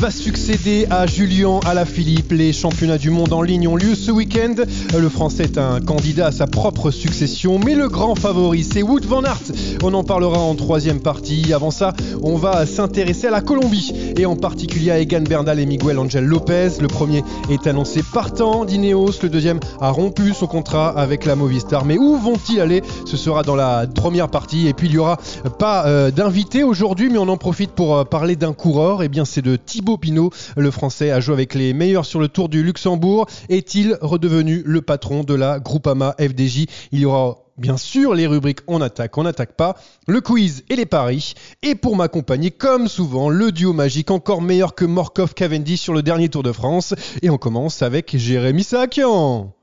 va 0.00 0.10
succéder 0.12 0.86
à 0.90 1.06
Julien 1.06 1.58
Alaphilippe 1.66 2.30
Les 2.30 2.52
championnats 2.52 2.98
du 2.98 3.10
monde 3.10 3.32
en 3.32 3.42
ligne 3.42 3.66
ont 3.66 3.74
lieu 3.74 3.96
ce 3.96 4.12
week-end. 4.12 4.54
Le 4.96 5.08
Français 5.08 5.44
est 5.44 5.58
un 5.58 5.80
candidat 5.80 6.26
à 6.26 6.32
sa 6.32 6.46
propre 6.46 6.92
succession, 6.92 7.58
mais 7.58 7.74
le 7.74 7.88
grand 7.88 8.14
favori, 8.14 8.62
c'est 8.62 8.82
Wood 8.82 9.04
Van 9.06 9.24
Aert. 9.24 9.42
On 9.82 9.94
en 9.94 10.04
parlera 10.04 10.38
en 10.38 10.54
troisième 10.54 11.00
partie. 11.00 11.52
Avant 11.52 11.72
ça, 11.72 11.94
on 12.22 12.36
va 12.36 12.64
s'intéresser 12.64 13.26
à 13.26 13.30
la 13.30 13.40
Colombie, 13.40 13.92
et 14.16 14.24
en 14.24 14.36
particulier 14.36 14.92
à 14.92 15.00
Egan 15.00 15.22
Bernal 15.22 15.58
et 15.58 15.66
Miguel 15.66 15.98
Angel 15.98 16.24
Lopez. 16.24 16.80
Le 16.80 16.86
premier 16.86 17.24
est 17.50 17.66
annoncé 17.66 18.02
partant 18.12 18.64
d'Ineos, 18.64 19.22
le 19.22 19.28
deuxième 19.28 19.58
a 19.80 19.90
rompu 19.90 20.32
son 20.32 20.46
contrat 20.46 20.90
avec 20.90 21.24
la 21.24 21.34
Movistar. 21.34 21.84
Mais 21.84 21.98
où 21.98 22.16
vont-ils 22.18 22.60
aller? 22.60 22.82
Ce 23.04 23.16
sera 23.16 23.42
dans 23.42 23.56
la 23.56 23.86
première 23.92 24.28
partie. 24.28 24.68
Et 24.68 24.74
puis 24.74 24.86
il 24.88 24.94
y 24.94 24.98
aura 24.98 25.18
pas 25.58 25.86
euh, 25.86 26.12
d'invité 26.12 26.62
aujourd'hui, 26.62 27.08
mais 27.10 27.18
on 27.18 27.28
en 27.28 27.36
profite 27.36 27.72
pour 27.72 27.96
euh, 27.96 28.04
parler 28.04 28.36
d'un 28.36 28.52
coureur. 28.52 29.02
Et 29.02 29.08
bien 29.08 29.24
c'est 29.24 29.42
de 29.42 29.56
Thibaut 29.56 29.87
Pinot, 29.96 30.30
le 30.56 30.70
français 30.70 31.10
a 31.10 31.20
joué 31.20 31.34
avec 31.34 31.54
les 31.54 31.72
meilleurs 31.72 32.04
sur 32.04 32.20
le 32.20 32.28
Tour 32.28 32.48
du 32.48 32.62
Luxembourg. 32.62 33.26
Est-il 33.48 33.96
redevenu 34.02 34.62
le 34.66 34.82
patron 34.82 35.24
de 35.24 35.34
la 35.34 35.60
Groupama 35.60 36.14
FDJ 36.18 36.66
Il 36.92 37.00
y 37.00 37.04
aura 37.06 37.38
Bien 37.58 37.76
sûr, 37.76 38.14
les 38.14 38.28
rubriques 38.28 38.60
on 38.68 38.80
attaque, 38.80 39.18
on 39.18 39.24
n'attaque 39.24 39.56
pas, 39.56 39.76
le 40.06 40.20
quiz 40.20 40.62
et 40.68 40.76
les 40.76 40.86
paris. 40.86 41.34
Et 41.62 41.74
pour 41.74 41.96
m'accompagner, 41.96 42.52
comme 42.52 42.86
souvent, 42.86 43.30
le 43.30 43.50
duo 43.50 43.72
magique 43.72 44.12
encore 44.12 44.42
meilleur 44.42 44.76
que 44.76 44.84
Morkov 44.84 45.34
Cavendish 45.34 45.80
sur 45.80 45.92
le 45.92 46.02
dernier 46.02 46.28
Tour 46.28 46.44
de 46.44 46.52
France. 46.52 46.94
Et 47.20 47.30
on 47.30 47.38
commence 47.38 47.82
avec 47.82 48.16
Jérémy 48.16 48.62
Sakian. 48.62 49.57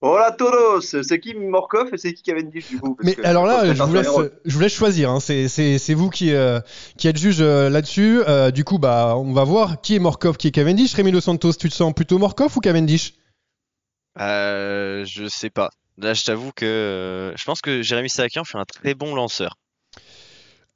Hola 0.00 0.30
todos, 0.30 0.80
c'est 1.02 1.18
qui 1.18 1.34
Morkov 1.34 1.88
et 1.92 1.98
c'est 1.98 2.14
qui 2.14 2.22
Cavendish 2.22 2.68
du 2.68 2.78
coup 2.78 2.94
Parce 2.94 3.04
Mais 3.06 3.14
que 3.16 3.22
alors 3.26 3.46
là, 3.46 3.74
je 3.74 3.82
vous 3.82 3.94
laisse, 3.94 4.06
je 4.44 4.54
vous 4.54 4.60
laisse 4.60 4.72
choisir. 4.72 5.10
hein. 5.10 5.18
C'est- 5.18 5.48
C'est 5.48 5.78
c'est 5.78 5.94
vous 5.94 6.08
qui, 6.08 6.32
euh, 6.32 6.60
qui 6.96 7.08
êtes 7.08 7.16
juge 7.18 7.40
euh, 7.40 7.68
là-dessus. 7.68 8.20
Euh, 8.28 8.52
du 8.52 8.62
coup, 8.62 8.78
bah, 8.78 9.14
on 9.16 9.32
va 9.32 9.42
voir 9.42 9.80
qui 9.80 9.96
est 9.96 9.98
Morkov, 9.98 10.36
qui 10.36 10.46
est 10.48 10.50
Cavendish. 10.52 10.94
Rémi 10.94 11.10
Dos 11.10 11.20
Santos, 11.20 11.54
tu 11.54 11.68
te 11.68 11.74
sens 11.74 11.92
plutôt 11.92 12.18
Morkov 12.18 12.56
ou 12.56 12.60
Cavendish? 12.60 13.14
Euh, 14.20 15.04
je 15.04 15.26
sais 15.28 15.50
pas. 15.50 15.70
Là, 15.96 16.14
je 16.14 16.24
t'avoue 16.24 16.52
que 16.54 16.64
euh, 16.64 17.36
je 17.36 17.44
pense 17.44 17.60
que 17.60 17.82
Jérémy 17.82 18.08
Sakian 18.08 18.44
fait 18.44 18.58
un 18.58 18.64
très 18.64 18.94
bon 18.94 19.16
lanceur. 19.16 19.56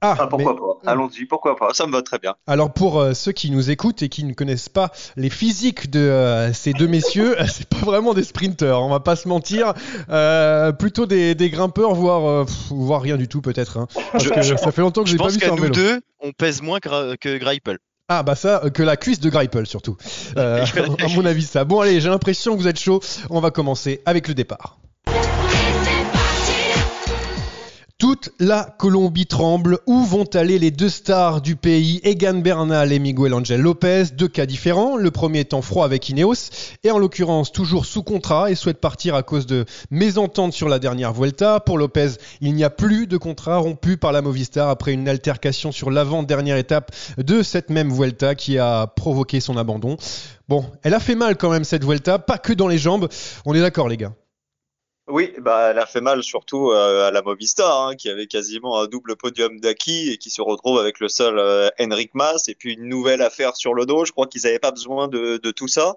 Ah, 0.02 0.16
Ah, 0.18 0.26
pourquoi 0.26 0.52
mais- 0.54 0.58
pas 0.84 0.90
Allons-y, 0.92 1.26
pourquoi 1.26 1.54
pas 1.56 1.72
Ça 1.74 1.86
me 1.86 1.92
va 1.92 2.02
très 2.02 2.18
bien. 2.18 2.34
Alors 2.48 2.72
pour 2.72 2.98
euh, 3.00 3.14
ceux 3.14 3.30
qui 3.32 3.50
nous 3.52 3.70
écoutent 3.70 4.02
et 4.02 4.08
qui 4.08 4.24
ne 4.24 4.32
connaissent 4.34 4.68
pas 4.68 4.90
les 5.16 5.30
physiques 5.30 5.90
de 5.90 6.00
euh, 6.00 6.52
ces 6.52 6.72
deux 6.72 6.88
messieurs, 6.88 7.36
c'est 7.48 7.68
pas 7.68 7.78
vraiment 7.78 8.12
des 8.12 8.24
sprinteurs, 8.24 8.82
on 8.82 8.88
va 8.90 8.98
pas 9.00 9.14
se 9.16 9.28
mentir, 9.28 9.74
Euh, 10.10 10.72
plutôt 10.72 11.06
des, 11.06 11.34
des 11.36 11.50
grimpeurs, 11.50 11.94
voire, 11.94 12.24
euh, 12.28 12.44
pff, 12.44 12.56
voire 12.70 13.00
rien 13.00 13.16
du 13.16 13.28
tout 13.28 13.40
peut-être. 13.40 13.78
hein. 13.78 13.86
Parce 14.10 14.24
Je- 14.24 14.30
que 14.30 14.42
je- 14.42 14.56
ça 14.56 14.72
fait 14.72 14.80
longtemps 14.82 15.02
que 15.02 15.08
Je 15.08 15.12
j'ai 15.12 15.18
pas 15.18 15.24
pense 15.24 15.32
vu 15.34 15.38
qu'à 15.38 15.46
sur 15.46 15.54
un 15.54 15.56
nous 15.56 15.62
vélo. 15.62 15.74
deux, 15.74 16.00
on 16.20 16.32
pèse 16.32 16.62
moins 16.62 16.80
que, 16.80 17.14
que 17.16 17.38
Greipel. 17.38 17.78
Ah 18.08 18.24
bah 18.24 18.34
ça, 18.34 18.60
euh, 18.64 18.70
que 18.70 18.82
la 18.82 18.96
cuisse 18.96 19.20
de 19.20 19.30
Greipel 19.30 19.66
surtout. 19.66 19.96
Euh, 20.36 20.64
à 21.00 21.08
mon 21.14 21.24
avis 21.24 21.44
ça. 21.44 21.64
Bon 21.64 21.80
allez, 21.80 22.00
j'ai 22.00 22.08
l'impression 22.08 22.54
que 22.56 22.60
vous 22.60 22.68
êtes 22.68 22.78
chaud. 22.80 23.00
On 23.30 23.38
va 23.40 23.50
commencer 23.52 24.02
avec 24.04 24.26
le 24.28 24.34
départ. 24.34 24.78
Toute 28.02 28.32
la 28.40 28.64
Colombie 28.64 29.26
tremble. 29.26 29.78
Où 29.86 30.02
vont 30.02 30.24
aller 30.34 30.58
les 30.58 30.72
deux 30.72 30.88
stars 30.88 31.40
du 31.40 31.54
pays, 31.54 32.00
Egan 32.02 32.34
Bernal 32.34 32.92
et 32.92 32.98
Miguel 32.98 33.32
Angel 33.32 33.60
Lopez? 33.60 34.06
Deux 34.18 34.26
cas 34.26 34.44
différents. 34.44 34.96
Le 34.96 35.12
premier 35.12 35.38
étant 35.38 35.62
froid 35.62 35.84
avec 35.84 36.08
Ineos, 36.08 36.50
et 36.82 36.90
en 36.90 36.98
l'occurrence 36.98 37.52
toujours 37.52 37.86
sous 37.86 38.02
contrat 38.02 38.50
et 38.50 38.56
souhaite 38.56 38.80
partir 38.80 39.14
à 39.14 39.22
cause 39.22 39.46
de 39.46 39.66
mésententes 39.92 40.52
sur 40.52 40.68
la 40.68 40.80
dernière 40.80 41.12
Vuelta. 41.12 41.60
Pour 41.60 41.78
Lopez, 41.78 42.14
il 42.40 42.54
n'y 42.54 42.64
a 42.64 42.70
plus 42.70 43.06
de 43.06 43.16
contrat 43.18 43.58
rompu 43.58 43.96
par 43.96 44.10
la 44.10 44.20
Movistar 44.20 44.68
après 44.68 44.92
une 44.92 45.08
altercation 45.08 45.70
sur 45.70 45.92
l'avant-dernière 45.92 46.56
étape 46.56 46.90
de 47.18 47.40
cette 47.44 47.70
même 47.70 47.92
Vuelta 47.92 48.34
qui 48.34 48.58
a 48.58 48.88
provoqué 48.88 49.38
son 49.38 49.56
abandon. 49.56 49.96
Bon, 50.48 50.64
elle 50.82 50.94
a 50.94 51.00
fait 51.00 51.14
mal 51.14 51.36
quand 51.36 51.50
même 51.50 51.62
cette 51.62 51.84
Vuelta, 51.84 52.18
pas 52.18 52.38
que 52.38 52.52
dans 52.52 52.66
les 52.66 52.78
jambes. 52.78 53.08
On 53.46 53.54
est 53.54 53.60
d'accord 53.60 53.88
les 53.88 53.96
gars 53.96 54.12
Oui, 55.08 55.34
bah, 55.40 55.70
elle 55.70 55.78
a 55.80 55.86
fait 55.86 56.00
mal 56.00 56.22
surtout 56.22 56.70
euh, 56.70 57.08
à 57.08 57.10
la 57.10 57.22
Movistar, 57.22 57.88
hein, 57.88 57.96
qui 57.96 58.08
avait 58.08 58.28
quasiment 58.28 58.80
un 58.80 58.86
double 58.86 59.16
podium 59.16 59.58
d'acquis 59.58 60.10
et 60.10 60.16
qui 60.16 60.30
se 60.30 60.40
retrouve 60.40 60.78
avec 60.78 61.00
le 61.00 61.08
seul 61.08 61.38
euh, 61.40 61.68
Henrik 61.80 62.14
Mas 62.14 62.48
et 62.48 62.54
puis 62.54 62.74
une 62.74 62.88
nouvelle 62.88 63.20
affaire 63.20 63.56
sur 63.56 63.74
le 63.74 63.84
dos. 63.84 64.04
Je 64.04 64.12
crois 64.12 64.28
qu'ils 64.28 64.42
n'avaient 64.44 64.60
pas 64.60 64.70
besoin 64.70 65.08
de, 65.08 65.38
de 65.38 65.50
tout 65.50 65.66
ça. 65.66 65.96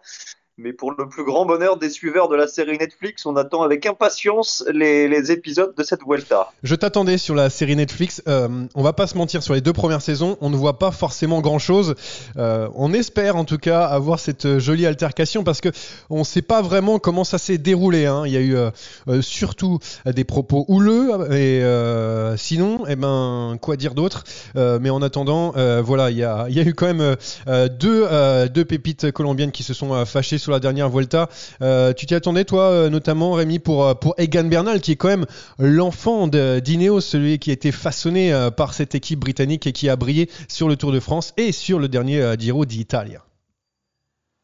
Mais 0.58 0.72
pour 0.72 0.94
le 0.98 1.10
plus 1.10 1.26
grand 1.26 1.46
bonheur 1.46 1.78
des 1.78 1.90
suiveurs 1.90 2.30
de 2.30 2.36
la 2.36 2.48
série 2.48 2.78
Netflix, 2.78 3.26
on 3.26 3.36
attend 3.36 3.62
avec 3.62 3.86
impatience 3.86 4.64
les, 4.74 5.32
épisodes 5.32 5.74
de 5.76 5.84
cette 5.84 6.00
Vuelta. 6.08 6.52
Je 6.64 6.76
t'attendais 6.76 7.18
sur 7.18 7.36
la 7.36 7.50
série 7.50 7.76
Netflix. 7.76 8.22
Euh, 8.28 8.48
on 8.74 8.82
va 8.84 8.94
pas 8.94 9.08
se 9.08 9.18
mentir, 9.18 9.44
sur 9.44 9.54
les 9.54 9.62
deux 9.62 9.74
premières 9.74 10.02
saisons, 10.02 10.38
on 10.40 10.50
ne 10.50 10.56
voit 10.56 10.80
pas 10.80 10.92
forcément 10.92 11.42
grand 11.42 11.60
chose. 11.60 11.96
on 12.38 12.94
espère 12.94 13.36
en 13.36 13.44
tout 13.44 13.58
cas 13.58 13.84
avoir 13.86 14.20
cette 14.20 14.60
jolie 14.60 14.86
altercation 14.86 15.44
parce 15.44 15.60
que 15.62 15.70
on 16.10 16.24
sait 16.24 16.42
pas 16.42 16.62
vraiment 16.62 17.00
comment 17.00 17.24
ça 17.24 17.38
s'est 17.38 17.58
déroulé. 17.58 18.06
hein. 18.06 18.24
Il 18.26 18.32
y 18.32 18.38
a 18.38 18.42
eu 18.42 18.56
euh, 18.56 18.70
euh, 19.08 19.22
surtout 19.22 19.80
des 20.06 20.24
propos 20.24 20.66
houleux 20.68 21.10
et 21.32 21.64
euh, 21.64 22.38
sinon, 22.38 22.86
eh 22.88 22.96
ben, 22.96 23.58
quoi 23.62 23.76
dire 23.76 23.94
d'autre? 23.94 24.24
Euh, 24.56 24.80
Mais 24.82 24.90
en 24.90 25.02
attendant, 25.02 25.54
euh, 25.58 25.82
voilà, 25.84 26.12
il 26.12 26.18
y 26.18 26.24
a, 26.24 26.46
il 26.50 26.56
y 26.56 26.60
a 26.60 26.64
eu 26.64 26.74
quand 26.74 26.88
même 26.88 27.16
euh, 27.48 27.68
deux, 27.68 28.08
euh, 28.10 28.48
deux 28.48 28.64
pépites 28.66 29.12
colombiennes 29.12 29.52
qui 29.52 29.64
se 29.64 29.74
sont 29.74 29.94
euh, 29.94 30.06
fâchées 30.06 30.38
sur 30.46 30.52
la 30.52 30.60
dernière 30.60 30.90
Volta. 30.90 31.28
Euh, 31.64 31.92
tu 31.92 32.06
t'y 32.06 32.14
attendais, 32.14 32.46
toi, 32.46 32.70
euh, 32.70 32.90
notamment, 32.90 33.34
Rémi, 33.34 33.58
pour, 33.58 33.84
euh, 33.84 33.96
pour 33.96 34.14
Egan 34.20 34.44
Bernal, 34.44 34.80
qui 34.80 34.92
est 34.92 34.96
quand 34.96 35.08
même 35.08 35.26
l'enfant 35.58 36.28
d'Ineos, 36.28 37.02
celui 37.02 37.40
qui 37.40 37.50
a 37.50 37.54
été 37.54 37.72
façonné 37.72 38.32
par 38.56 38.74
cette 38.74 38.94
équipe 38.94 39.20
britannique 39.20 39.66
et 39.66 39.72
qui 39.72 39.90
a 39.90 39.96
brillé 39.96 40.30
sur 40.48 40.70
le 40.70 40.76
Tour 40.76 40.92
de 40.92 41.00
France 41.00 41.34
et 41.38 41.52
sur 41.52 41.80
le 41.80 41.88
dernier 41.88 42.36
Giro 42.38 42.66
d'Italia. 42.66 43.24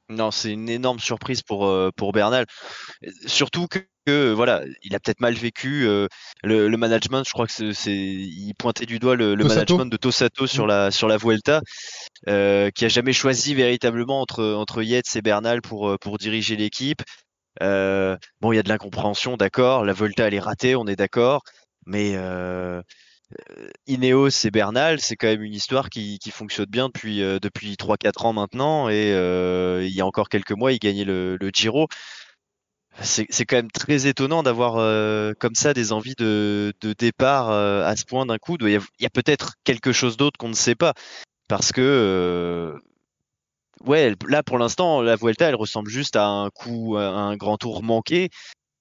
Non, 0.09 0.31
c'est 0.31 0.51
une 0.51 0.69
énorme 0.69 0.99
surprise 0.99 1.43
pour, 1.43 1.71
pour 1.95 2.11
Bernal. 2.11 2.45
Surtout 3.27 3.67
que 3.67 3.79
que 4.07 4.33
voilà, 4.33 4.63
il 4.81 4.95
a 4.95 4.99
peut-être 4.99 5.19
mal 5.19 5.35
vécu 5.35 5.83
le, 5.83 6.07
le, 6.43 6.77
management. 6.77 7.23
Je 7.23 7.31
crois 7.31 7.45
que 7.45 7.71
c'est, 7.71 7.93
il 7.93 8.53
pointait 8.57 8.87
du 8.87 8.97
doigt 8.97 9.15
le, 9.15 9.35
le 9.35 9.43
management 9.43 9.85
de 9.85 9.97
Tosato 9.97 10.47
sur 10.47 10.65
la 10.65 10.89
sur 10.89 11.07
la 11.07 11.17
Vuelta, 11.17 11.61
euh, 12.27 12.69
qui 12.71 12.85
a 12.85 12.87
jamais 12.89 13.13
choisi 13.13 13.55
véritablement 13.55 14.21
entre 14.21 14.43
entre 14.43 14.83
Yates 14.83 15.15
et 15.15 15.21
Bernal 15.21 15.61
pour 15.61 15.97
pour 15.99 16.17
diriger 16.17 16.55
l'équipe. 16.55 17.01
Euh, 17.61 18.17
bon, 18.39 18.51
il 18.51 18.55
y 18.55 18.59
a 18.59 18.63
de 18.63 18.69
l'incompréhension, 18.69 19.37
d'accord. 19.37 19.85
La 19.85 19.93
Volta, 19.93 20.27
elle 20.27 20.33
est 20.33 20.39
ratée, 20.39 20.75
on 20.75 20.87
est 20.87 20.95
d'accord. 20.95 21.43
Mais 21.85 22.13
euh, 22.15 22.81
Ineos 23.87 24.45
et 24.45 24.51
Bernal, 24.51 24.99
c'est 24.99 25.15
quand 25.15 25.27
même 25.27 25.43
une 25.43 25.53
histoire 25.53 25.89
qui, 25.89 26.19
qui 26.19 26.31
fonctionne 26.31 26.65
bien 26.67 26.87
depuis, 26.87 27.21
euh, 27.23 27.39
depuis 27.39 27.75
3-4 27.75 28.25
ans 28.27 28.33
maintenant. 28.33 28.89
Et 28.89 29.13
euh, 29.13 29.83
il 29.85 29.93
y 29.93 30.01
a 30.01 30.05
encore 30.05 30.29
quelques 30.29 30.51
mois, 30.51 30.71
il 30.71 30.79
gagnait 30.79 31.05
le, 31.05 31.37
le 31.37 31.49
Giro. 31.53 31.87
C'est 33.01 33.45
quand 33.45 33.55
même 33.55 33.71
très 33.71 34.05
étonnant 34.07 34.43
d'avoir 34.43 34.75
euh, 34.77 35.33
comme 35.39 35.55
ça 35.55 35.73
des 35.73 35.93
envies 35.93 36.13
de, 36.17 36.73
de 36.81 36.93
départ 36.93 37.49
à 37.49 37.95
ce 37.95 38.03
point 38.05 38.25
d'un 38.25 38.37
coup. 38.37 38.57
Il 38.59 38.69
y 38.69 38.75
a, 38.75 38.79
a 38.79 39.09
peut-être 39.09 39.53
quelque 39.63 39.93
chose 39.93 40.17
d'autre 40.17 40.37
qu'on 40.37 40.49
ne 40.49 40.53
sait 40.53 40.75
pas. 40.75 40.93
Parce 41.51 41.73
que 41.73 42.79
ouais, 43.85 44.15
là 44.29 44.41
pour 44.41 44.57
l'instant, 44.57 45.01
la 45.01 45.17
Vuelta, 45.17 45.49
elle 45.49 45.55
ressemble 45.55 45.89
juste 45.89 46.15
à 46.15 46.25
un 46.25 46.49
coup, 46.49 46.95
à 46.95 47.09
un 47.09 47.35
grand 47.35 47.57
tour 47.57 47.83
manqué. 47.83 48.29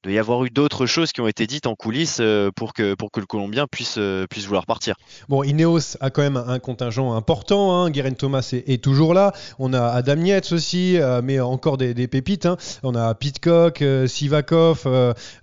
Il 0.05 0.06
doit 0.06 0.12
y 0.14 0.19
avoir 0.20 0.44
eu 0.44 0.50
d'autres 0.50 0.87
choses 0.87 1.11
qui 1.11 1.20
ont 1.20 1.26
été 1.26 1.49
dites 1.49 1.67
en 1.67 1.75
coulisses 1.75 2.19
euh, 2.20 2.52
pour 2.55 2.72
que, 2.72 2.94
pour 2.94 3.11
que 3.11 3.19
le 3.19 3.26
Colombien 3.26 3.67
puisse, 3.67 3.96
euh, 3.99 4.25
puisse 4.28 4.46
vouloir 4.46 4.67
partir. 4.67 4.94
Bon, 5.28 5.43
Ineos 5.43 5.96
a 6.00 6.11
quand 6.11 6.22
même 6.22 6.37
un 6.37 6.61
contingent 6.61 7.12
important. 7.12 7.75
Hein. 7.75 7.90
Guerin 7.90 8.12
Thomas 8.12 8.49
est, 8.52 8.82
toujours 8.82 9.14
là. 9.14 9.32
On 9.58 9.72
a 9.75 9.88
Adam 9.88 10.25
Yates 10.25 10.52
aussi, 10.52 10.96
euh, 10.96 11.22
mais 11.25 11.40
encore 11.40 11.76
des, 11.76 12.06
pépites. 12.06 12.46
Hein. 12.46 12.56
On 12.84 12.94
a 12.94 13.12
Pitcock, 13.17 13.82
Sivakov, 14.06 14.87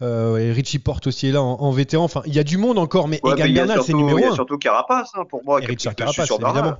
et 0.01 0.51
Richie 0.53 0.79
Porte 0.79 1.07
aussi 1.07 1.27
est 1.27 1.33
là 1.33 1.41
en, 1.41 1.71
vétéran. 1.71 2.05
Enfin, 2.05 2.21
il 2.25 2.33
y 2.33 2.39
a 2.39 2.43
du 2.45 2.57
monde 2.57 2.79
encore, 2.79 3.09
mais 3.09 3.19
Egan 3.25 3.53
Bernal, 3.53 3.83
c'est 3.83 3.93
numéro 3.93 4.17
1. 4.17 4.21
Il 4.21 4.23
y 4.23 4.27
a 4.27 4.33
surtout 4.33 4.57
Carapace, 4.57 5.11
hein, 5.13 5.25
pour 5.29 5.43
moi. 5.43 5.61
Et 5.61 5.65
Richard 5.65 5.93
Carapace, 5.93 6.31
évidemment. 6.31 6.77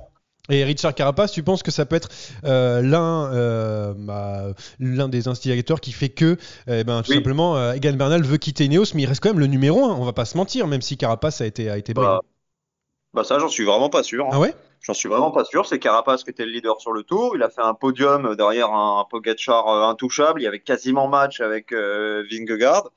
Et 0.49 0.63
Richard 0.63 0.95
Carapace, 0.95 1.31
tu 1.31 1.43
penses 1.43 1.61
que 1.61 1.71
ça 1.71 1.85
peut 1.85 1.95
être 1.95 2.09
euh, 2.45 2.81
l'un 2.81 3.33
euh, 3.33 3.93
bah, 3.97 4.53
l'un 4.79 5.09
des 5.09 5.27
instigateurs 5.27 5.81
qui 5.81 5.91
fait 5.91 6.09
que 6.09 6.37
eh 6.67 6.83
ben, 6.83 7.01
tout 7.01 7.13
simplement 7.13 7.57
euh, 7.57 7.73
Egan 7.73 7.93
Bernal 7.93 8.23
veut 8.23 8.37
quitter 8.37 8.65
Ineos, 8.65 8.93
mais 8.93 9.03
il 9.03 9.05
reste 9.05 9.21
quand 9.21 9.29
même 9.29 9.39
le 9.39 9.47
numéro 9.47 9.85
1, 9.85 9.95
on 9.95 10.05
va 10.05 10.13
pas 10.13 10.25
se 10.25 10.37
mentir, 10.37 10.67
même 10.67 10.81
si 10.81 10.95
Carapace 10.95 11.41
a 11.41 11.45
été, 11.45 11.69
a 11.69 11.77
été 11.77 11.93
bah, 11.93 12.21
bah 13.13 13.23
ça, 13.23 13.39
j'en 13.39 13.49
suis 13.49 13.65
vraiment 13.65 13.89
pas 13.89 14.03
sûr. 14.03 14.25
Hein. 14.25 14.31
Ah 14.33 14.39
ouais? 14.39 14.53
J'en 14.81 14.93
suis 14.93 15.09
vraiment 15.09 15.31
pas 15.31 15.43
sûr. 15.43 15.65
C'est 15.65 15.79
Carapace 15.79 16.23
qui 16.23 16.29
était 16.29 16.45
le 16.45 16.51
leader 16.51 16.79
sur 16.79 16.91
le 16.93 17.03
tour. 17.03 17.35
Il 17.35 17.41
a 17.41 17.49
fait 17.49 17.61
un 17.61 17.73
podium 17.73 18.35
derrière 18.35 18.71
un, 18.71 19.05
Pogacar 19.09 19.67
intouchable. 19.89 20.39
Il 20.39 20.43
y 20.43 20.47
avait 20.47 20.59
quasiment 20.59 21.07
match 21.07 21.41
avec 21.41 21.73
Vingegaard. 21.73 22.91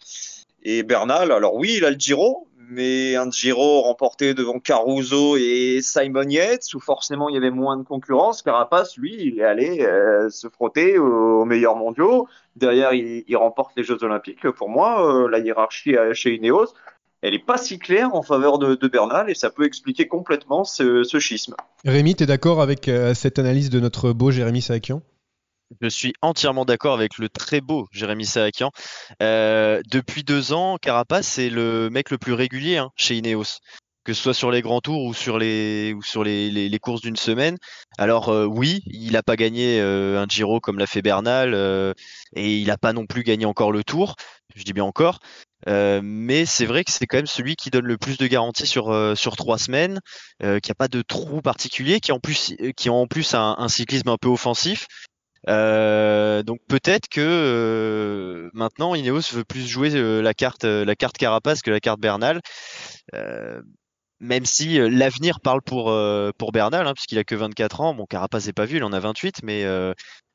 Et 0.62 0.82
Bernal, 0.82 1.32
alors 1.32 1.54
oui, 1.54 1.76
il 1.78 1.84
a 1.86 1.90
le 1.90 1.98
Giro, 1.98 2.46
mais 2.70 3.16
un 3.16 3.30
Giro 3.30 3.82
remporté 3.82 4.32
devant 4.32 4.58
Caruso 4.58 5.36
et 5.36 5.80
Simon 5.82 6.28
Yates, 6.28 6.72
où 6.74 6.80
forcément 6.80 7.28
il 7.28 7.34
y 7.34 7.38
avait 7.38 7.50
moins 7.50 7.76
de 7.76 7.82
concurrence. 7.82 8.42
Carapace, 8.42 8.96
lui, 8.96 9.16
il 9.18 9.40
est 9.40 9.44
allé 9.44 9.80
euh, 9.80 10.30
se 10.30 10.48
frotter 10.48 10.98
aux, 10.98 11.44
meilleurs 11.44 11.76
mondiaux. 11.76 12.28
Derrière, 12.56 12.92
il, 12.94 13.36
remporte 13.36 13.72
les 13.76 13.82
Jeux 13.82 14.02
Olympiques. 14.02 14.48
Pour 14.50 14.68
moi, 14.68 15.06
euh, 15.06 15.28
la 15.28 15.38
hiérarchie 15.38 15.96
chez 16.12 16.34
Ineos, 16.34 16.68
elle 17.22 17.32
n'est 17.32 17.38
pas 17.38 17.58
si 17.58 17.78
claire 17.78 18.14
en 18.14 18.22
faveur 18.22 18.58
de, 18.58 18.88
Bernal 18.88 19.28
et 19.28 19.34
ça 19.34 19.50
peut 19.50 19.64
expliquer 19.64 20.08
complètement 20.08 20.64
ce, 20.64 21.02
schisme. 21.18 21.54
Rémi, 21.84 22.14
tu 22.14 22.24
es 22.24 22.26
d'accord 22.26 22.62
avec 22.62 22.88
euh, 22.88 23.14
cette 23.14 23.38
analyse 23.38 23.70
de 23.70 23.80
notre 23.80 24.12
beau 24.12 24.30
Jérémy 24.30 24.62
Sakian? 24.62 25.02
Je 25.80 25.88
suis 25.88 26.12
entièrement 26.22 26.64
d'accord 26.64 26.94
avec 26.94 27.18
le 27.18 27.28
très 27.28 27.60
beau 27.60 27.86
Jérémy 27.92 28.26
Saakian. 28.26 28.70
Euh, 29.22 29.80
depuis 29.90 30.24
deux 30.24 30.52
ans, 30.52 30.76
Carapace 30.80 31.26
c'est 31.26 31.50
le 31.50 31.90
mec 31.90 32.10
le 32.10 32.18
plus 32.18 32.32
régulier 32.32 32.78
hein, 32.78 32.90
chez 32.96 33.16
Ineos, 33.16 33.60
que 34.04 34.12
ce 34.12 34.22
soit 34.22 34.34
sur 34.34 34.50
les 34.50 34.62
grands 34.62 34.80
tours 34.80 35.04
ou 35.04 35.14
sur 35.14 35.38
les 35.38 35.94
ou 35.94 36.02
sur 36.02 36.24
les, 36.24 36.50
les, 36.50 36.78
courses 36.78 37.02
d'une 37.02 37.16
semaine. 37.16 37.56
Alors 37.98 38.30
euh, 38.30 38.46
oui, 38.46 38.82
il 38.86 39.12
n'a 39.12 39.22
pas 39.22 39.36
gagné 39.36 39.80
euh, 39.80 40.20
un 40.20 40.26
Giro 40.26 40.60
comme 40.60 40.78
l'a 40.78 40.86
fait 40.86 41.02
Bernal 41.02 41.54
et 42.34 42.56
il 42.56 42.66
n'a 42.66 42.78
pas 42.78 42.92
non 42.92 43.06
plus 43.06 43.22
gagné 43.22 43.44
encore 43.44 43.72
le 43.72 43.84
Tour. 43.84 44.16
Je 44.56 44.64
dis 44.64 44.72
bien 44.72 44.84
encore. 44.84 45.20
mais 45.66 46.44
c'est 46.44 46.66
vrai 46.66 46.82
que 46.82 46.90
c'est 46.90 47.06
quand 47.06 47.18
même 47.18 47.26
celui 47.26 47.54
qui 47.54 47.70
donne 47.70 47.86
le 47.86 47.96
plus 47.96 48.18
de 48.18 48.26
garanties 48.26 48.66
sur 48.66 49.16
sur 49.16 49.36
trois 49.36 49.58
semaines, 49.58 50.00
qui 50.40 50.70
n'a 50.70 50.74
pas 50.76 50.88
de 50.88 51.02
trou 51.02 51.40
particulier, 51.40 52.00
qui 52.00 52.10
en 52.10 52.18
plus 52.18 52.56
qui 52.76 52.88
a 52.88 52.92
en 52.92 53.06
plus 53.06 53.34
un 53.34 53.68
cyclisme 53.68 54.08
un 54.08 54.16
peu 54.16 54.28
offensif 54.28 54.88
euh, 55.48 56.42
donc 56.42 56.60
peut-être 56.68 57.08
que 57.08 57.20
euh, 57.20 58.50
maintenant 58.52 58.94
Ineos 58.94 59.32
veut 59.32 59.44
plus 59.44 59.66
jouer 59.66 59.90
euh, 59.94 60.20
la 60.20 60.34
carte 60.34 60.64
la 60.64 60.94
carte 60.94 61.16
Carapace 61.16 61.62
que 61.62 61.70
la 61.70 61.80
carte 61.80 62.00
Bernal. 62.00 62.40
même 64.20 64.44
si 64.44 64.78
l'avenir 64.78 65.40
parle 65.40 65.62
pour 65.62 65.92
pour 66.38 66.52
Bernal, 66.52 66.86
hein, 66.86 66.94
puisqu'il 66.94 67.18
a 67.18 67.24
que 67.24 67.34
24 67.34 67.80
ans. 67.80 67.94
Bon, 67.94 68.06
Carapace 68.06 68.46
n'est 68.46 68.52
pas 68.52 68.66
vu, 68.66 68.76
il 68.76 68.84
en 68.84 68.92
a 68.92 69.00
28, 69.00 69.42
mais 69.42 69.64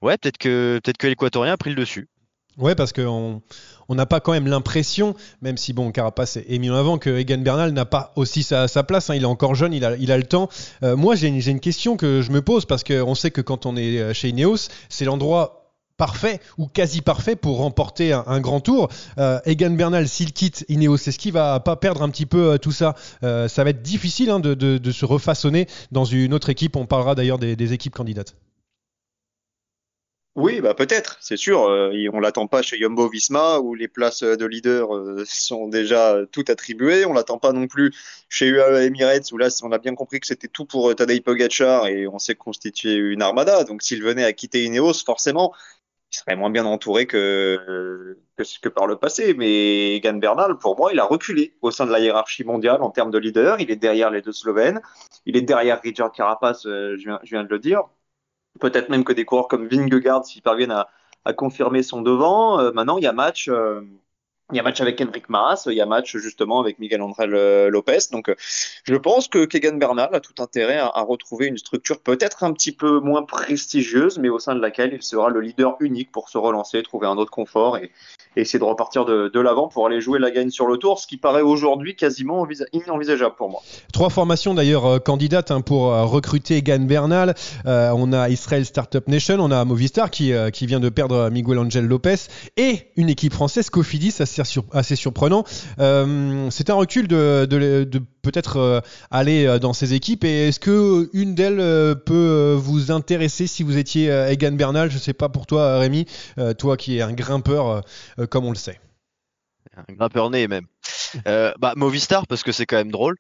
ouais, 0.02 0.18
peut-être 0.18 0.38
que 0.38 0.80
peut-être 0.84 0.98
que 0.98 1.08
l'Équatorien 1.08 1.54
a 1.54 1.58
pris 1.58 1.70
le 1.70 1.76
dessus. 1.76 2.10
Ouais, 2.58 2.74
parce 2.74 2.94
qu'on 2.94 3.42
on 3.90 3.96
n'a 3.96 4.06
pas 4.06 4.20
quand 4.20 4.32
même 4.32 4.48
l'impression, 4.48 5.16
même 5.42 5.58
si 5.58 5.74
bon, 5.74 5.92
Carapace 5.92 6.38
est 6.38 6.58
mis 6.58 6.70
en 6.70 6.76
avant, 6.76 6.98
que 6.98 7.10
Egan 7.10 7.40
Bernal 7.40 7.72
n'a 7.72 7.86
pas 7.86 8.14
aussi 8.16 8.44
sa, 8.44 8.68
place. 8.84 9.10
Hein. 9.10 9.16
il 9.16 9.24
est 9.24 9.26
encore 9.26 9.56
jeune, 9.56 9.74
il 9.74 9.84
a, 9.84 9.96
il 9.98 10.12
a 10.12 10.18
le 10.18 10.24
temps. 10.24 10.50
Euh, 10.84 10.96
moi, 10.96 11.16
j'ai 11.16 11.28
une, 11.28 11.60
question 11.60 11.98
que 11.98 12.22
je 12.22 12.32
me 12.32 12.42
pose 12.42 12.66
parce 12.66 12.84
qu'on 12.84 13.16
sait 13.16 13.32
que 13.32 13.42
quand 13.42 13.66
on 13.66 13.76
est 13.76 14.00
euh, 14.00 14.14
chez 14.14 14.30
Ineos, 14.30 14.70
c'est 14.90 15.06
l'endroit 15.06 15.74
parfait 15.98 16.42
ou 16.58 16.68
quasi 16.68 17.02
parfait 17.02 17.36
pour 17.36 17.58
remporter 17.58 18.12
un, 18.14 18.40
grand 18.40 18.60
tour. 18.60 18.90
Euh, 19.18 19.40
Egan 19.46 19.72
Bernal, 19.72 20.08
s'il 20.08 20.34
quitte 20.34 20.66
Ineos, 20.68 20.96
est-ce 20.96 21.18
qu'il 21.18 21.34
va 21.34 21.60
pas 21.60 21.76
perdre 21.76 22.02
un 22.02 22.10
petit 22.10 22.26
peu 22.26 22.58
tout 22.60 22.74
ça? 22.74 22.96
Ça 23.22 23.64
va 23.64 23.70
être 23.70 23.82
difficile 23.82 24.30
hein, 24.30 24.40
de, 24.40 24.54
de, 24.54 24.92
se 24.92 25.06
refaçonner 25.06 25.68
dans 25.92 26.06
une 26.06 26.34
autre 26.34 26.50
équipe. 26.50 26.76
On 26.76 26.86
parlera 26.86 27.16
d'ailleurs 27.16 27.40
des 27.40 27.74
équipes 27.74 27.96
candidates. 27.96 28.36
Oui, 30.36 30.60
bah 30.60 30.74
peut-être, 30.74 31.16
c'est 31.22 31.38
sûr. 31.38 31.64
Euh, 31.70 32.10
on 32.12 32.20
l'attend 32.20 32.48
pas 32.48 32.62
chez 32.62 32.78
Jumbo 32.78 33.08
Visma 33.08 33.60
où 33.60 33.74
les 33.74 33.88
places 33.88 34.22
de 34.22 34.46
leader 34.46 34.94
euh, 34.94 35.24
sont 35.26 35.70
déjà 35.70 36.18
toutes 36.34 36.50
attribuées. 36.50 37.06
On 37.06 37.14
l'attend 37.14 37.38
pas 37.38 37.54
non 37.54 37.68
plus 37.68 37.94
chez 38.28 38.48
UAE 38.48 38.84
Emirates 38.84 39.32
où 39.32 39.38
là 39.38 39.48
on 39.64 39.72
a 39.72 39.78
bien 39.78 39.96
compris 39.96 40.20
que 40.20 40.28
c'était 40.28 40.50
tout 40.50 40.66
pour 40.66 40.90
euh, 40.90 40.94
Tadej 40.94 41.22
Pogacar 41.24 41.88
et 41.88 42.06
on 42.08 42.20
s'est 42.20 42.36
constitué 42.36 42.96
une 42.96 43.22
armada. 43.22 43.64
Donc 43.64 43.82
s'il 43.82 44.04
venait 44.04 44.26
à 44.26 44.34
quitter 44.34 44.66
Ineos, 44.66 45.06
forcément, 45.06 45.54
il 46.12 46.18
serait 46.18 46.36
moins 46.36 46.50
bien 46.50 46.66
entouré 46.66 47.08
que, 47.08 48.18
que, 48.38 48.44
que 48.62 48.70
par 48.70 48.88
le 48.88 48.98
passé. 48.98 49.34
Mais 49.36 49.96
Egan 49.96 50.16
Bernal, 50.16 50.58
pour 50.58 50.78
moi, 50.78 50.92
il 50.92 51.00
a 51.00 51.06
reculé 51.06 51.56
au 51.62 51.72
sein 51.72 51.86
de 51.86 51.92
la 51.94 52.02
hiérarchie 52.02 52.44
mondiale 52.44 52.82
en 52.82 52.90
termes 52.92 53.12
de 53.12 53.20
leader. 53.20 53.62
Il 53.62 53.72
est 53.72 53.78
derrière 53.78 54.12
les 54.12 54.22
deux 54.22 54.34
Slovènes. 54.34 54.82
Il 55.26 55.38
est 55.38 55.42
derrière 55.42 55.80
Richard 55.82 56.12
Carapace, 56.12 56.64
je 56.66 56.98
viens, 56.98 57.20
je 57.24 57.30
viens 57.30 57.44
de 57.46 57.50
le 57.50 57.60
dire 57.60 57.86
Peut-être 58.60 58.90
même 58.90 59.04
que 59.04 59.14
des 59.14 59.26
coureurs 59.26 59.48
comme 59.48 59.68
Vingegaard, 59.68 60.26
s'ils 60.26 60.42
parviennent 60.42 60.72
à, 60.72 60.90
à, 61.26 61.34
confirmer 61.34 61.84
son 61.84 62.02
devant. 62.02 62.60
Euh, 62.60 62.72
maintenant, 62.72 62.98
il 62.98 63.04
y 63.04 63.08
a 63.08 63.14
match. 63.14 63.48
Euh, 63.50 63.82
il 64.52 64.58
y 64.58 64.60
a 64.60 64.64
match 64.64 64.80
avec 64.80 65.02
Henrik 65.02 65.28
Maas, 65.28 65.64
il 65.66 65.74
y 65.74 65.82
a 65.82 65.88
match 65.88 66.16
justement 66.18 66.60
avec 66.60 66.78
Miguel 66.78 67.02
André 67.02 67.26
Lopez. 67.72 67.98
Donc, 68.12 68.30
euh, 68.30 68.36
je 68.84 68.94
pense 68.94 69.28
que 69.28 69.46
Kegan 69.46 69.78
Bernal 69.78 70.14
a 70.14 70.20
tout 70.20 70.40
intérêt 70.40 70.78
à, 70.78 70.86
à 70.86 71.02
retrouver 71.02 71.48
une 71.48 71.58
structure 71.58 72.00
peut-être 72.00 72.44
un 72.44 72.54
petit 72.54 72.72
peu 72.72 73.00
moins 73.00 73.24
prestigieuse, 73.24 74.20
mais 74.20 74.30
au 74.30 74.38
sein 74.38 74.54
de 74.54 74.62
laquelle 74.62 74.94
il 74.94 75.02
sera 75.02 75.32
le 75.32 75.42
leader 75.42 75.78
unique 75.80 76.12
pour 76.12 76.30
se 76.30 76.38
relancer, 76.38 76.84
trouver 76.84 77.08
un 77.08 77.18
autre 77.18 77.32
confort 77.32 77.78
et, 77.78 77.92
et 78.36 78.42
essayer 78.42 78.60
de 78.60 78.64
repartir 78.64 79.06
de, 79.06 79.40
l'avant 79.40 79.68
pour 79.68 79.86
aller 79.86 80.02
jouer 80.02 80.18
la 80.18 80.32
gagne 80.32 80.50
sur 80.50 80.66
le 80.66 80.78
tour, 80.78 81.00
ce 81.00 81.08
qui 81.08 81.18
paraît 81.18 81.42
aujourd'hui 81.42 81.96
quasiment 81.96 82.48
inenvisageable 82.74 83.36
pour 83.36 83.50
moi. 83.50 83.62
Trois 83.94 84.10
formations 84.10 84.54
d'ailleurs 84.54 84.86
euh, 84.86 85.00
candidates 85.00 85.52
hein, 85.52 85.62
pour 85.62 85.94
euh, 85.94 86.04
recruter 86.04 86.58
Egan 86.58 86.80
Bernal. 86.80 87.36
Euh, 87.66 87.92
on 87.96 88.12
a 88.14 88.30
Israel 88.30 88.66
Startup 88.66 89.08
Nation, 89.08 89.38
on 89.40 89.52
a 89.52 89.64
Movistar 89.66 90.10
qui, 90.10 90.34
vient 90.62 90.80
de 90.80 90.90
perdre 90.90 91.30
Miguel 91.30 91.60
Angel 91.60 91.86
Lopez 91.86 92.16
et 92.58 92.88
une 92.96 93.10
équipe 93.10 93.34
française, 93.34 93.70
Cofidis, 93.70 94.16
assez, 94.20 94.96
surprenant. 94.96 95.44
C'est 95.78 96.70
un 96.70 96.74
recul 96.74 97.08
de, 97.08 97.46
peut-être 98.22 98.82
aller 99.12 99.60
dans 99.60 99.74
ces 99.74 99.94
équipes 99.94 100.24
et 100.24 100.48
est-ce 100.48 100.60
que 100.60 101.10
une 101.14 101.36
d'elles 101.36 101.96
peut 102.06 102.56
vous 102.58 102.92
intéresser 102.92 103.48
si 103.48 103.64
vous 103.64 103.78
étiez 103.78 104.10
Egan 104.10 104.54
Bernal? 104.54 104.90
Je 104.90 104.98
sais 104.98 105.14
pas 105.14 105.30
pour 105.30 105.46
toi 105.46 105.78
Rémi, 105.80 106.06
toi 106.58 106.78
qui 106.78 106.98
es 106.98 107.02
un 107.02 107.14
grimpeur 107.14 107.84
comme 108.26 108.46
on 108.46 108.52
le 108.52 108.58
sait. 108.58 108.80
Un 109.76 109.94
grimpeur 109.94 110.30
né 110.30 110.48
même. 110.48 110.68
Euh, 111.28 111.54
bah, 111.60 111.74
Movistar 111.78 112.28
parce 112.28 112.44
que 112.44 112.52
c'est 112.52 112.66
quand 112.66 112.76
même 112.76 112.92
drôle. 112.92 113.16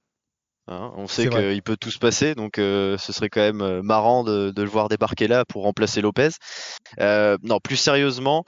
Hein. 0.67 0.91
on 0.97 1.07
sait 1.07 1.29
qu'il 1.29 1.61
peut 1.61 1.77
tout 1.77 1.91
se 1.91 1.97
passer, 1.97 2.35
donc 2.35 2.57
euh, 2.57 2.97
ce 2.97 3.13
serait 3.13 3.29
quand 3.29 3.39
même 3.39 3.81
marrant 3.83 4.25
de, 4.25 4.51
le 4.53 4.67
voir 4.67 4.89
débarquer 4.89 5.29
là 5.29 5.45
pour 5.45 5.63
remplacer 5.63 6.01
Lopez. 6.01 6.31
non, 6.99 7.59
plus 7.63 7.77
sérieusement, 7.77 8.43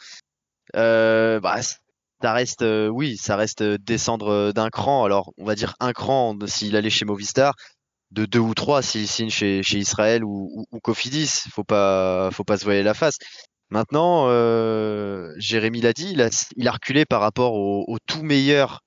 bah, 0.73 1.61
ça 2.21 2.33
reste, 2.33 2.65
oui, 2.91 3.15
ça 3.15 3.37
reste 3.37 3.63
descendre 3.63 4.51
d'un 4.51 4.69
cran. 4.69 5.05
Alors, 5.05 5.31
on 5.37 5.45
va 5.45 5.55
dire 5.55 5.75
un 5.79 5.93
cran 5.93 6.35
s'il 6.45 6.75
allait 6.75 6.89
chez 6.89 7.05
Movistar, 7.05 7.53
de 8.11 8.25
deux 8.25 8.39
ou 8.39 8.53
trois 8.53 8.81
s'il 8.81 9.07
signe 9.07 9.29
chez, 9.29 9.63
chez 9.63 9.77
Israël 9.77 10.23
ou, 10.23 10.49
ou, 10.53 10.65
ou 10.71 10.79
Cofidis. 10.79 11.43
Faut 11.51 11.63
pas, 11.63 12.29
faut 12.31 12.43
pas 12.43 12.57
se 12.57 12.65
voiler 12.65 12.83
la 12.83 12.93
face. 12.93 13.17
Maintenant, 13.69 14.27
euh, 14.29 15.33
Jérémy 15.37 15.81
l'a 15.81 15.93
dit, 15.93 16.13
il 16.13 16.21
a, 16.67 16.71
reculé 16.71 17.05
par 17.05 17.21
rapport 17.21 17.53
au, 17.53 17.97
tout 18.05 18.23
meilleur 18.23 18.81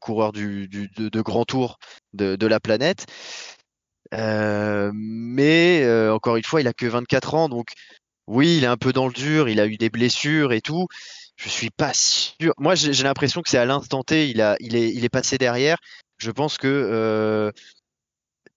coureur 0.00 0.32
du, 0.32 0.68
de, 0.68 1.20
grand 1.20 1.44
tour 1.44 1.78
de, 2.12 2.46
la 2.46 2.60
planète. 2.60 3.06
mais 4.12 6.08
encore 6.10 6.36
une 6.36 6.44
fois, 6.44 6.60
il 6.60 6.68
a 6.68 6.72
que 6.72 6.86
24 6.86 7.34
ans, 7.34 7.48
donc 7.48 7.68
oui, 8.26 8.56
il 8.58 8.64
est 8.64 8.68
un 8.68 8.76
peu 8.76 8.92
dans 8.92 9.06
le 9.06 9.12
dur, 9.12 9.48
il 9.48 9.60
a 9.60 9.66
eu 9.66 9.76
des 9.76 9.90
blessures 9.90 10.52
et 10.52 10.60
tout. 10.60 10.86
Je 11.36 11.48
suis 11.48 11.70
pas 11.70 11.92
sûr. 11.94 12.52
Moi, 12.58 12.74
j'ai 12.74 13.04
l'impression 13.04 13.42
que 13.42 13.50
c'est 13.50 13.58
à 13.58 13.66
l'instant 13.66 14.02
T, 14.02 14.28
il, 14.30 14.40
a, 14.40 14.56
il, 14.60 14.74
est, 14.74 14.90
il 14.92 15.04
est 15.04 15.08
passé 15.08 15.38
derrière. 15.38 15.78
Je 16.18 16.30
pense 16.30 16.56
que 16.58 16.66
euh, 16.66 17.52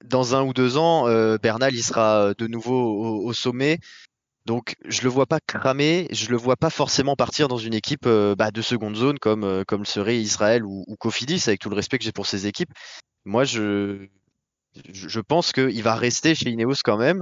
dans 0.05 0.35
un 0.35 0.43
ou 0.43 0.53
deux 0.53 0.77
ans, 0.77 1.07
euh, 1.07 1.37
Bernal, 1.37 1.75
il 1.75 1.83
sera 1.83 2.33
de 2.37 2.47
nouveau 2.47 3.25
au, 3.25 3.33
sommet. 3.33 3.79
Donc, 4.49 4.77
je 4.83 5.03
le 5.03 5.09
vois 5.09 5.27
pas 5.27 5.39
cramer, 5.39 6.07
je 6.09 6.31
le 6.31 6.35
vois 6.35 6.57
pas 6.57 6.71
forcément 6.71 7.15
partir 7.15 7.47
dans 7.47 7.59
une 7.59 7.75
équipe 7.75 8.07
euh, 8.07 8.33
bah, 8.33 8.49
de 8.49 8.63
seconde 8.63 8.95
zone 8.95 9.19
comme, 9.19 9.43
euh, 9.43 9.63
comme 9.63 9.85
serait 9.85 10.17
Israël 10.17 10.65
ou, 10.65 10.83
Cofidis, 10.99 11.43
avec 11.45 11.59
tout 11.59 11.69
le 11.69 11.75
respect 11.75 11.99
que 11.99 12.03
j'ai 12.03 12.11
pour 12.11 12.25
ces 12.25 12.47
équipes. 12.47 12.71
Moi, 13.25 13.43
je, 13.43 14.07
je 14.91 15.19
pense 15.19 15.51
qu'il 15.51 15.83
va 15.83 15.93
rester 15.93 16.33
chez 16.33 16.49
Ineos 16.49 16.81
quand 16.83 16.97
même 16.97 17.21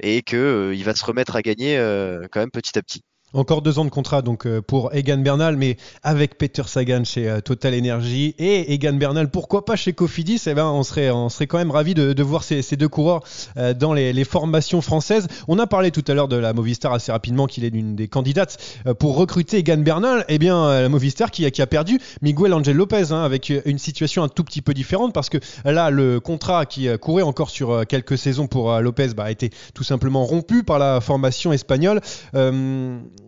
et 0.00 0.22
qu'il 0.22 0.38
euh, 0.38 0.82
va 0.82 0.94
se 0.94 1.04
remettre 1.04 1.36
à 1.36 1.42
gagner 1.42 1.76
euh, 1.76 2.26
quand 2.32 2.40
même 2.40 2.50
petit 2.50 2.78
à 2.78 2.82
petit. 2.82 3.02
Encore 3.34 3.62
deux 3.62 3.78
ans 3.78 3.86
de 3.86 3.90
contrat 3.90 4.20
donc 4.20 4.46
euh, 4.46 4.60
pour 4.60 4.94
Egan 4.94 5.16
Bernal, 5.16 5.56
mais 5.56 5.78
avec 6.02 6.36
Peter 6.36 6.64
Sagan 6.66 7.02
chez 7.04 7.30
euh, 7.30 7.40
Total 7.40 7.74
Energy 7.74 8.34
et 8.38 8.74
Egan 8.74 8.92
Bernal, 8.92 9.30
pourquoi 9.30 9.64
pas 9.64 9.74
chez 9.74 9.94
Cofidis? 9.94 10.42
Eh 10.46 10.52
ben, 10.52 10.66
on 10.66 10.82
serait, 10.82 11.10
on 11.10 11.30
serait 11.30 11.46
quand 11.46 11.56
même 11.56 11.70
ravi 11.70 11.94
de, 11.94 12.12
de 12.12 12.22
voir 12.22 12.44
ces, 12.44 12.60
ces, 12.60 12.76
deux 12.76 12.88
coureurs 12.88 13.22
euh, 13.56 13.72
dans 13.72 13.94
les, 13.94 14.12
les, 14.12 14.24
formations 14.24 14.82
françaises. 14.82 15.28
On 15.48 15.58
a 15.58 15.66
parlé 15.66 15.90
tout 15.90 16.04
à 16.08 16.14
l'heure 16.14 16.28
de 16.28 16.36
la 16.36 16.52
Movistar 16.52 16.92
assez 16.92 17.10
rapidement, 17.10 17.46
qu'il 17.46 17.64
est 17.64 17.70
l'une 17.70 17.96
des 17.96 18.06
candidates 18.06 18.58
pour 18.98 19.16
recruter 19.16 19.58
Egan 19.58 19.78
Bernal. 19.78 20.26
Eh 20.28 20.38
bien, 20.38 20.80
la 20.82 20.88
Movistar 20.90 21.30
qui, 21.30 21.50
qui 21.50 21.62
a 21.62 21.66
perdu 21.66 21.98
Miguel 22.20 22.52
Angel 22.52 22.76
Lopez 22.76 23.12
hein, 23.12 23.22
avec 23.22 23.50
une 23.64 23.78
situation 23.78 24.22
un 24.22 24.28
tout 24.28 24.44
petit 24.44 24.62
peu 24.62 24.74
différente 24.74 25.14
parce 25.14 25.28
que 25.28 25.38
là, 25.64 25.90
le 25.90 26.20
contrat 26.20 26.66
qui 26.66 26.88
courait 26.98 27.22
encore 27.22 27.50
sur 27.50 27.86
quelques 27.86 28.18
saisons 28.18 28.46
pour 28.46 28.78
Lopez 28.80 29.08
bah, 29.16 29.24
a 29.24 29.30
été 29.30 29.50
tout 29.74 29.84
simplement 29.84 30.24
rompu 30.24 30.62
par 30.62 30.78
la 30.78 31.00
formation 31.00 31.52
espagnole. 31.52 32.00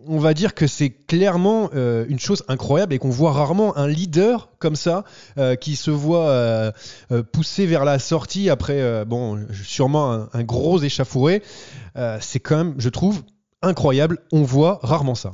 On 0.07 0.19
va 0.19 0.33
dire 0.33 0.53
que 0.53 0.67
c'est 0.67 0.89
clairement 0.89 1.69
euh, 1.73 2.05
une 2.09 2.19
chose 2.19 2.43
incroyable 2.47 2.93
et 2.93 2.99
qu'on 2.99 3.09
voit 3.09 3.31
rarement 3.31 3.77
un 3.77 3.87
leader 3.87 4.49
comme 4.59 4.75
ça 4.75 5.03
euh, 5.37 5.55
qui 5.55 5.75
se 5.75 5.91
voit 5.91 6.29
euh, 6.29 6.71
pousser 7.31 7.65
vers 7.65 7.85
la 7.85 7.99
sortie 7.99 8.49
après, 8.49 9.05
bon, 9.05 9.45
sûrement 9.63 10.27
un, 10.33 10.43
gros 10.43 10.79
échafouré. 10.79 11.41
c'est 12.19 12.39
quand 12.39 12.57
même, 12.57 12.75
je 12.77 12.89
trouve, 12.89 13.21
incroyable. 13.61 14.19
On 14.31 14.43
voit 14.43 14.79
rarement 14.83 15.15
ça. 15.15 15.33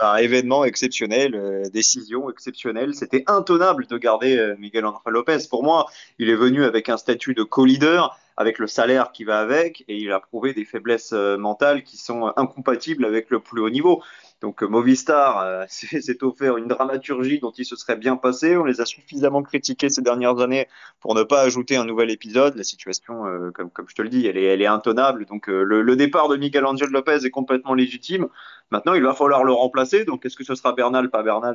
Un 0.00 0.16
événement 0.16 0.64
exceptionnel, 0.64 1.68
décision 1.72 2.30
exceptionnelle. 2.30 2.94
C'était 2.94 3.24
intenable 3.26 3.86
de 3.86 3.96
garder 3.96 4.54
Miguel 4.58 4.84
Angel 4.86 5.12
Lopez. 5.12 5.38
Pour 5.48 5.62
moi, 5.62 5.86
il 6.18 6.28
est 6.28 6.34
venu 6.34 6.64
avec 6.64 6.88
un 6.88 6.96
statut 6.96 7.34
de 7.34 7.42
co-leader 7.42 8.18
avec 8.36 8.58
le 8.58 8.66
salaire 8.66 9.12
qui 9.12 9.24
va 9.24 9.38
avec, 9.38 9.84
et 9.86 9.96
il 9.96 10.10
a 10.10 10.18
prouvé 10.18 10.54
des 10.54 10.64
faiblesses 10.64 11.12
euh, 11.12 11.36
mentales 11.36 11.84
qui 11.84 11.96
sont 11.96 12.32
incompatibles 12.36 13.04
avec 13.04 13.30
le 13.30 13.38
plus 13.38 13.60
haut 13.60 13.70
niveau. 13.70 14.02
Donc 14.40 14.62
euh, 14.62 14.66
Movistar 14.66 15.38
euh, 15.38 15.64
s'est 15.68 16.24
offert 16.24 16.56
une 16.56 16.66
dramaturgie 16.66 17.38
dont 17.38 17.52
il 17.52 17.64
se 17.64 17.76
serait 17.76 17.96
bien 17.96 18.16
passé. 18.16 18.56
On 18.56 18.64
les 18.64 18.80
a 18.80 18.86
suffisamment 18.86 19.42
critiqués 19.42 19.88
ces 19.88 20.02
dernières 20.02 20.40
années 20.40 20.66
pour 21.00 21.14
ne 21.14 21.22
pas 21.22 21.42
ajouter 21.42 21.76
un 21.76 21.84
nouvel 21.84 22.10
épisode. 22.10 22.56
La 22.56 22.64
situation, 22.64 23.24
comme, 23.54 23.70
je 23.88 23.94
te 23.94 24.02
le 24.02 24.08
dis, 24.08 24.26
elle 24.26 24.36
est, 24.38 24.66
intenable. 24.66 25.26
Donc 25.26 25.46
le, 25.46 25.96
départ 25.96 26.28
de 26.28 26.36
Miguel 26.36 26.64
Angel 26.64 26.88
Lopez 26.88 27.24
est 27.24 27.30
complètement 27.30 27.74
légitime. 27.74 28.28
Maintenant, 28.70 28.94
il 28.94 29.02
va 29.02 29.14
falloir 29.14 29.44
le 29.44 29.52
remplacer. 29.52 30.04
Donc 30.04 30.24
est-ce 30.24 30.36
que 30.36 30.44
ce 30.44 30.54
sera 30.54 30.72
Bernal, 30.72 31.10
pas 31.10 31.22
Bernal 31.22 31.54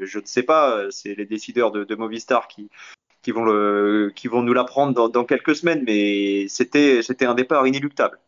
Je 0.00 0.18
ne 0.18 0.26
sais 0.26 0.42
pas. 0.42 0.84
C'est 0.90 1.14
les 1.14 1.24
décideurs 1.24 1.72
de, 1.72 1.84
de 1.84 1.94
Movistar 1.94 2.46
qui, 2.46 2.68
qui 3.22 3.30
vont, 3.30 3.44
le, 3.44 4.12
qui 4.14 4.28
vont 4.28 4.42
nous 4.42 4.52
l'apprendre 4.52 4.94
dans, 4.94 5.08
dans 5.08 5.24
quelques 5.24 5.56
semaines, 5.56 5.82
mais 5.86 6.46
c'était, 6.48 7.02
c'était 7.02 7.26
un 7.26 7.34
départ 7.34 7.66
inéluctable. 7.66 8.18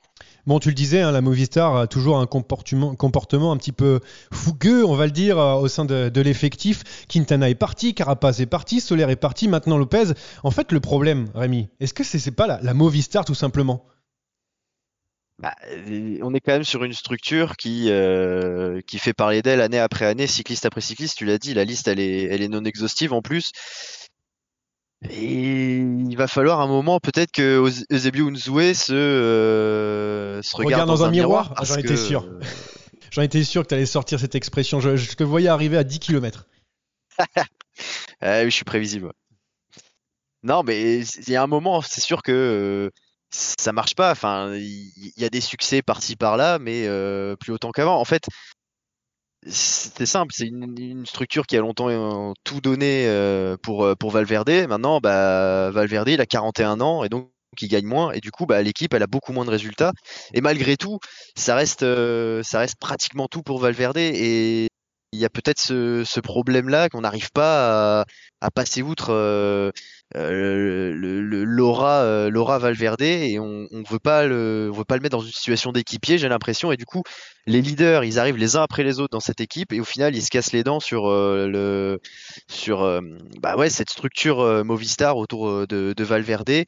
Bon, 0.47 0.59
tu 0.59 0.69
le 0.69 0.75
disais, 0.75 1.01
hein, 1.01 1.11
la 1.11 1.23
Movistar 1.23 1.75
a 1.75 1.87
toujours 1.87 2.19
un 2.19 2.27
comportement, 2.27 2.95
comportement 2.95 3.51
un 3.51 3.57
petit 3.57 3.73
peu 3.73 4.01
fougueux, 4.31 4.85
on 4.85 4.95
va 4.95 5.07
le 5.07 5.11
dire, 5.11 5.39
euh, 5.39 5.55
au 5.55 5.69
sein 5.69 5.87
de, 5.87 6.11
de 6.11 6.21
l'effectif. 6.21 7.07
Quintana 7.09 7.49
est 7.49 7.55
parti, 7.55 7.95
Carapaz 7.95 8.41
est 8.41 8.47
parti, 8.47 8.81
Soler 8.81 9.07
est 9.09 9.17
parti, 9.17 9.49
maintenant 9.49 9.79
Lopez. 9.79 10.13
En 10.43 10.51
fait, 10.51 10.71
le 10.71 10.81
problème, 10.81 11.29
Rémi, 11.35 11.69
est-ce 11.81 11.95
que 11.95 12.05
c'est 12.05 12.25
n'est 12.27 12.33
pas 12.33 12.47
la, 12.47 12.61
la, 12.61 12.75
Movistar 12.75 13.25
tout 13.25 13.35
simplement? 13.35 13.87
Bah, 15.39 15.55
on 16.23 16.35
est 16.35 16.41
quand 16.41 16.53
même 16.53 16.65
sur 16.65 16.85
une 16.85 16.93
structure 16.93 17.57
qui 17.57 17.87
euh, 17.89 18.81
qui 18.87 18.99
fait 18.99 19.15
parler 19.15 19.43
d'elle 19.43 19.61
année 19.61 19.81
après 19.81 20.05
année, 20.05 20.29
cycliste 20.29 20.65
après 20.65 20.81
cycliste. 20.81 21.17
Tu 21.19 21.25
l'as 21.25 21.39
dit, 21.39 21.55
la 21.55 21.65
liste 21.65 21.89
elle 21.89 21.99
est 21.99 22.23
elle 22.25 22.41
est 22.41 22.49
non 22.49 22.65
exhaustive 22.65 23.13
en 23.13 23.21
plus. 23.21 23.51
Et 25.11 25.77
il 25.77 26.17
va 26.17 26.27
falloir 26.27 26.61
un 26.61 26.67
moment 26.67 26.99
peut-être 26.99 27.31
que 27.31 27.63
Eusebio 27.91 28.29
Unzue 28.29 28.75
se, 28.75 28.93
euh, 28.93 30.43
se 30.43 30.57
regarde, 30.57 30.89
dans, 30.89 31.05
un, 31.05 31.11
miroir. 31.11 31.53
Ah, 31.57 31.65
j'en 31.65 31.77
étais 31.77 31.97
sûr. 31.97 32.27
J'en 33.11 33.23
étais 33.23 33.45
sûr 33.45 33.63
que 33.63 33.69
tu 33.69 33.75
allais 33.75 33.87
sortir 33.87 34.19
cette 34.19 34.35
expression. 34.35 34.81
Je, 34.81 35.15
te 35.15 35.23
voyais 35.23 35.47
arriver 35.47 35.77
à 35.77 35.85
10 35.85 36.01
km. 36.01 36.49
ah, 38.21 38.45
je 38.45 38.51
suis 38.51 38.65
prévisible. 38.65 39.13
Non, 40.43 40.65
mais 40.65 40.99
il 40.99 41.29
y 41.29 41.37
a 41.37 41.43
un 41.43 41.47
moment, 41.47 41.81
c'est 41.81 42.01
sûr 42.01 42.23
que 42.23 42.33
euh, 42.33 42.91
ça 43.31 43.73
marche 43.73 43.95
pas. 43.95 44.11
Enfin, 44.11 44.53
il 44.57 45.13
y, 45.17 45.25
a 45.25 45.29
des 45.29 45.41
succès 45.41 45.81
par-ci 45.81 46.17
par-là, 46.17 46.59
mais 46.59 46.89
euh, 46.89 47.37
plus 47.37 47.53
autant 47.53 47.71
qu'avant. 47.71 48.01
En 48.01 48.05
fait, 48.05 48.27
c'était 49.47 50.07
simple, 50.07 50.33
c'est 50.35 50.47
une, 50.47 51.05
structure 51.07 51.47
qui 51.47 51.57
a 51.57 51.61
longtemps 51.61 51.89
euh, 51.91 52.33
tout 52.45 52.61
donné 52.61 53.07
euh, 53.07 53.57
pour, 53.63 53.85
euh, 53.85 53.95
pour 53.95 54.11
Valverde. 54.11 54.51
Maintenant, 54.69 55.01
bah, 55.01 55.71
Valverde, 55.71 56.09
il 56.09 56.21
a 56.21 56.27
41 56.27 56.81
ans 56.81 57.05
et 57.05 57.09
donc 57.09 57.31
il 57.61 57.69
gagne 57.69 57.87
moins. 57.87 58.13
Et 58.13 58.21
du 58.21 58.31
coup 58.31 58.47
bah, 58.47 58.63
l'équipe 58.63 58.95
elle 58.95 59.03
a 59.03 59.07
beaucoup 59.07 59.33
moins 59.33 59.45
de 59.45 59.51
résultats. 59.51 59.93
Et 60.33 60.41
malgré 60.41 60.77
tout 60.77 60.99
ça 61.37 61.55
reste 61.55 61.85
ça 62.43 62.59
reste 62.59 62.77
pratiquement 62.81 63.29
tout 63.29 63.43
pour 63.43 63.59
Valverde. 63.61 63.99
Et 63.99 64.69
il 65.15 65.21
y 65.21 65.25
a 65.25 65.31
peut-être 65.31 65.61
ce, 65.61 66.03
ce 66.05 66.21
problème-là 66.21 66.89
qu'on 66.89 67.03
n'arrive 67.03 67.31
pas 67.33 68.01
à, 68.01 68.05
à, 68.41 68.51
passer 68.51 68.83
outre 68.83 69.11
euh, 69.11 69.71
euh 69.71 69.71
Laura, 70.15 72.03
euh, 72.03 72.31
Laura 72.31 72.59
Valverde 72.59 73.03
et 73.03 73.39
on, 73.39 73.67
on 73.71 73.83
veut 73.83 73.99
pas 73.99 74.27
le, 74.27 74.71
on 74.73 74.77
veut 74.77 74.85
pas 74.85 74.97
le 74.97 75.03
mettre 75.03 75.17
dans 75.17 75.25
une 75.25 75.33
situation 75.33 75.73
d'équipier, 75.73 76.19
j'ai 76.19 76.29
l'impression. 76.29 76.73
Et 76.73 76.77
du 76.77 76.85
coup, 76.85 77.03
les 77.47 77.61
leaders, 77.61 78.05
ils 78.05 78.19
arrivent 78.19 78.37
les 78.37 78.57
uns 78.57 78.63
après 78.63 78.85
les 78.85 79.01
autres 79.01 79.13
dans 79.13 79.21
cette 79.21 79.41
équipe 79.41 79.73
et 79.73 79.81
au 79.81 79.85
final, 79.85 80.15
ils 80.15 80.23
se 80.23 80.31
cassent 80.31 80.53
les 80.53 80.63
dents 80.63 80.81
sur 80.81 81.09
euh, 81.09 81.49
le, 81.49 82.01
sur 82.49 83.01
bah 83.41 83.57
ouais, 83.57 83.71
cette 83.71 83.91
structure 83.91 84.65
Movistar 84.65 85.17
autour 85.17 85.67
de, 85.67 85.95
de 85.97 86.05
Valverde, 86.05 86.65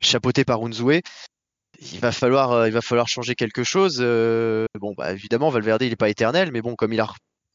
chapeauté 0.00 0.44
par 0.44 0.62
Unzue 0.62 1.02
il 1.92 2.00
va 2.00 2.10
falloir 2.10 2.66
il 2.66 2.72
va 2.72 2.80
falloir 2.80 3.06
changer 3.06 3.34
quelque 3.34 3.62
chose 3.62 3.98
bon 3.98 4.94
bah 4.96 5.12
évidemment 5.12 5.50
Valverde 5.50 5.82
il 5.82 5.92
est 5.92 5.96
pas 5.96 6.08
éternel 6.08 6.50
mais 6.50 6.62
bon 6.62 6.74
comme 6.74 6.94
il 6.94 7.00
a 7.00 7.08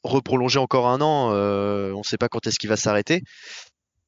reprolonger 0.04 0.60
encore 0.60 0.88
un 0.88 1.01
an, 1.01 1.32
euh, 1.34 1.92
on 1.94 2.00
ne 2.00 2.04
sait 2.04 2.18
pas 2.18 2.30
quand 2.30 2.46
est-ce 2.48 2.60
qu'il 2.60 2.70
va 2.70 2.78
s'arrêter. 2.78 3.22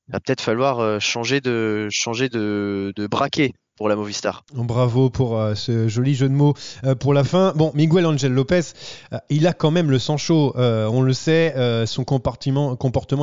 Va 0.09 0.19
peut-être 0.19 0.41
falloir 0.41 0.79
euh, 0.79 0.99
changer 0.99 1.39
de 1.39 3.07
braquet 3.09 3.53
pour 3.75 3.89
la 3.89 3.95
Movistar. 3.95 4.43
Bravo 4.53 5.09
pour 5.09 5.39
euh, 5.39 5.55
ce 5.55 5.87
joli 5.87 6.13
jeu 6.13 6.29
de 6.29 6.33
mots 6.33 6.53
euh, 6.83 6.93
pour 6.93 7.13
la 7.13 7.23
fin. 7.23 7.53
Bon, 7.55 7.71
Miguel 7.73 8.05
Angel 8.05 8.31
Lopez, 8.31 8.61
il 9.29 9.47
a 9.47 9.53
quand 9.53 9.71
même 9.71 9.89
le 9.89 9.97
sang 9.97 10.17
chaud, 10.17 10.53
on 10.55 11.01
le 11.01 11.13
sait, 11.13 11.55
son 11.87 12.03
comportement, 12.03 12.75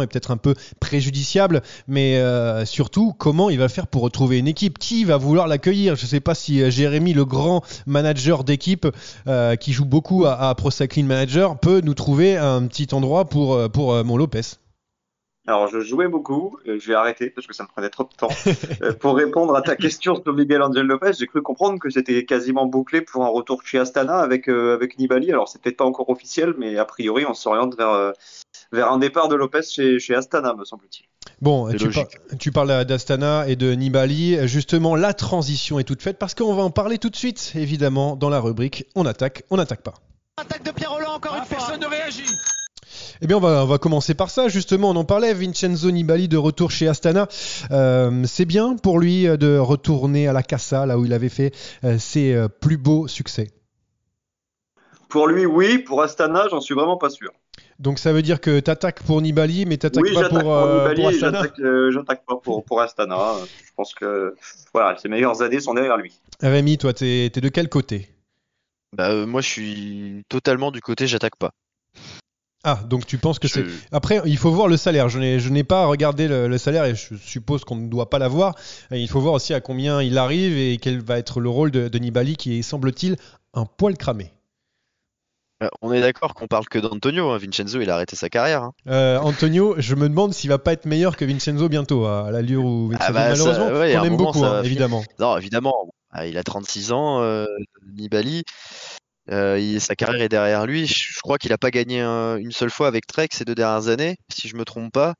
est 0.02 0.06
peut-être 0.06 0.30
un 0.30 0.36
peu 0.36 0.54
préjudiciable, 0.80 1.62
mais 1.86 2.20
surtout, 2.64 3.12
comment 3.12 3.50
il 3.50 3.58
va 3.58 3.68
faire 3.68 3.86
pour 3.86 4.02
retrouver 4.02 4.38
une 4.38 4.48
équipe? 4.48 4.78
Qui 4.78 5.04
va 5.04 5.18
vouloir 5.18 5.46
l'accueillir? 5.46 5.96
Je 5.96 6.04
ne 6.04 6.08
sais 6.08 6.20
pas 6.20 6.34
si 6.34 6.68
Jérémy, 6.70 7.12
le 7.12 7.24
grand 7.24 7.62
manager 7.86 8.42
d'équipe 8.42 8.88
qui 9.60 9.72
joue 9.72 9.84
beaucoup 9.84 10.24
à, 10.24 10.48
à 10.48 10.54
Pro 10.54 10.70
Cycling 10.70 11.06
Manager, 11.06 11.58
peut 11.58 11.80
nous 11.84 11.94
trouver 11.94 12.36
un 12.36 12.66
petit 12.66 12.88
endroit 12.92 13.26
pour, 13.26 13.70
pour 13.70 14.02
mon 14.04 14.16
Lopez. 14.16 14.40
Alors, 15.46 15.68
je 15.68 15.80
jouais 15.80 16.06
beaucoup, 16.06 16.58
et 16.66 16.78
je 16.78 16.86
vais 16.86 16.94
arrêter 16.94 17.30
parce 17.30 17.46
que 17.46 17.54
ça 17.54 17.62
me 17.62 17.68
prenait 17.68 17.88
trop 17.88 18.04
de 18.04 18.14
temps. 18.16 18.28
Euh, 18.82 18.92
pour 18.94 19.16
répondre 19.16 19.54
à 19.56 19.62
ta 19.62 19.76
question 19.76 20.14
sur 20.14 20.32
Miguel 20.32 20.62
Angel 20.62 20.86
Lopez, 20.86 21.12
j'ai 21.18 21.26
cru 21.26 21.42
comprendre 21.42 21.78
que 21.78 21.90
c'était 21.90 22.24
quasiment 22.24 22.66
bouclé 22.66 23.02
pour 23.02 23.24
un 23.24 23.28
retour 23.28 23.62
chez 23.62 23.78
Astana 23.78 24.18
avec, 24.18 24.48
euh, 24.48 24.74
avec 24.74 24.98
Nibali. 24.98 25.30
Alors, 25.30 25.48
c'est 25.48 25.60
peut-être 25.60 25.76
pas 25.76 25.84
encore 25.84 26.08
officiel, 26.08 26.54
mais 26.56 26.78
a 26.78 26.84
priori, 26.84 27.26
on 27.26 27.34
s'oriente 27.34 27.76
vers, 27.76 27.90
euh, 27.90 28.12
vers 28.72 28.90
un 28.90 28.98
départ 28.98 29.28
de 29.28 29.34
Lopez 29.34 29.62
chez, 29.62 29.98
chez 29.98 30.14
Astana, 30.14 30.54
me 30.54 30.64
semble-t-il. 30.64 31.06
Bon, 31.42 31.70
tu, 31.72 31.90
tu, 32.38 32.52
parles 32.52 32.84
d'Astana 32.84 33.48
et 33.48 33.56
de 33.56 33.72
Nibali. 33.72 34.46
Justement, 34.46 34.96
la 34.96 35.12
transition 35.12 35.78
est 35.78 35.84
toute 35.84 36.02
faite 36.02 36.18
parce 36.18 36.34
qu'on 36.34 36.54
va 36.54 36.62
en 36.62 36.70
parler 36.70 36.98
tout 36.98 37.10
de 37.10 37.16
suite, 37.16 37.52
évidemment, 37.54 38.16
dans 38.16 38.30
la 38.30 38.40
rubrique 38.40 38.86
On 38.94 39.04
attaque, 39.04 39.44
on 39.50 39.56
n'attaque 39.56 39.82
pas. 39.82 39.94
Attaque 40.38 40.62
de 40.62 40.70
Pierre 40.70 40.92
Roland, 40.92 41.14
encore 41.14 41.34
une 41.36 41.44
fois. 41.44 41.58
Personne 41.58 41.80
ne 41.80 41.86
réagit. 41.86 42.24
Eh 43.22 43.26
bien, 43.26 43.36
on 43.36 43.40
va, 43.40 43.64
on 43.64 43.66
va 43.66 43.78
commencer 43.78 44.14
par 44.14 44.30
ça. 44.30 44.48
Justement, 44.48 44.90
on 44.90 44.96
en 44.96 45.04
parlait. 45.04 45.34
Vincenzo 45.34 45.90
Nibali 45.90 46.26
de 46.26 46.38
retour 46.38 46.70
chez 46.70 46.88
Astana. 46.88 47.28
Euh, 47.70 48.22
c'est 48.24 48.46
bien 48.46 48.76
pour 48.76 48.98
lui 48.98 49.24
de 49.24 49.58
retourner 49.58 50.26
à 50.26 50.32
la 50.32 50.42
Casa, 50.42 50.86
là 50.86 50.98
où 50.98 51.04
il 51.04 51.12
avait 51.12 51.28
fait 51.28 51.52
euh, 51.84 51.98
ses 51.98 52.32
euh, 52.32 52.48
plus 52.48 52.78
beaux 52.78 53.08
succès. 53.08 53.50
Pour 55.10 55.26
lui, 55.28 55.44
oui. 55.44 55.78
Pour 55.78 56.02
Astana, 56.02 56.48
j'en 56.50 56.60
suis 56.60 56.74
vraiment 56.74 56.96
pas 56.96 57.10
sûr. 57.10 57.30
Donc 57.78 57.98
ça 57.98 58.12
veut 58.12 58.22
dire 58.22 58.40
que 58.40 58.60
tu 58.60 58.70
attaques 58.70 59.02
pour 59.02 59.20
Nibali, 59.20 59.66
mais 59.66 59.76
tu 59.76 59.86
n'attaques 59.86 60.14
pas 60.14 60.28
pour, 60.28 60.40
pour, 60.40 60.66
Nibali 60.66 61.06
Astana 61.06 61.42
J'attaque 61.90 62.24
pas 62.26 62.36
pour, 62.36 62.64
pour 62.64 62.80
Astana. 62.80 63.34
Je 63.64 63.70
pense 63.76 63.92
que 63.92 64.34
voilà, 64.72 64.96
ses 64.96 65.08
meilleures 65.08 65.42
années 65.42 65.60
sont 65.60 65.74
derrière 65.74 65.98
lui. 65.98 66.18
Rémi, 66.40 66.78
toi, 66.78 66.94
tu 66.94 67.04
es, 67.04 67.28
de 67.28 67.48
quel 67.50 67.68
côté? 67.68 68.08
Bah, 68.96 69.26
Moi, 69.26 69.42
je 69.42 69.48
suis 69.48 70.24
totalement 70.30 70.70
du 70.70 70.80
côté 70.80 71.06
j'attaque 71.06 71.36
pas. 71.36 71.52
Ah, 72.62 72.80
donc 72.86 73.06
tu 73.06 73.16
penses 73.16 73.38
que 73.38 73.48
c'est. 73.48 73.64
Après, 73.90 74.20
il 74.26 74.36
faut 74.36 74.50
voir 74.50 74.68
le 74.68 74.76
salaire. 74.76 75.08
Je 75.08 75.48
n'ai 75.48 75.64
pas 75.64 75.86
regardé 75.86 76.28
le, 76.28 76.58
salaire 76.58 76.84
et 76.84 76.94
je 76.94 77.14
suppose 77.16 77.64
qu'on 77.64 77.76
ne 77.76 77.88
doit 77.88 78.10
pas 78.10 78.18
l'avoir. 78.18 78.54
Il 78.90 79.08
faut 79.08 79.20
voir 79.20 79.34
aussi 79.34 79.54
à 79.54 79.60
combien 79.60 80.02
il 80.02 80.18
arrive 80.18 80.56
et 80.56 80.76
quel 80.76 81.00
va 81.00 81.18
être 81.18 81.40
le 81.40 81.48
rôle 81.48 81.70
de, 81.70 81.98
Nibali 81.98 82.36
qui 82.36 82.58
est, 82.58 82.62
semble-t-il, 82.62 83.16
un 83.54 83.64
poil 83.64 83.96
cramé. 83.96 84.32
Euh, 85.62 85.68
on 85.82 85.92
est 85.92 86.00
d'accord 86.00 86.32
qu'on 86.32 86.46
parle 86.46 86.66
que 86.66 86.78
d'Antonio. 86.78 87.30
Hein. 87.30 87.38
Vincenzo, 87.38 87.80
il 87.80 87.90
a 87.90 87.94
arrêté 87.94 88.16
sa 88.16 88.30
carrière. 88.30 88.62
Hein. 88.62 88.72
Euh, 88.88 89.18
Antonio, 89.18 89.74
je 89.76 89.94
me 89.94 90.08
demande 90.08 90.32
s'il 90.32 90.48
va 90.48 90.58
pas 90.58 90.72
être 90.72 90.86
meilleur 90.86 91.16
que 91.16 91.24
Vincenzo 91.26 91.68
bientôt, 91.68 92.06
à 92.06 92.30
l'allure 92.30 92.64
où 92.64 92.90
ah 92.98 93.12
bah, 93.12 93.28
malheureusement, 93.30 93.66
on 93.66 94.04
aime 94.04 94.16
beaucoup, 94.16 94.44
hein, 94.44 94.62
évidemment. 94.62 95.04
Non, 95.18 95.36
évidemment. 95.36 95.90
Ah, 96.12 96.26
il 96.26 96.38
a 96.38 96.42
36 96.42 96.92
ans, 96.92 97.22
euh, 97.22 97.46
Nibali. 97.94 98.44
Euh, 99.30 99.78
sa 99.78 99.94
carrière 99.94 100.22
est 100.22 100.28
derrière 100.28 100.66
lui. 100.66 100.86
Je, 100.86 101.20
crois 101.20 101.38
qu'il 101.38 101.50
n'a 101.50 101.58
pas 101.58 101.70
gagné 101.70 102.00
une 102.02 102.52
seule 102.52 102.70
fois 102.70 102.88
avec 102.88 103.06
Trek 103.06 103.28
ces 103.32 103.44
deux 103.44 103.54
dernières 103.54 103.88
années, 103.88 104.16
si 104.32 104.48
je 104.48 104.56
me 104.56 104.64
trompe 104.64 104.92
pas. 104.92 105.14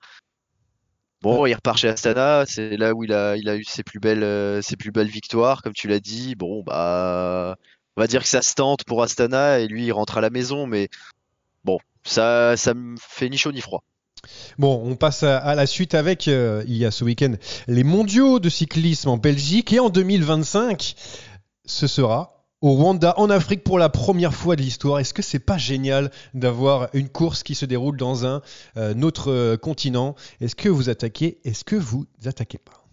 Bon, 1.23 1.45
il 1.45 1.53
repart 1.53 1.77
chez 1.77 1.89
Astana, 1.89 2.45
c'est 2.47 2.79
là 2.79 2.95
où 2.95 3.05
il 3.05 3.13
a, 3.13 3.37
il 3.37 3.49
a 3.51 3.57
eu 3.57 3.65
ses 3.65 3.83
plus 3.83 4.01
belles, 4.01 4.25
euh, 4.25 4.63
ses 4.63 4.77
plus 4.77 4.91
belles 4.91 5.11
victoires, 5.11 5.61
comme 5.61 5.75
tu 5.75 5.87
l'as 5.87 6.01
dit. 6.01 6.35
Bon, 6.35 6.63
bah, 6.63 7.57
on 7.97 8.01
va 8.01 8.07
dire 8.07 8.23
que 8.23 8.29
ça 8.29 8.41
se 8.41 8.55
tente 8.55 8.85
pour 8.85 9.03
Astana 9.03 9.59
et 9.61 9.67
lui 9.69 9.87
il 9.87 9.93
rentre 9.93 10.17
à 10.17 10.23
la 10.23 10.31
maison, 10.31 10.67
mais 10.67 10.89
bon, 11.65 11.79
ça, 12.05 12.57
ça 12.57 12.73
me 12.73 12.97
fait 12.99 13.29
ni 13.29 13.37
chaud 13.37 13.53
ni 13.53 13.61
froid. 13.61 13.85
Bon, 14.59 14.83
on 14.83 14.97
passe 14.97 15.23
à, 15.23 15.55
la 15.55 15.67
suite 15.67 15.95
avec, 15.95 16.27
euh, 16.27 16.65
il 16.67 16.77
y 16.77 16.87
a 16.87 16.91
ce 16.91 17.05
week-end, 17.05 17.35
les 17.69 17.85
mondiaux 17.85 18.39
de 18.39 18.49
cyclisme 18.49 19.11
en 19.11 19.19
Belgique 19.19 19.75
et 19.75 19.81
en 19.81 19.91
2025, 19.91 20.95
ce 21.67 21.87
sera 21.87 22.40
au 22.63 22.73
Rwanda, 22.73 23.15
en 23.17 23.31
Afrique, 23.31 23.65
pour 23.65 23.79
la 23.79 23.89
première 23.89 24.35
fois 24.35 24.57
de 24.57 24.61
l'histoire. 24.61 24.99
Est-ce 24.99 25.15
que 25.15 25.23
c'est 25.23 25.45
pas 25.45 25.57
génial 25.57 26.11
d'avoir 26.35 26.89
une 26.93 27.09
course 27.09 27.43
qui 27.43 27.55
se 27.55 27.65
déroule 27.65 27.97
dans 27.97 28.27
un 28.27 28.43
euh, 28.77 28.95
autre 29.03 29.31
euh, 29.31 29.57
continent? 29.57 30.15
Est-ce 30.41 30.55
que 30.55 30.69
vous 30.69 30.91
attaquez 30.91 31.39
Est-ce 31.45 31.65
que 31.65 31.77
vous 31.77 32.07
attaquez 32.27 32.59
pas? 32.59 32.85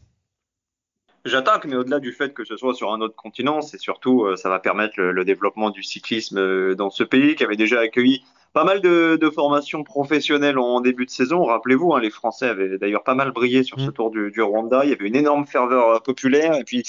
J'attaque, 1.26 1.66
mais 1.66 1.76
au-delà 1.76 2.00
du 2.00 2.14
fait 2.14 2.34
que 2.34 2.46
ce 2.46 2.56
soit 2.56 2.74
sur 2.74 2.94
un 2.94 3.02
autre 3.02 3.16
continent, 3.16 3.62
c'est 3.62 3.80
surtout, 3.80 4.24
euh, 4.24 4.38
ça 4.38 4.48
va 4.48 4.60
permettre 4.60 5.02
le, 5.02 5.26
développement 5.26 5.70
du 5.70 5.84
cyclisme 5.84 6.74
dans 6.76 6.90
ce 6.90 7.04
pays 7.04 7.36
qui 7.36 7.44
avait 7.44 7.58
déjà 7.58 7.82
accueilli 7.82 8.24
pas 8.58 8.64
mal 8.64 8.82
de, 8.82 9.30
formations 9.30 9.84
professionnelles 9.84 10.58
en 10.58 10.82
début 10.82 11.06
de 11.06 11.12
saison. 11.12 11.44
Rappelez-vous, 11.44 11.94
hein, 11.94 12.00
les 12.00 12.10
Français 12.10 12.48
avaient 12.48 12.80
d'ailleurs 12.80 13.04
pas 13.04 13.14
mal 13.14 13.32
brillé 13.32 13.62
sur 13.62 13.80
ce 13.80 13.90
mmh. 13.90 13.94
tour 13.94 14.10
du, 14.10 14.32
du, 14.32 14.42
Rwanda. 14.42 14.84
Il 14.84 14.90
y 14.90 14.94
avait 14.94 15.06
une 15.06 15.16
énorme 15.16 15.46
ferveur 15.46 16.02
populaire. 16.02 16.56
Et 16.56 16.64
puis, 16.64 16.82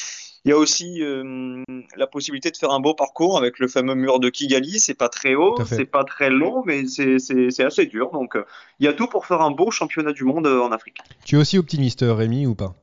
il 0.46 0.50
y 0.50 0.52
a 0.52 0.56
aussi 0.56 1.02
euh, 1.02 1.62
la 1.94 2.06
possibilité 2.06 2.50
de 2.50 2.56
faire 2.56 2.70
un 2.70 2.80
beau 2.80 2.94
parcours 2.94 3.36
avec 3.36 3.58
le 3.58 3.68
fameux 3.68 3.94
mur 3.94 4.18
de 4.18 4.30
Kigali. 4.30 4.80
C'est 4.80 4.94
pas 4.94 5.10
très 5.10 5.34
haut, 5.34 5.56
c'est 5.66 5.84
pas 5.84 6.04
très 6.04 6.30
long, 6.30 6.62
mais 6.64 6.86
c'est 6.86 7.62
assez 7.62 7.84
dur. 7.84 8.12
Donc, 8.12 8.36
euh, 8.36 8.46
il 8.80 8.86
y 8.86 8.88
a 8.88 8.94
tout 8.94 9.06
pour 9.06 9.26
faire 9.26 9.42
un 9.42 9.50
beau 9.50 9.70
championnat 9.70 10.12
du 10.12 10.24
monde 10.24 10.46
euh, 10.46 10.62
en 10.62 10.72
Afrique. 10.72 10.96
Tu 11.26 11.36
es 11.36 11.38
aussi 11.38 11.58
optimiste, 11.58 12.02
Rémi, 12.02 12.46
ou 12.46 12.54
pas? 12.54 12.76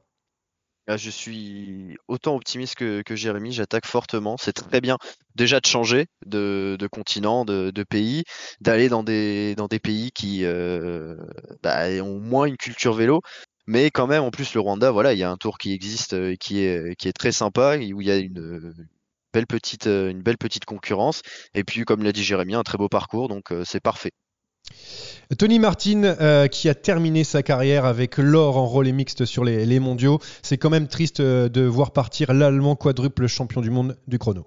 Je 0.87 1.09
suis 1.09 1.97
autant 2.07 2.35
optimiste 2.35 2.75
que, 2.75 3.15
Jérémy, 3.15 3.51
j'attaque 3.51 3.85
fortement. 3.85 4.37
C'est 4.37 4.53
très 4.53 4.81
bien 4.81 4.97
déjà 5.35 5.59
de 5.59 5.65
changer 5.65 6.07
de, 6.25 6.87
continent, 6.91 7.45
de, 7.45 7.83
pays, 7.83 8.23
d'aller 8.61 8.89
dans 8.89 9.03
des, 9.03 9.55
dans 9.55 9.67
des 9.67 9.79
pays 9.79 10.11
qui 10.11 10.43
bah, 11.63 11.87
ont 12.01 12.19
moins 12.19 12.45
une 12.45 12.57
culture 12.57 12.93
vélo. 12.93 13.21
Mais 13.67 13.89
quand 13.89 14.07
même, 14.07 14.23
en 14.23 14.31
plus, 14.31 14.53
le 14.53 14.59
Rwanda, 14.59 14.91
voilà, 14.91 15.13
il 15.13 15.19
y 15.19 15.23
a 15.23 15.29
un 15.29 15.37
tour 15.37 15.57
qui 15.57 15.73
existe 15.73 16.13
euh, 16.13 16.35
qui 16.35 16.59
est, 16.59 16.95
qui 16.97 17.07
est 17.07 17.13
très 17.13 17.31
sympa, 17.31 17.77
où 17.77 18.01
il 18.01 18.07
y 18.07 18.11
a 18.11 18.17
une 18.17 18.73
belle 19.33 19.47
petite, 19.47 19.87
euh, 19.87 20.11
une 20.11 20.21
belle 20.21 20.37
petite 20.37 20.65
concurrence. 20.65 21.21
Et 21.55 21.63
puis, 21.63 21.83
comme 21.83 22.03
l'a 22.03 22.11
dit 22.11 22.23
Jérémy, 22.23 22.53
un 22.55 22.63
très 22.63 22.77
beau 22.77 22.89
parcours, 22.89 23.27
donc 23.27 23.51
euh, 23.51 23.63
c'est 23.65 23.79
parfait. 23.79 24.11
Tony 25.37 25.59
Martin, 25.59 26.47
qui 26.51 26.69
a 26.69 26.75
terminé 26.75 27.23
sa 27.23 27.43
carrière 27.43 27.85
avec 27.85 28.17
l'or 28.17 28.57
en 28.57 28.67
relais 28.67 28.91
mixte 28.91 29.25
sur 29.25 29.43
les, 29.43 29.79
mondiaux, 29.79 30.19
c'est 30.41 30.57
quand 30.57 30.69
même 30.69 30.87
triste 30.87 31.21
de 31.21 31.61
voir 31.61 31.91
partir 31.91 32.33
l'Allemand 32.33 32.75
quadruple 32.75 33.27
champion 33.27 33.61
du 33.61 33.69
monde 33.69 33.97
du 34.07 34.19
chrono. 34.19 34.45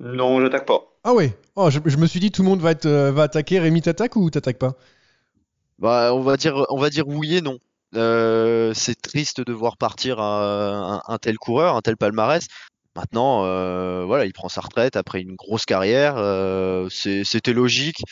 Non, 0.00 0.40
j'attaque 0.40 0.66
pas. 0.66 0.80
Ah 1.04 1.12
oui 1.14 1.30
oh, 1.56 1.70
je, 1.70 1.96
me 1.96 2.06
suis 2.06 2.20
dit 2.20 2.30
tout 2.30 2.42
le 2.42 2.48
monde 2.48 2.60
va, 2.60 2.72
être, 2.72 2.88
va 2.88 3.24
attaquer. 3.24 3.58
Rémi, 3.58 3.82
t'attaques 3.82 4.16
ou 4.16 4.30
t'attaques 4.30 4.58
pas? 4.58 4.76
Bah, 5.78 6.14
on 6.14 6.22
va 6.22 6.36
dire, 6.36 6.64
on 6.70 6.78
va 6.78 6.90
dire 6.90 7.06
oui 7.08 7.36
et 7.36 7.40
non. 7.40 7.58
Euh, 7.96 8.72
c'est 8.74 9.00
triste 9.00 9.40
de 9.40 9.52
voir 9.52 9.76
partir 9.76 10.20
un, 10.20 11.18
tel 11.20 11.36
coureur, 11.36 11.76
un 11.76 11.80
tel 11.80 11.96
palmarès. 11.96 12.46
Maintenant, 12.96 13.44
euh, 13.44 14.04
voilà, 14.06 14.24
il 14.24 14.32
prend 14.32 14.48
sa 14.48 14.60
retraite 14.60 14.96
après 14.96 15.20
une 15.20 15.34
grosse 15.34 15.64
carrière. 15.64 16.14
Euh, 16.16 16.88
c'était 16.90 17.52
logique. 17.52 18.02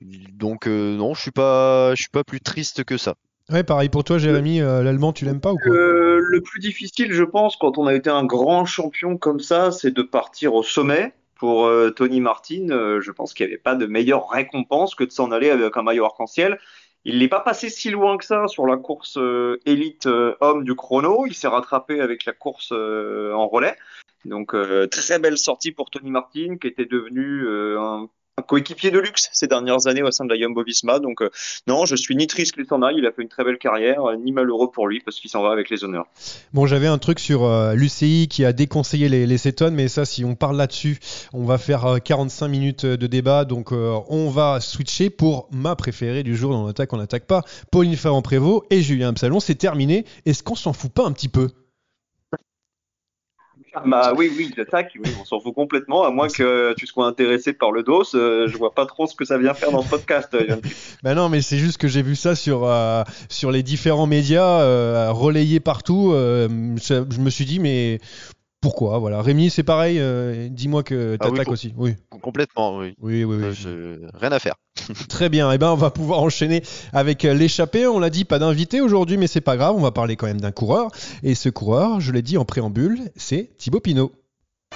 Donc 0.00 0.66
non, 0.66 1.14
je 1.14 1.22
suis 1.22 1.30
pas, 1.30 1.94
je 1.94 2.02
suis 2.02 2.10
pas 2.10 2.24
plus 2.24 2.40
triste 2.40 2.84
que 2.84 2.96
ça. 2.96 3.14
Ouais, 3.50 3.64
pareil 3.64 3.88
pour 3.88 4.04
toi, 4.04 4.18
Jérémy. 4.18 4.58
L'allemand, 4.58 5.12
tu 5.12 5.24
l'aimes 5.24 5.40
pas 5.40 5.52
ou 5.52 5.56
quoi? 5.56 5.72
Le 5.72 6.40
plus 6.42 6.60
difficile, 6.60 7.12
je 7.12 7.24
pense, 7.24 7.56
quand 7.56 7.78
on 7.78 7.86
a 7.86 7.94
été 7.94 8.10
un 8.10 8.24
grand 8.24 8.64
champion 8.66 9.16
comme 9.16 9.40
ça, 9.40 9.72
c'est 9.72 9.90
de 9.90 10.02
partir 10.02 10.54
au 10.54 10.62
sommet. 10.62 11.14
Pour 11.34 11.70
Tony 11.96 12.20
Martin, 12.20 12.66
je 13.00 13.10
pense 13.10 13.32
qu'il 13.32 13.46
n'y 13.46 13.52
avait 13.52 13.62
pas 13.62 13.74
de 13.74 13.86
meilleure 13.86 14.28
récompense 14.28 14.94
que 14.94 15.04
de 15.04 15.10
s'en 15.10 15.30
aller 15.30 15.50
avec 15.50 15.76
un 15.76 15.82
maillot 15.82 16.04
arc-en-ciel. 16.04 16.58
Il 17.04 17.20
n'est 17.20 17.28
pas 17.28 17.40
passé 17.40 17.70
si 17.70 17.90
loin 17.90 18.18
que 18.18 18.24
ça 18.24 18.48
sur 18.48 18.66
la 18.66 18.76
course 18.76 19.16
euh, 19.16 19.58
élite 19.64 20.06
euh, 20.06 20.34
homme 20.40 20.64
du 20.64 20.74
chrono. 20.74 21.24
Il 21.26 21.34
s'est 21.34 21.48
rattrapé 21.48 22.00
avec 22.00 22.24
la 22.24 22.32
course 22.32 22.70
euh, 22.72 23.32
en 23.32 23.48
relais. 23.48 23.76
Donc 24.24 24.54
très 24.90 25.18
belle 25.18 25.38
sortie 25.38 25.72
pour 25.72 25.90
Tony 25.90 26.10
Martin, 26.10 26.56
qui 26.60 26.66
était 26.66 26.84
devenu 26.84 27.48
un 27.78 28.10
coéquipier 28.42 28.90
de 28.90 28.98
luxe 28.98 29.28
ces 29.32 29.46
dernières 29.46 29.86
années 29.86 30.02
au 30.02 30.10
sein 30.10 30.24
de 30.24 30.32
la 30.32 30.40
Jumbo 30.40 30.62
Visma. 30.62 30.98
Donc 30.98 31.22
euh, 31.22 31.30
non, 31.66 31.86
je 31.86 31.96
suis 31.96 32.16
ni 32.16 32.26
triste 32.26 32.54
qu'il 32.54 32.66
s'en 32.66 32.82
aille, 32.82 32.96
il 32.98 33.06
a 33.06 33.12
fait 33.12 33.22
une 33.22 33.28
très 33.28 33.44
belle 33.44 33.58
carrière, 33.58 34.04
euh, 34.04 34.16
ni 34.16 34.32
malheureux 34.32 34.70
pour 34.70 34.88
lui 34.88 35.00
parce 35.00 35.18
qu'il 35.20 35.30
s'en 35.30 35.42
va 35.42 35.50
avec 35.50 35.70
les 35.70 35.84
honneurs. 35.84 36.06
Bon, 36.52 36.66
j'avais 36.66 36.86
un 36.86 36.98
truc 36.98 37.18
sur 37.18 37.44
euh, 37.44 37.74
l'UCI 37.74 38.28
qui 38.28 38.44
a 38.44 38.52
déconseillé 38.52 39.08
les, 39.08 39.26
les 39.26 39.38
cétones, 39.38 39.74
mais 39.74 39.88
ça, 39.88 40.04
si 40.04 40.24
on 40.24 40.34
parle 40.34 40.56
là-dessus, 40.56 40.98
on 41.32 41.44
va 41.44 41.58
faire 41.58 41.98
45 42.02 42.48
minutes 42.48 42.86
de 42.86 43.06
débat. 43.06 43.44
Donc 43.44 43.72
on 43.72 44.30
va 44.30 44.60
switcher 44.60 45.10
pour 45.10 45.48
ma 45.50 45.76
préférée 45.76 46.22
du 46.22 46.36
jour 46.36 46.52
dans 46.52 46.66
l'attaque, 46.66 46.92
on 46.92 46.98
n'attaque 46.98 47.26
pas. 47.26 47.42
Pauline 47.70 47.96
Ferrand-Prévot 47.96 48.64
et 48.70 48.82
Julien 48.82 49.10
Absalon, 49.10 49.40
c'est 49.40 49.54
terminé. 49.54 50.04
Est-ce 50.26 50.42
qu'on 50.42 50.54
s'en 50.54 50.72
fout 50.72 50.92
pas 50.92 51.04
un 51.04 51.12
petit 51.12 51.28
peu? 51.28 51.48
Bah 53.86 54.12
oui, 54.16 54.30
oui, 54.36 54.52
j'attaque, 54.56 54.92
oui, 55.02 55.10
on 55.20 55.24
s'en 55.24 55.40
fout 55.40 55.54
complètement, 55.54 56.04
à 56.04 56.10
moins 56.10 56.28
que 56.28 56.74
tu 56.74 56.86
sois 56.86 57.06
intéressé 57.06 57.52
par 57.52 57.72
le 57.72 57.82
dos. 57.82 58.02
Euh, 58.14 58.48
je 58.48 58.56
vois 58.56 58.74
pas 58.74 58.86
trop 58.86 59.06
ce 59.06 59.14
que 59.14 59.24
ça 59.24 59.38
vient 59.38 59.54
faire 59.54 59.70
dans 59.70 59.82
le 59.82 59.88
podcast. 59.88 60.28
Euh, 60.34 60.56
bah 61.02 61.14
non, 61.14 61.28
mais 61.28 61.42
c'est 61.42 61.58
juste 61.58 61.78
que 61.78 61.88
j'ai 61.88 62.02
vu 62.02 62.16
ça 62.16 62.34
sur, 62.34 62.64
euh, 62.64 63.02
sur 63.28 63.50
les 63.50 63.62
différents 63.62 64.06
médias, 64.06 65.10
relayés 65.10 65.60
partout. 65.60 66.12
je 66.12 67.20
me 67.20 67.30
suis 67.30 67.44
dit, 67.44 67.58
mais 67.58 68.00
pourquoi 68.60 68.98
Voilà. 68.98 69.22
Rémi, 69.22 69.50
c'est 69.50 69.62
pareil. 69.62 69.98
Euh, 70.00 70.48
dis-moi 70.50 70.82
que 70.82 71.16
tu 71.16 71.26
attaques 71.26 71.46
ah 71.48 71.52
aussi. 71.52 71.72
Oui. 71.76 71.94
Complètement, 72.22 72.78
oui. 72.78 72.94
Oui, 73.00 73.24
oui, 73.24 73.36
Rien 74.14 74.32
à 74.32 74.38
faire. 74.38 74.56
Très 75.08 75.28
bien. 75.28 75.50
Eh 75.52 75.58
ben, 75.58 75.70
on 75.70 75.76
va 75.76 75.90
pouvoir 75.90 76.20
enchaîner 76.20 76.62
avec 76.92 77.24
euh, 77.24 77.34
l'échappée. 77.34 77.86
On 77.86 78.00
l'a 78.00 78.10
dit, 78.10 78.24
pas 78.24 78.38
d'invité 78.38 78.80
aujourd'hui, 78.80 79.16
mais 79.16 79.28
c'est 79.28 79.40
pas 79.40 79.56
grave. 79.56 79.76
On 79.76 79.80
va 79.80 79.92
parler 79.92 80.16
quand 80.16 80.26
même 80.26 80.40
d'un 80.40 80.50
coureur. 80.50 80.90
Et 81.22 81.34
ce 81.34 81.48
coureur, 81.48 82.00
je 82.00 82.10
l'ai 82.12 82.22
dit 82.22 82.36
en 82.36 82.44
préambule, 82.44 82.98
c'est 83.16 83.56
Thibaut 83.58 83.80
Pinot. 83.80 84.12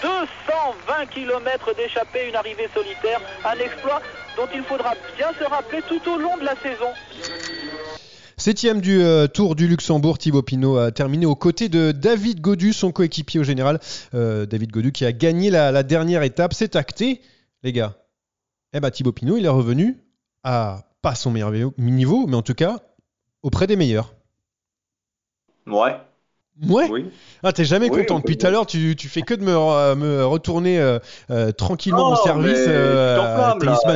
220 0.01 1.07
km 1.07 1.75
d'échappée, 1.77 2.29
une 2.29 2.37
arrivée 2.37 2.69
solitaire, 2.73 3.21
un 3.45 3.59
exploit 3.59 4.01
dont 4.37 4.49
il 4.55 4.63
faudra 4.63 4.95
bien 5.17 5.33
se 5.39 5.45
rappeler 5.45 5.83
tout 5.89 6.01
au 6.09 6.19
long 6.19 6.37
de 6.39 6.45
la 6.45 6.55
saison. 6.57 6.89
Septième 8.43 8.81
du 8.81 9.01
euh, 9.01 9.29
Tour 9.29 9.55
du 9.55 9.69
Luxembourg, 9.69 10.19
Thibaut 10.19 10.43
Pinot 10.43 10.77
a 10.77 10.91
terminé 10.91 11.27
aux 11.27 11.37
côtés 11.37 11.69
de 11.69 11.93
David 11.93 12.41
Godu, 12.41 12.73
son 12.73 12.91
coéquipier 12.91 13.39
au 13.39 13.45
général. 13.45 13.79
Euh, 14.15 14.47
David 14.47 14.73
Godu 14.73 14.91
qui 14.91 15.05
a 15.05 15.13
gagné 15.13 15.49
la, 15.49 15.85
dernière 15.85 16.25
étape. 16.25 16.53
C'est 16.53 16.75
acté, 16.75 17.21
les 17.63 17.73
gars. 17.73 17.95
Eh 18.73 18.81
ben, 18.81 18.91
Thibaut 18.91 19.13
Pinot, 19.13 19.37
il 19.37 19.45
est 19.45 19.49
revenu 19.49 19.97
à 20.43 20.89
pas 21.03 21.15
son 21.15 21.31
meilleur 21.31 21.53
niveau, 21.79 22.27
mais 22.27 22.35
en 22.35 22.43
tout 22.43 22.55
cas 22.55 22.81
auprès 23.45 23.69
des 23.69 23.77
meilleurs. 23.77 24.13
Ouais, 25.69 25.97
Ouais. 26.69 26.89
Oui. 26.91 27.07
Ah, 27.43 27.53
t'es 27.53 27.65
jamais 27.65 27.89
content. 27.89 28.19
Depuis 28.19 28.37
tout 28.37 28.47
à 28.47 28.51
l'heure, 28.51 28.67
tu, 28.67 28.95
tu 28.95 29.09
fais 29.09 29.23
que 29.23 29.35
de 29.35 29.43
me, 29.43 29.95
me 29.95 30.25
retourner 30.25 30.79
euh, 30.79 30.99
euh, 31.31 31.51
tranquillement 31.51 32.13
au 32.13 32.17
service 32.17 32.65
euh, 32.69 33.17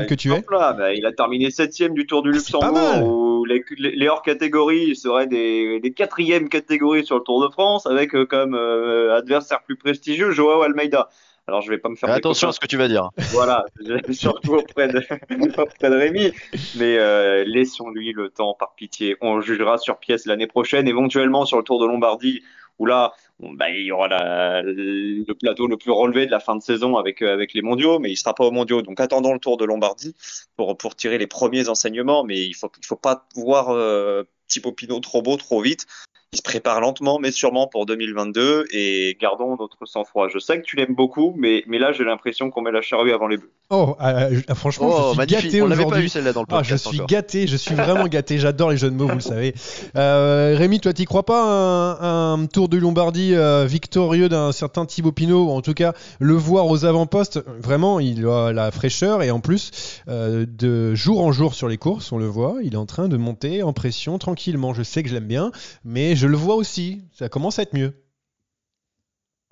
que 0.09 0.15
tu 0.15 0.33
es. 0.33 0.45
Bah, 0.51 0.93
il 0.93 1.07
a 1.07 1.13
terminé 1.13 1.51
septième 1.51 1.95
du 1.95 2.07
Tour 2.07 2.23
du 2.23 2.31
ah, 2.31 2.33
Luxembourg, 2.33 3.03
où 3.05 3.45
les, 3.45 3.65
les, 3.79 4.09
hors 4.09 4.23
catégories 4.23 4.97
seraient 4.97 5.29
des, 5.29 5.79
des 5.81 5.93
quatrièmes 5.93 6.49
catégories 6.49 7.07
sur 7.07 7.17
le 7.17 7.23
Tour 7.23 7.47
de 7.47 7.53
France, 7.53 7.87
avec 7.87 8.11
comme 8.29 8.55
adversaire 8.55 9.63
plus 9.63 9.77
prestigieux 9.77 10.33
Joao 10.33 10.63
Almeida. 10.63 11.09
Alors 11.49 11.61
je 11.61 11.71
vais 11.71 11.79
pas 11.79 11.89
me 11.89 11.95
faire. 11.95 12.11
Attention 12.11 12.49
à 12.49 12.53
ce 12.53 12.59
que 12.59 12.67
tu 12.67 12.77
vas 12.77 12.89
dire. 12.89 13.11
Voilà, 13.33 13.65
surtout 14.11 14.55
auprès 14.55 14.89
de, 14.89 14.99
auprès 15.61 15.91
de 15.91 15.95
Rémi. 15.95 16.33
Mais 16.77 16.99
euh, 16.99 17.45
laissons-lui 17.47 18.13
le 18.13 18.31
temps, 18.31 18.55
par 18.55 18.75
pitié. 18.75 19.17
On 19.21 19.41
jugera 19.41 19.79
sur 19.79 19.99
pièce 19.99 20.27
l'année 20.27 20.47
prochaine, 20.47 20.89
éventuellement 20.89 21.45
sur 21.45 21.59
le 21.59 21.63
Tour 21.63 21.81
de 21.81 21.87
Lombardie, 21.87 22.43
où 22.79 22.87
là, 22.87 23.13
bah, 23.39 23.71
il 23.71 23.85
y 23.85 23.93
aura 23.93 24.09
le 24.09 25.33
plateau 25.35 25.69
le 25.69 25.77
plus 25.77 25.93
relevé 25.93 26.27
de 26.27 26.31
la 26.31 26.41
fin 26.41 26.57
de 26.57 26.63
saison 26.63 26.97
avec, 26.97 27.23
euh, 27.23 27.33
avec 27.33 27.55
les 27.55 27.63
mondiaux, 27.63 27.99
mais 27.99 28.11
il 28.11 28.17
sera 28.17 28.35
pas 28.35 28.45
aux 28.45 28.51
mondiaux. 28.51 28.83
Donc 28.83 29.01
attendons 29.01 29.33
le 29.33 29.39
Tour 29.39 29.57
de 29.57 29.65
Lombardie 29.65 30.17
pour, 30.57 30.77
pour 30.77 30.97
tirer 30.97 31.19
les 31.19 31.29
premiers 31.29 31.69
enseignements. 31.69 32.25
Mais 32.25 32.45
il 32.45 32.55
faut, 32.55 32.71
il 32.77 32.87
faut 32.87 32.97
pas 32.97 33.27
voir 33.37 33.71
euh, 33.71 34.25
Thibaut 34.49 34.73
Pinot 34.73 35.01
trop 35.01 35.23
beau, 35.23 35.37
trop 35.37 35.61
vite 35.61 35.87
il 36.33 36.39
se 36.39 36.43
prépare 36.43 36.81
lentement 36.81 37.19
mais 37.19 37.33
sûrement 37.33 37.67
pour 37.67 37.87
2022 37.87 38.67
et 38.71 39.17
gardons 39.21 39.57
notre 39.57 39.87
sang-froid. 39.87 40.29
Je 40.29 40.39
sais 40.39 40.61
que 40.61 40.67
tu 40.67 40.77
l'aimes 40.77 40.95
beaucoup, 40.95 41.35
mais, 41.37 41.65
mais 41.67 41.79
là 41.79 41.93
j'ai 41.93 42.05
l'impression 42.05 42.51
qu'on 42.51 42.63
met 42.63 42.73
la 42.73 42.83
charrue 42.83 43.13
avant 43.13 43.29
les 43.29 43.37
bœufs. 43.37 43.51
Oh, 43.69 43.97
euh, 44.01 44.41
euh, 44.49 44.55
franchement, 44.55 44.89
je 44.91 44.95
oh, 44.97 45.15
suis 45.15 45.27
gâté 45.27 45.63
On 45.63 45.67
l'avait 45.67 45.87
pas 45.87 45.99
vu 45.99 46.09
celle-là 46.09 46.33
dans 46.33 46.43
le 46.43 46.47
podcast. 46.47 46.87
Ah, 46.87 46.91
je 46.91 46.97
suis 46.97 47.07
gâté, 47.07 47.47
je 47.49 47.57
suis 47.57 47.75
vraiment 47.75 48.07
gâté. 48.07 48.39
J'adore 48.39 48.71
les 48.71 48.77
jeux 48.77 48.91
de 48.91 48.95
mots, 48.95 49.09
vous 49.09 49.15
le 49.15 49.21
savez. 49.21 49.55
Euh, 49.97 50.55
Rémi, 50.57 50.79
toi, 50.79 50.93
t'y 50.93 51.05
crois 51.05 51.25
pas 51.25 51.43
un, 51.43 52.35
un, 52.35 52.47
Tour 52.47 52.69
de 52.69 52.77
Lombardie 52.77 53.35
victorieux 53.67 54.29
d'un 54.29 54.53
certain 54.53 54.87
Thibaut 54.87 55.13
Pinot, 55.13 55.49
ou 55.49 55.51
en 55.51 55.63
tout 55.63 55.75
cas 55.75 55.95
le 56.21 56.35
voir 56.35 56.67
aux 56.67 56.85
avant-postes 56.85 57.41
Vraiment, 57.61 57.99
il 57.99 58.27
a 58.27 58.53
la 58.53 58.71
fraîcheur 58.71 59.23
et 59.23 59.31
en 59.31 59.41
plus, 59.41 60.03
de 60.07 60.95
jour 60.95 61.25
en 61.25 61.33
jour 61.33 61.55
sur 61.55 61.69
les 61.69 61.79
courses, 61.79 62.13
on 62.13 62.19
le 62.19 62.27
voit, 62.27 62.57
il 62.63 62.75
est 62.75 62.79
en 62.79 62.87
train 62.87 63.09
de 63.09 63.17
monter 63.17 63.63
en 63.63 63.73
pression 63.73 64.19
tranquillement. 64.19 64.75
Je 64.75 64.83
sais 64.83 65.03
que 65.03 65.09
je 65.09 65.15
l'aime 65.15 65.27
bien, 65.27 65.51
mais 65.85 66.15
je 66.15 66.29
le 66.29 66.37
vois 66.37 66.55
aussi. 66.55 67.03
Ça 67.13 67.29
commence 67.29 67.59
à 67.59 67.63
être 67.63 67.75
mieux. 67.75 67.93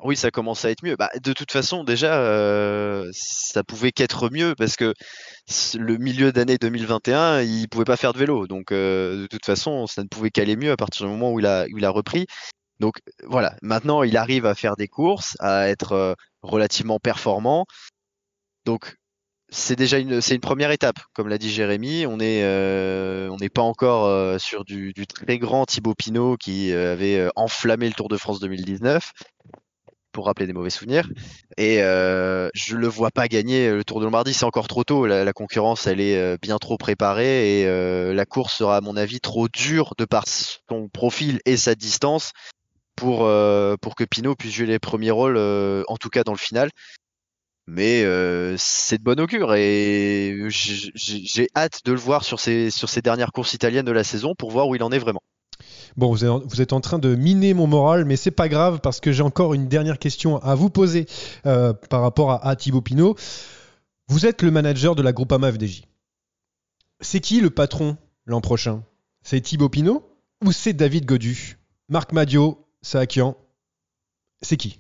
Oui, 0.05 0.17
ça 0.17 0.31
commence 0.31 0.67
à 0.67 0.71
être 0.71 0.83
mieux. 0.85 0.97
Bah, 0.97 1.11
de 1.23 1.33
toute 1.33 1.51
façon, 1.51 1.83
déjà, 1.83 2.19
euh, 2.21 3.09
ça 3.13 3.65
pouvait 3.65 3.91
qu'être 3.91 4.31
mieux 4.31 4.55
parce 4.55 4.77
que 4.77 4.93
le 5.79 5.97
milieu 5.97 6.31
d'année 6.31 6.59
2021, 6.59 7.41
il 7.41 7.69
pouvait 7.71 7.87
pas 7.87 7.97
faire 7.97 8.13
de 8.13 8.19
vélo. 8.19 8.47
Donc, 8.47 8.71
euh, 8.71 9.23
de 9.23 9.27
toute 9.27 9.47
façon, 9.47 9.87
ça 9.87 10.03
ne 10.03 10.09
pouvait 10.09 10.31
qu'aller 10.31 10.57
mieux 10.57 10.73
à 10.73 10.77
partir 10.77 11.07
du 11.07 11.13
moment 11.13 11.33
où 11.33 11.41
il 11.41 11.47
a, 11.47 11.91
repris. 11.91 12.27
Donc, 12.81 12.97
voilà. 13.25 13.57
Maintenant, 13.63 14.03
il 14.03 14.19
arrive 14.19 14.45
à 14.45 14.55
faire 14.55 14.77
des 14.77 14.89
courses, 14.89 15.37
à 15.41 15.69
être 15.71 15.93
euh, 15.93 16.15
relativement 16.43 16.99
performant. 16.99 17.65
Donc, 18.67 18.97
c'est 19.49 19.77
déjà 19.77 19.99
une, 19.99 20.21
c'est 20.21 20.35
une 20.35 20.41
première 20.41 20.71
étape, 20.71 20.99
comme 21.15 21.29
l'a 21.29 21.39
dit 21.39 21.51
Jérémy. 21.51 22.07
On 22.07 22.21
est, 22.21 22.43
euh, 22.45 23.31
on 23.31 23.39
n'est 23.39 23.49
pas 23.49 23.63
encore 23.63 24.39
sur 24.41 24.65
du, 24.67 24.93
très 25.07 25.39
grand 25.39 25.65
Thibaut 25.65 25.95
Pinot 25.95 26.37
qui 26.37 26.73
avait 26.73 27.29
enflammé 27.37 27.89
le 27.89 27.95
Tour 27.95 28.09
de 28.09 28.19
France 28.19 28.41
2019 28.41 29.13
pour 30.15 30.25
rappeler 30.27 30.47
des 30.47 30.55
mauvais 30.55 30.71
souvenirs. 30.71 31.11
Et 31.59 31.83
euh, 31.83 32.49
je 32.55 32.77
le 32.77 32.89
vois 32.89 33.11
pas 33.11 33.29
gagner 33.29 33.71
le 33.71 33.85
Tour 33.85 34.01
de 34.01 34.07
Lombardie, 34.07 34.33
c'est 34.33 34.47
encore 34.47 34.69
trop 34.69 34.85
tôt. 34.85 35.05
La, 35.07 35.33
concurrence, 35.35 35.87
elle 35.87 36.01
est 36.01 36.41
bien 36.41 36.57
trop 36.57 36.79
préparée 36.79 37.61
et 37.61 38.15
la 38.15 38.25
course 38.25 38.55
sera, 38.55 38.79
à 38.79 38.81
mon 38.81 38.97
avis, 38.97 39.21
trop 39.21 39.49
dure 39.49 39.93
de 39.99 40.07
par 40.07 40.25
son 40.27 40.89
profil 40.89 41.41
et 41.45 41.59
sa 41.59 41.75
distance 41.75 42.33
pour 42.97 43.29
pour 43.83 43.95
que 43.97 44.05
Pinot 44.05 44.37
puisse 44.37 44.55
jouer 44.55 44.67
les 44.67 44.79
premiers 44.79 45.11
rôles, 45.11 45.37
en 45.37 45.97
tout 45.97 46.09
cas 46.09 46.25
dans 46.25 46.33
le 46.33 46.39
final 46.39 46.71
mais 47.67 48.03
euh, 48.05 48.57
c'est 48.59 48.99
de 48.99 49.03
bon 49.03 49.19
augure 49.19 49.55
et 49.55 50.37
j'ai 50.49 51.49
hâte 51.57 51.81
de 51.85 51.93
le 51.93 51.99
voir 51.99 52.25
sur 52.25 52.41
ces, 52.41 52.71
sur 52.71 52.89
ces 52.89 53.01
dernières 53.01 53.33
courses 53.33 53.55
italiennes 53.55 53.87
de 53.87 53.93
la 53.93 54.05
saison 54.05 54.35
pour 54.35 54.51
voir 54.51 54.69
où 54.69 54.75
il 54.75 54.83
en 54.83 54.93
est 54.93 54.99
vraiment. 54.99 55.23
Bon, 55.97 56.13
vous 56.13 56.61
êtes, 56.61 56.73
en 56.73 56.81
train 56.81 56.99
de 56.99 57.15
miner 57.15 57.55
mon 57.55 57.69
moral, 57.69 58.05
mais 58.05 58.17
c'est 58.17 58.33
pas 58.33 58.49
grave 58.49 58.81
parce 58.83 59.01
que 59.01 59.13
j'ai 59.13 59.23
encore 59.23 59.55
une 59.55 59.69
dernière 59.69 60.01
question 60.01 60.39
à 60.43 60.57
vous 60.57 60.69
poser 60.69 61.07
euh, 61.47 61.73
par 61.73 62.03
rapport 62.03 62.33
à, 62.33 62.47
à, 62.47 62.57
Thibaut 62.57 62.81
Pinot. 62.81 63.15
Vous 64.09 64.27
êtes 64.27 64.43
le 64.43 64.51
manager 64.51 64.97
de 64.97 65.03
la 65.03 65.13
Groupama 65.13 65.53
FDJ. 65.53 65.85
C'est 67.01 67.21
qui 67.21 67.41
le 67.41 67.51
patron 67.51 67.97
l'an 68.27 68.41
prochain? 68.41 68.83
C'est 69.23 69.41
Thibaut 69.41 69.69
Pinot 69.69 70.03
ou 70.45 70.51
c'est 70.51 70.73
David 70.73 71.07
Godu? 71.07 71.59
Marc 71.89 72.13
Madio, 72.13 72.59
Saakian 72.83 73.37
C'est 74.43 74.57
qui? 74.57 74.79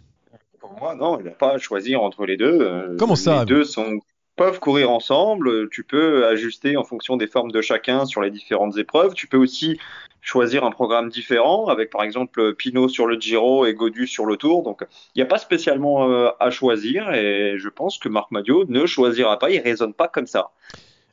Moi, 0.80 0.96
non, 0.96 1.20
il 1.20 1.26
n'a 1.26 1.30
pas 1.30 1.54
à 1.54 1.58
choisir 1.58 2.02
entre 2.02 2.26
les 2.26 2.36
deux. 2.36 2.60
Euh, 2.60 2.96
Comment 2.98 3.14
ça 3.14 3.40
Les 3.40 3.46
deux 3.46 3.64
sont, 3.64 4.00
peuvent 4.36 4.60
courir 4.60 4.90
ensemble. 4.90 5.68
Tu 5.70 5.84
peux 5.84 6.26
ajuster 6.26 6.76
en 6.76 6.84
fonction 6.84 7.16
des 7.16 7.26
formes 7.26 7.52
de 7.52 7.60
chacun 7.60 8.04
sur 8.06 8.20
les 8.20 8.30
différentes 8.30 8.76
épreuves. 8.78 9.14
Tu 9.14 9.26
peux 9.26 9.36
aussi 9.36 9.78
choisir 10.20 10.64
un 10.64 10.70
programme 10.70 11.10
différent 11.10 11.66
avec 11.66 11.90
par 11.90 12.02
exemple 12.02 12.54
Pinot 12.54 12.88
sur 12.88 13.06
le 13.06 13.20
Giro 13.20 13.66
et 13.66 13.74
Godu 13.74 14.06
sur 14.06 14.24
le 14.26 14.36
Tour. 14.36 14.62
Donc 14.62 14.82
il 15.14 15.18
n'y 15.18 15.22
a 15.22 15.26
pas 15.26 15.38
spécialement 15.38 16.10
euh, 16.10 16.30
à 16.40 16.50
choisir 16.50 17.12
et 17.12 17.56
je 17.58 17.68
pense 17.68 17.98
que 17.98 18.08
Marc 18.08 18.30
Madio 18.30 18.64
ne 18.66 18.86
choisira 18.86 19.38
pas, 19.38 19.50
il 19.50 19.60
raisonne 19.60 19.94
pas 19.94 20.08
comme 20.08 20.26
ça. 20.26 20.50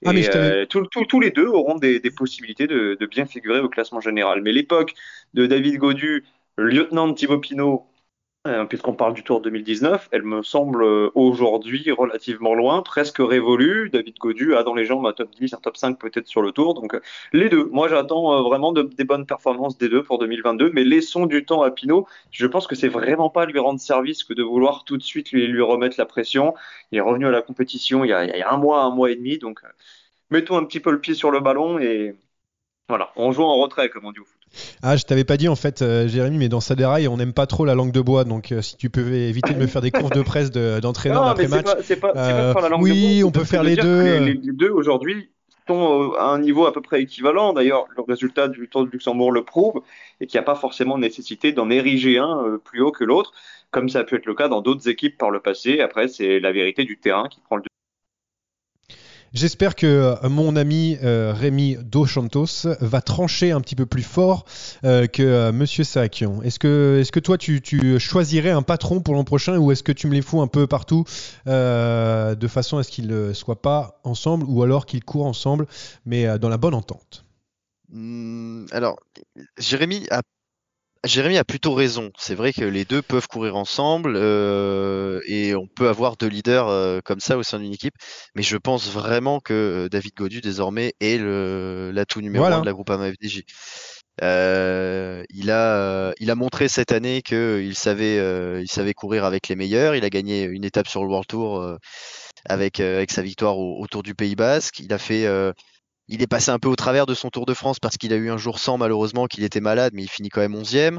Ah, 0.04 0.14
et 0.14 0.30
euh, 0.36 0.66
tous 0.66 1.20
les 1.20 1.30
deux 1.30 1.46
auront 1.46 1.76
des, 1.76 2.00
possibilités 2.10 2.66
de, 2.66 2.98
de, 3.00 3.06
bien 3.06 3.28
figurer 3.28 3.60
au 3.60 3.70
classement 3.70 4.00
général. 4.00 4.42
Mais 4.42 4.52
l'époque 4.52 4.96
de 5.36 5.46
David 5.46 5.78
Godu, 5.78 6.26
lieutenant 6.58 7.08
de 7.08 7.14
Thibaut 7.14 7.38
Pinot, 7.38 7.86
puisqu'on 8.70 8.94
parle 8.94 9.14
du 9.14 9.24
Tour 9.24 9.40
2019, 9.42 10.10
elle 10.12 10.24
me 10.24 10.42
semble 10.42 10.84
euh, 10.84 11.12
aujourd'hui 11.14 11.92
relativement 11.92 12.56
loin, 12.56 12.82
presque 12.82 13.20
révolue. 13.20 13.90
David 13.92 14.18
Godu 14.18 14.56
a 14.56 14.64
dans 14.64 14.74
les 14.74 14.86
jambes 14.86 15.06
un 15.06 15.14
top 15.14 15.30
10, 15.32 15.54
un 15.54 15.58
top 15.58 15.78
5 15.78 16.00
peut-être 16.00 16.28
sur 16.28 16.42
le 16.42 16.52
Tour. 16.52 16.74
Donc 16.74 16.96
euh, 16.96 17.02
les 17.34 17.50
deux. 17.50 17.66
Moi 17.66 17.88
j'attends 17.88 18.42
vraiment 18.42 18.72
des 18.74 19.04
bonnes 19.04 19.28
performances 19.28 19.78
des 19.78 19.90
deux 19.90 20.02
pour 20.02 20.18
2022, 20.18 20.72
mais 20.74 20.84
laissons 20.84 21.28
du 21.28 21.46
temps 21.46 21.62
à 21.62 21.70
Pinot. 21.70 22.08
Je 22.32 22.48
pense 22.48 22.66
que 22.66 22.76
c'est 22.76 22.88
vraiment 22.88 23.30
pas 23.30 23.46
lui 23.46 23.60
rendre 23.60 23.80
service 23.80 24.24
que 24.24 24.34
de 24.34 24.42
vouloir 24.42 24.86
tout 24.86 24.98
de 24.98 25.04
suite 25.04 25.32
lui, 25.32 25.46
lui 25.46 25.62
remettre 25.62 25.96
la 26.00 26.08
pression. 26.08 26.56
Il 26.92 26.98
est 26.98 27.02
revenu 27.02 27.28
à 27.28 27.32
la 27.32 27.44
compétition 27.44 28.04
il 28.04 28.10
y 28.10 28.14
a, 28.14 28.26
il 28.26 28.36
y 28.36 28.42
a 28.42 28.52
un 28.52 28.58
mois, 28.58 28.82
un 28.84 28.90
mois 28.90 29.12
et 29.12 29.16
demi, 29.16 29.38
donc 29.38 29.62
mettons 30.32 30.58
un 30.58 30.66
petit 30.66 30.80
peu 30.80 30.92
le 30.92 31.00
pied 31.00 31.14
sur 31.14 31.30
le 31.32 31.42
ballon 31.42 31.78
et 31.80 32.16
voilà, 32.90 33.12
on 33.16 33.32
joue 33.32 33.44
en 33.44 33.58
retrait 33.58 33.90
comme 33.90 34.06
on 34.06 34.12
dit 34.12 34.20
au 34.20 34.26
foot. 34.26 34.42
Ah, 34.84 34.98
je 34.98 35.04
t'avais 35.04 35.24
pas 35.24 35.38
dit 35.38 35.48
en 35.48 35.56
fait, 35.56 35.82
euh, 35.82 36.08
Jérémy, 36.08 36.38
mais 36.38 36.50
dans 36.50 36.60
Saderaï, 36.60 37.08
on 37.08 37.17
n'aime 37.17 37.34
pas 37.34 37.46
trop 37.46 37.65
la 37.65 37.76
langue 37.76 37.91
de 37.91 38.02
bois. 38.02 38.24
Donc, 38.24 38.52
euh, 38.52 38.62
si 38.62 38.78
tu 38.78 38.89
peux 38.89 39.13
éviter 39.13 39.54
de 39.54 39.60
me 39.60 39.67
faire 39.67 39.82
des 39.82 39.91
courses 39.91 40.12
de 40.12 40.22
presse 40.24 40.52
d'entraîneur 40.52 41.28
après 41.28 41.48
match. 41.48 41.67
C'est 41.84 42.00
pas, 42.00 42.13
pas, 42.13 42.54
pas, 42.54 42.62
la 42.62 42.70
langue 42.70 42.82
oui, 42.82 43.17
de 43.17 43.22
bois, 43.22 43.30
on 43.30 43.32
peut 43.32 43.44
faire 43.44 43.63
les 43.63 43.76
deux. 43.76 44.20
Les, 44.20 44.34
deux 44.36 44.72
aujourd'hui 44.72 45.30
sont 45.67 46.13
à 46.17 46.26
un 46.26 46.39
niveau 46.39 46.65
à 46.65 46.74
peu 46.74 46.82
près 46.82 47.02
équivalent. 47.02 47.54
D'ailleurs, 47.54 47.86
le 47.96 48.04
résultat 48.04 48.48
du 48.48 48.67
Tour 48.67 48.86
de 48.86 48.89
Luxembourg 48.89 49.32
le 49.32 49.44
prouve 49.44 49.82
et 50.20 50.26
qu'il 50.26 50.39
n'y 50.39 50.44
a 50.44 50.46
pas 50.46 50.56
forcément 50.56 50.98
nécessité 50.98 51.52
d'en 51.52 51.70
ériger 51.70 52.17
un 52.17 52.44
euh, 52.44 52.58
plus 52.58 52.82
haut 52.82 52.91
que 52.91 53.04
l'autre, 53.04 53.34
comme 53.70 53.88
ça 53.88 54.00
a 54.00 54.04
pu 54.04 54.15
être 54.15 54.26
le 54.26 54.34
cas 54.34 54.48
dans 54.48 54.62
d'autres 54.62 54.89
équipes 54.89 55.17
par 55.17 55.30
le 55.30 55.39
passé. 55.39 55.80
Après, 55.82 56.08
c'est 56.08 56.39
la 56.39 56.52
vérité 56.52 56.86
du 56.86 56.98
terrain 56.98 57.28
qui 57.30 57.39
prend 57.41 57.58
le 57.58 57.63
J'espère 59.34 59.76
que 59.76 59.88
euh, 59.88 60.30
mon 60.30 60.58
ami 60.58 60.98
euh, 61.04 61.34
Rémi 61.34 61.78
Dos 61.82 62.06
Santos 62.06 62.67
va 62.82 63.02
trancher 63.02 63.52
un 63.52 63.62
petit 63.62 63.76
peu 63.78 63.86
plus 63.86 64.04
fort 64.04 64.44
euh, 64.84 65.08
que 65.08 65.52
Monsieur 65.52 65.86
Saakian. 65.86 66.41
Est-ce 66.41 66.60
que, 66.60 66.98
est-ce 67.00 67.13
que 67.13 67.20
toi 67.22 67.38
tu, 67.38 67.62
tu, 67.62 67.98
choisirais 67.98 68.50
un 68.50 68.62
patron 68.62 69.00
pour 69.00 69.13
l'an 69.13 69.24
prochain 69.24 69.58
ou 69.58 69.72
est-ce 69.72 69.84
que 69.84 69.94
tu 69.94 70.08
me 70.08 70.13
les 70.13 70.22
fous 70.22 70.41
un 70.41 70.48
peu 70.48 70.67
partout 70.67 71.06
de 71.46 72.48
façon 72.48 72.78
à 72.78 72.84
ce 72.84 72.91
qu'ils 72.91 73.08
ne 73.08 73.32
soient 73.32 73.62
pas 73.62 74.02
ensemble 74.04 74.46
ou 74.50 74.63
alors 74.63 74.86
qu'ils 74.86 75.04
courent 75.04 75.28
ensemble 75.28 75.65
mais 76.06 76.38
dans 76.38 76.50
la 76.50 76.58
bonne 76.58 76.74
entente? 76.74 77.24
Mmh, 77.89 78.65
Alors, 78.72 79.00
Jérémy 79.58 80.08
a 80.12 80.22
Jérémy 81.04 81.38
a 81.38 81.44
plutôt 81.44 81.74
raison. 81.74 82.12
C'est 82.18 82.36
vrai 82.36 82.54
que 82.54 82.64
les 82.64 82.86
deux 82.86 83.02
peuvent 83.02 83.28
courir 83.28 83.56
ensemble 83.56 84.14
euh, 84.16 85.20
et 85.26 85.56
on 85.56 85.66
peut 85.66 85.90
avoir 85.90 86.16
deux 86.16 86.28
leaders 86.28 86.68
euh, 86.68 87.00
comme 87.04 87.20
ça 87.20 87.38
au 87.38 87.44
sein 87.44 87.60
d'une 87.60 87.74
équipe. 87.74 87.96
Mais 88.36 88.44
je 88.44 88.56
pense 88.58 88.88
vraiment 88.90 89.40
que 89.40 89.54
euh, 89.86 89.90
David 89.90 90.14
Godu 90.16 90.42
désormais 90.42 90.94
est 91.00 91.18
l'atout 91.92 92.22
numéro 92.22 92.46
un 92.46 92.62
de 92.62 92.66
la 92.66 92.74
groupe 92.74 92.92
FDJ. 92.92 93.44
Euh, 94.22 95.24
il 95.30 95.50
a 95.50 96.14
il 96.20 96.30
a 96.30 96.36
montré 96.36 96.68
cette 96.68 96.92
année 96.92 97.24
qu'il 97.24 97.76
savait 97.76 98.62
il 98.62 98.70
savait 98.70 98.94
courir 98.94 99.26
avec 99.26 99.48
les 99.48 99.56
meilleurs. 99.56 99.96
Il 99.96 100.06
a 100.06 100.10
gagné 100.12 100.44
une 100.44 100.64
étape 100.64 100.88
sur 100.88 101.04
le 101.04 101.10
World 101.10 101.28
Tour 101.28 101.78
avec 102.46 102.80
avec 102.80 103.10
sa 103.12 103.24
victoire 103.24 103.58
au, 103.58 103.88
Tour 103.88 104.04
du 104.04 104.14
Pays 104.14 104.36
Basque. 104.36 104.80
Il 104.80 104.94
a 104.94 105.00
fait 105.00 105.26
il 106.12 106.21
est 106.21 106.28
passé 106.28 106.52
un 106.52 106.60
peu 106.60 106.67
au 106.67 106.76
travers 106.76 107.06
de 107.06 107.13
son 107.13 107.30
Tour 107.30 107.45
de 107.45 107.54
France 107.54 107.80
parce 107.80 107.97
qu'il 107.97 108.12
a 108.12 108.17
eu 108.17 108.30
un 108.30 108.38
jour 108.38 108.60
sans 108.60 108.78
malheureusement, 108.78 109.28
qu'il 109.28 109.45
était 109.45 109.62
malade, 109.62 109.93
mais 109.95 110.04
il 110.04 110.10
finit 110.10 110.30
quand 110.30 110.41
même 110.41 110.56
11e. 110.56 110.97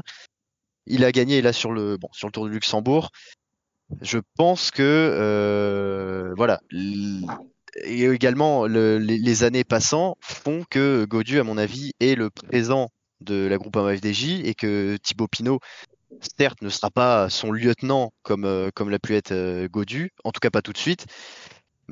Il 0.87 1.05
a 1.05 1.11
gagné 1.11 1.41
là 1.41 1.53
sur 1.53 1.71
le, 1.71 1.97
bon, 1.97 2.09
sur 2.11 2.27
le 2.27 2.31
Tour 2.31 2.45
de 2.45 2.49
Luxembourg. 2.49 3.11
Je 4.01 4.17
pense 4.37 4.71
que 4.71 4.81
euh, 4.81 6.33
voilà. 6.35 6.59
Et 7.83 8.05
également, 8.05 8.65
les, 8.65 9.43
années 9.43 9.63
passant 9.63 10.15
font 10.19 10.63
que 10.67 11.05
Godu, 11.05 11.39
à 11.39 11.43
mon 11.43 11.57
avis, 11.59 11.91
est 11.99 12.15
le 12.15 12.31
présent 12.31 12.89
de 13.21 13.47
la 13.47 13.57
groupe 13.57 13.77
FDJ 13.77 14.41
et 14.43 14.55
que 14.55 14.97
Thibaut 14.97 15.27
Pinot, 15.27 15.59
certes, 16.39 16.61
ne 16.61 16.69
sera 16.69 16.89
pas 16.89 17.29
son 17.29 17.51
lieutenant 17.51 18.13
comme, 18.23 18.45
euh, 18.45 18.69
comme 18.73 18.89
l'a 18.89 18.99
pu 18.99 19.15
être 19.15 19.31
euh, 19.31 19.67
Godu, 19.67 20.11
en 20.23 20.31
tout 20.31 20.39
cas 20.39 20.49
pas 20.49 20.61
tout 20.61 20.73
de 20.73 20.77
suite, 20.77 21.05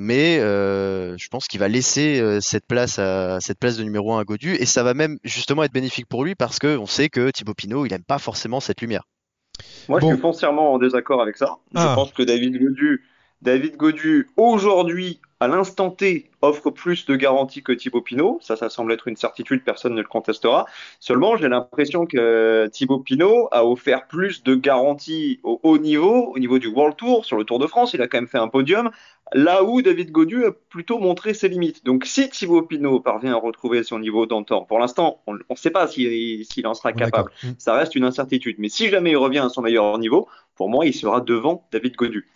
mais 0.02 0.40
euh, 0.40 1.16
je 1.20 1.28
pense 1.30 1.48
qu'il 1.48 1.60
va 1.60 1.68
laisser 1.68 2.20
euh, 2.20 2.40
cette 2.42 2.66
place 2.66 2.98
à 2.98 3.40
cette 3.40 3.60
place 3.60 3.78
de 3.78 3.84
numéro 3.84 4.14
1 4.14 4.22
à 4.22 4.24
Godu 4.24 4.56
et 4.56 4.66
ça 4.66 4.82
va 4.82 4.96
même 4.96 5.20
justement 5.24 5.62
être 5.62 5.72
bénéfique 5.72 6.08
pour 6.08 6.24
lui 6.24 6.34
parce 6.34 6.58
qu'on 6.58 6.88
sait 6.88 7.10
que 7.10 7.30
Thibaut 7.30 7.54
Pinot 7.54 7.86
il 7.86 7.94
aime 7.94 8.04
pas 8.04 8.18
forcément 8.18 8.60
cette 8.60 8.82
lumière. 8.82 9.04
Moi, 9.88 10.00
je 10.00 10.08
suis 10.08 10.18
foncièrement 10.18 10.74
en 10.74 10.80
désaccord 10.80 11.22
avec 11.22 11.38
ça. 11.38 11.58
Je 11.76 11.80
ah. 11.80 11.94
pense 11.94 12.12
que 12.14 12.24
David 12.24 12.58
Godu, 12.58 13.04
David 13.42 13.76
Godu 13.76 14.30
aujourd'hui, 14.38 15.20
à 15.40 15.48
l'instant 15.48 15.90
T, 15.90 16.30
offre 16.44 16.70
plus 16.70 17.08
de 17.08 17.16
garanties 17.16 17.64
que 17.64 17.72
Thibaut 17.72 18.02
Pinot. 18.02 18.38
Ça, 18.40 18.56
ça 18.56 18.70
semble 18.70 18.94
être 18.94 19.08
une 19.08 19.16
certitude, 19.16 19.64
personne 19.64 19.96
ne 19.96 20.02
le 20.02 20.08
contestera. 20.08 20.68
Seulement, 21.00 21.38
j'ai 21.38 21.50
l'impression 21.50 22.06
que 22.06 22.70
Thibaut 22.72 23.00
Pinot 23.00 23.48
a 23.52 23.66
offert 23.66 24.06
plus 24.06 24.44
de 24.44 24.54
garanties 24.54 25.40
au 25.42 25.60
haut 25.64 25.80
niveau, 25.80 26.32
au 26.36 26.38
niveau 26.38 26.60
du 26.60 26.68
World 26.68 26.96
Tour, 26.96 27.26
sur 27.26 27.38
le 27.38 27.44
Tour 27.44 27.58
de 27.58 27.66
France. 27.66 27.96
Il 27.96 28.02
a 28.04 28.08
quand 28.08 28.20
même 28.20 28.28
fait 28.28 28.38
un 28.38 28.48
podium, 28.48 28.92
là 29.34 29.64
où 29.64 29.82
David 29.82 30.12
Godu 30.12 30.46
a 30.46 30.52
plutôt 30.52 31.00
montré 31.00 31.34
ses 31.34 31.50
limites. 31.50 31.84
Donc, 31.84 32.06
si 32.06 32.30
Thibaut 32.30 32.62
Pinot 32.62 33.00
parvient 33.00 33.34
à 33.34 33.38
retrouver 33.38 33.82
son 33.82 33.98
niveau 33.98 34.28
d'antan, 34.28 34.66
pour 34.66 34.78
l'instant, 34.78 35.24
on 35.26 35.34
ne 35.34 35.56
sait 35.56 35.72
pas 35.72 35.88
s'il 35.88 36.68
en 36.68 36.76
sera 36.76 36.94
capable. 36.94 37.32
Mm. 37.44 37.50
Ça 37.58 37.74
reste 37.74 37.96
une 37.96 38.04
incertitude. 38.04 38.58
Mais 38.60 38.70
si 38.70 38.90
jamais 38.90 39.12
il 39.12 39.18
revient 39.18 39.40
à 39.40 39.50
son 39.50 39.64
meilleur 39.64 39.98
niveau, 39.98 40.28
pour 40.56 40.70
moi, 40.70 40.86
il 40.86 40.94
sera 40.94 41.22
devant 41.22 41.68
David 41.72 41.96
Godu. 41.96 42.28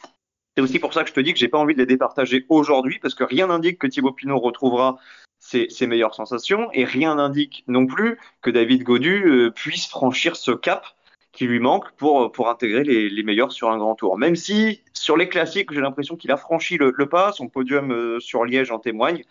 C'est 0.56 0.64
aussi 0.64 0.80
pour 0.80 0.94
ça 0.94 1.04
que 1.04 1.10
je 1.10 1.14
te 1.14 1.20
dis 1.20 1.34
que 1.34 1.40
j'ai 1.40 1.50
pas 1.50 1.58
envie 1.58 1.74
de 1.74 1.80
les 1.80 1.86
départager 1.86 2.46
aujourd'hui, 2.48 3.00
parce 3.00 3.14
que 3.14 3.26
rien 3.26 3.48
n'indique 3.48 3.78
que 3.78 3.88
Thibaut 3.88 4.14
Pinot 4.14 4.40
retrouvera 4.40 4.98
ses, 5.40 5.68
meilleures 5.86 6.16
sensations, 6.16 6.70
et 6.74 6.86
rien 6.86 7.16
n'indique 7.16 7.66
non 7.68 7.86
plus 7.86 8.18
que 8.42 8.50
David 8.50 8.84
Godu 8.84 9.26
euh, 9.26 9.52
puisse 9.52 9.88
franchir 9.88 10.36
ce 10.36 10.52
cap 10.52 10.86
qui 11.34 11.46
lui 11.46 11.60
manque 11.60 11.92
pour, 11.98 12.32
pour 12.32 12.50
intégrer 12.50 12.86
les, 12.86 13.24
meilleurs 13.24 13.52
sur 13.52 13.70
un 13.70 13.78
grand 13.78 13.96
tour. 13.96 14.18
Même 14.18 14.38
si 14.38 14.82
sur 14.94 15.18
les 15.18 15.28
classiques, 15.28 15.74
j'ai 15.74 15.82
l'impression 15.82 16.16
qu'il 16.16 16.32
a 16.32 16.38
franchi 16.38 16.78
le, 16.78 16.94
pas, 17.10 17.34
son 17.34 17.50
podium 17.50 17.92
euh, 17.92 18.20
sur 18.22 18.46
Liège 18.46 18.72
en 18.72 18.80
témoigne. 18.80 19.24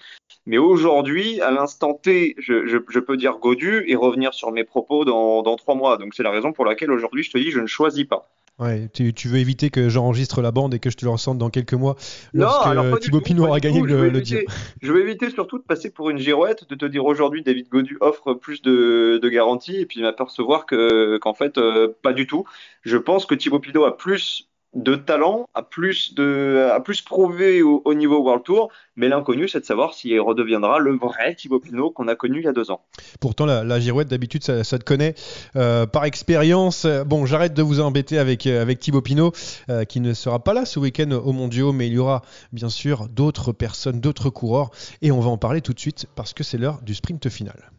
Mais 0.45 0.59
aujourd'hui, 0.59 1.41
à 1.41 1.51
l'instant 1.51 1.95
T, 1.95 2.35
je, 2.37 2.99
peux 2.99 3.17
dire 3.17 3.39
Godu 3.39 3.85
et 3.87 3.97
revenir 3.97 4.35
sur 4.35 4.53
mes 4.53 4.65
propos 4.65 5.07
dans, 5.07 5.43
dans 5.43 5.57
trois 5.57 5.75
mois. 5.75 5.97
Donc 5.97 6.13
c'est 6.15 6.23
la 6.23 6.31
raison 6.31 6.53
pour 6.53 6.67
laquelle 6.67 6.91
aujourd'hui 6.91 7.23
je 7.23 7.31
te 7.31 7.39
dis 7.39 7.51
je 7.51 7.61
ne 7.61 7.67
choisis 7.67 8.05
pas. 8.05 8.29
Ouais, 8.61 8.89
tu, 8.93 9.13
veux 9.27 9.39
éviter 9.39 9.71
que 9.71 9.89
j'enregistre 9.89 10.41
la 10.41 10.53
bande 10.53 10.75
et 10.75 10.79
que 10.79 10.89
je 10.89 10.97
te 10.97 11.05
le 11.05 11.11
ressente 11.11 11.39
dans 11.39 11.51
quelques 11.51 11.75
mois 11.75 11.97
lorsque 12.33 12.69
non, 12.69 12.97
Thibaut 12.99 13.21
Pinot 13.21 13.47
aura 13.47 13.59
gagné 13.59 13.83
le, 13.83 14.09
le 14.09 14.23
Je 14.83 14.93
vais 14.93 15.01
éviter 15.01 15.29
surtout 15.31 15.59
de 15.59 15.65
passer 15.65 15.91
pour 15.91 16.09
une 16.09 16.19
girouette, 16.19 16.69
de 16.69 16.77
te 16.77 16.85
dire 16.85 17.05
aujourd'hui 17.05 17.43
David 17.43 17.69
Godu 17.69 17.99
offre 18.01 18.33
plus 18.35 18.63
de, 18.63 19.19
de 19.21 19.29
garanties 19.29 19.79
et 19.79 19.87
puis 19.87 20.03
m'apercevoir 20.03 20.67
que 20.67 21.19
qu'en 21.19 21.35
fait 21.35 21.59
euh, 21.59 21.97
pas 22.03 22.13
du 22.13 22.29
tout. 22.29 22.45
Je 22.83 22.97
pense 22.97 23.27
que 23.27 23.35
Thibaut 23.35 23.59
Pinot 23.59 23.87
a 23.87 23.97
plus 23.97 24.49
de 24.75 24.97
talent, 24.97 25.47
a 25.55 25.63
plus, 25.63 26.15
de, 26.15 26.71
a 26.73 26.81
plus 26.81 27.01
prouvé 27.01 27.63
au, 27.63 27.95
niveau 27.95 28.19
World 28.19 28.43
Tour, 28.43 28.71
mais 28.97 29.09
l'inconnu, 29.09 29.49
c'est 29.49 29.61
de 29.61 29.65
savoir 29.65 29.95
s'il 29.95 30.19
redeviendra 30.21 30.79
le 30.79 30.97
vrai 30.97 31.35
Thibaut 31.35 31.61
Pinot 31.61 31.91
qu'on 31.91 32.09
a 32.09 32.17
connu 32.17 32.41
il 32.41 32.45
y 32.45 32.49
a 32.49 32.53
deux 32.53 32.71
ans. 32.71 32.83
Pourtant, 33.21 33.47
la, 33.47 33.81
girouette, 33.81 34.09
d'habitude, 34.09 34.43
ça, 34.43 34.79
te 34.79 34.85
connaît 34.85 35.15
euh, 35.57 35.87
par 35.87 36.05
expérience. 36.05 36.87
Bon, 37.07 37.27
j'arrête 37.27 37.55
de 37.55 37.63
vous 37.63 37.81
embêter 37.81 38.19
avec, 38.19 38.47
euh, 38.47 38.63
avec 38.63 38.81
Thibaut 38.81 39.03
Pinot, 39.03 39.33
euh, 39.71 39.85
qui 39.85 40.01
ne 40.01 40.13
sera 40.13 40.43
pas 40.43 40.55
là 40.55 40.65
ce 40.65 40.79
week-end 40.79 41.11
au 41.11 41.33
Mondiaux, 41.33 41.73
mais 41.73 41.87
il 41.87 41.95
y 41.95 41.99
aura 41.99 42.23
bien 42.53 42.69
sûr 42.69 43.09
d'autres 43.09 43.53
personnes, 43.53 44.01
d'autres 44.01 44.31
coureurs, 44.31 44.71
et 45.03 45.13
on 45.13 45.21
va 45.21 45.31
en 45.31 45.39
parler 45.39 45.61
tout 45.61 45.73
de 45.73 45.81
suite 45.81 46.07
parce 46.17 46.33
que 46.33 46.43
c'est 46.43 46.59
l'heure 46.59 46.81
du 46.83 46.95
sprint 46.95 47.29
final. 47.29 47.71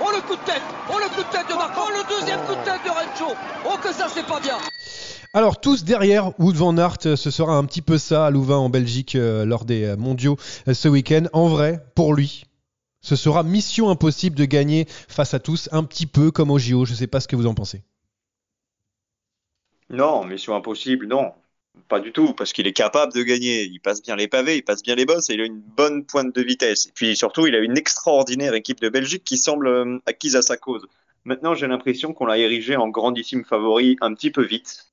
Oh 0.00 0.10
le 0.14 0.20
coup 0.20 0.36
de 0.36 0.44
tête 0.44 0.62
Oh 0.90 0.98
le 0.98 1.08
coup 1.14 1.22
de 1.22 1.32
tête 1.32 1.48
de 1.48 1.54
Marco 1.54 1.80
Oh 1.86 1.90
le 1.90 2.20
deuxième 2.20 2.40
coup 2.40 2.54
de 2.54 2.64
tête 2.64 2.80
de 2.84 2.90
Rencho 2.90 3.34
Oh 3.66 3.76
que 3.82 3.92
ça 3.92 4.06
c'est 4.08 4.26
pas 4.26 4.40
bien 4.40 4.58
alors 5.38 5.60
tous 5.60 5.84
derrière 5.84 6.32
Wood 6.40 6.56
van 6.56 6.76
Aert, 6.76 6.96
euh, 7.06 7.14
ce 7.14 7.30
sera 7.30 7.56
un 7.56 7.64
petit 7.64 7.80
peu 7.80 7.96
ça 7.96 8.26
à 8.26 8.30
Louvain 8.30 8.56
en 8.56 8.70
Belgique 8.70 9.14
euh, 9.14 9.44
lors 9.44 9.64
des 9.64 9.84
euh, 9.84 9.96
mondiaux 9.96 10.36
ce 10.66 10.88
week-end. 10.88 11.26
En 11.32 11.46
vrai, 11.46 11.78
pour 11.94 12.12
lui, 12.12 12.42
ce 13.02 13.14
sera 13.14 13.44
mission 13.44 13.88
impossible 13.88 14.34
de 14.34 14.44
gagner 14.44 14.86
face 14.88 15.34
à 15.34 15.38
tous, 15.38 15.68
un 15.70 15.84
petit 15.84 16.06
peu 16.06 16.32
comme 16.32 16.50
au 16.50 16.58
JO. 16.58 16.84
Je 16.84 16.90
ne 16.90 16.96
sais 16.96 17.06
pas 17.06 17.20
ce 17.20 17.28
que 17.28 17.36
vous 17.36 17.46
en 17.46 17.54
pensez. 17.54 17.82
Non, 19.90 20.24
mission 20.24 20.56
impossible, 20.56 21.06
non. 21.06 21.30
Pas 21.86 22.00
du 22.00 22.10
tout, 22.10 22.34
parce 22.34 22.52
qu'il 22.52 22.66
est 22.66 22.72
capable 22.72 23.12
de 23.12 23.22
gagner. 23.22 23.62
Il 23.62 23.78
passe 23.78 24.02
bien 24.02 24.16
les 24.16 24.26
pavés, 24.26 24.56
il 24.56 24.62
passe 24.62 24.82
bien 24.82 24.96
les 24.96 25.06
bosses 25.06 25.30
et 25.30 25.34
il 25.34 25.40
a 25.40 25.44
une 25.44 25.60
bonne 25.60 26.04
pointe 26.04 26.34
de 26.34 26.42
vitesse. 26.42 26.88
Et 26.88 26.92
puis 26.92 27.14
surtout, 27.14 27.46
il 27.46 27.54
a 27.54 27.60
une 27.60 27.78
extraordinaire 27.78 28.54
équipe 28.54 28.80
de 28.80 28.88
Belgique 28.88 29.22
qui 29.22 29.36
semble 29.36 30.00
acquise 30.04 30.34
à 30.34 30.42
sa 30.42 30.56
cause. 30.56 30.84
Maintenant, 31.24 31.54
j'ai 31.54 31.68
l'impression 31.68 32.12
qu'on 32.12 32.26
l'a 32.26 32.38
érigé 32.38 32.74
en 32.74 32.88
grandissime 32.88 33.44
favori 33.44 33.96
un 34.00 34.14
petit 34.14 34.32
peu 34.32 34.42
vite. 34.42 34.88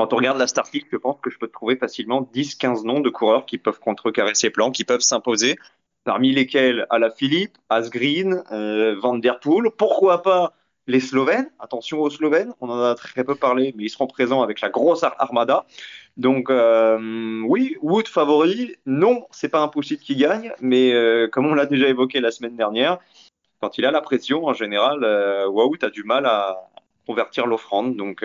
Quand 0.00 0.14
on 0.14 0.16
regarde 0.16 0.38
la 0.38 0.46
Starfield, 0.46 0.86
je 0.90 0.96
pense 0.96 1.20
que 1.20 1.28
je 1.28 1.38
peux 1.38 1.48
trouver 1.48 1.76
facilement 1.76 2.26
10-15 2.34 2.86
noms 2.86 3.00
de 3.00 3.10
coureurs 3.10 3.44
qui 3.44 3.58
peuvent 3.58 3.80
contrecarrer 3.80 4.34
ces 4.34 4.48
plans, 4.48 4.70
qui 4.70 4.84
peuvent 4.84 5.02
s'imposer, 5.02 5.58
parmi 6.04 6.32
lesquels 6.32 6.86
Ala 6.88 7.10
Philippe, 7.10 7.58
Asgreen, 7.68 8.42
euh, 8.50 8.98
Van 8.98 9.18
Der 9.18 9.40
Poel, 9.40 9.70
pourquoi 9.76 10.22
pas 10.22 10.54
les 10.86 11.00
Slovènes, 11.00 11.50
attention 11.58 12.00
aux 12.00 12.08
Slovènes, 12.08 12.54
on 12.62 12.70
en 12.70 12.80
a 12.80 12.94
très 12.94 13.24
peu 13.24 13.34
parlé, 13.34 13.74
mais 13.76 13.84
ils 13.84 13.90
seront 13.90 14.06
présents 14.06 14.40
avec 14.40 14.62
la 14.62 14.70
grosse 14.70 15.02
armada. 15.02 15.66
Donc 16.16 16.48
euh, 16.48 17.42
oui, 17.46 17.76
Wood 17.82 18.08
favori, 18.08 18.76
non, 18.86 19.26
c'est 19.30 19.50
pas 19.50 19.60
impossible 19.60 20.00
qu'il 20.00 20.16
gagne, 20.16 20.54
mais 20.62 20.94
euh, 20.94 21.28
comme 21.28 21.44
on 21.44 21.52
l'a 21.52 21.66
déjà 21.66 21.88
évoqué 21.88 22.20
la 22.20 22.30
semaine 22.30 22.56
dernière, 22.56 23.00
quand 23.60 23.76
il 23.76 23.84
a 23.84 23.90
la 23.90 24.00
pression, 24.00 24.46
en 24.46 24.54
général, 24.54 25.04
euh, 25.04 25.76
a 25.82 25.90
du 25.90 26.04
mal 26.04 26.24
à 26.24 26.70
convertir 27.06 27.46
l'offrande. 27.46 27.96
Donc 27.96 28.24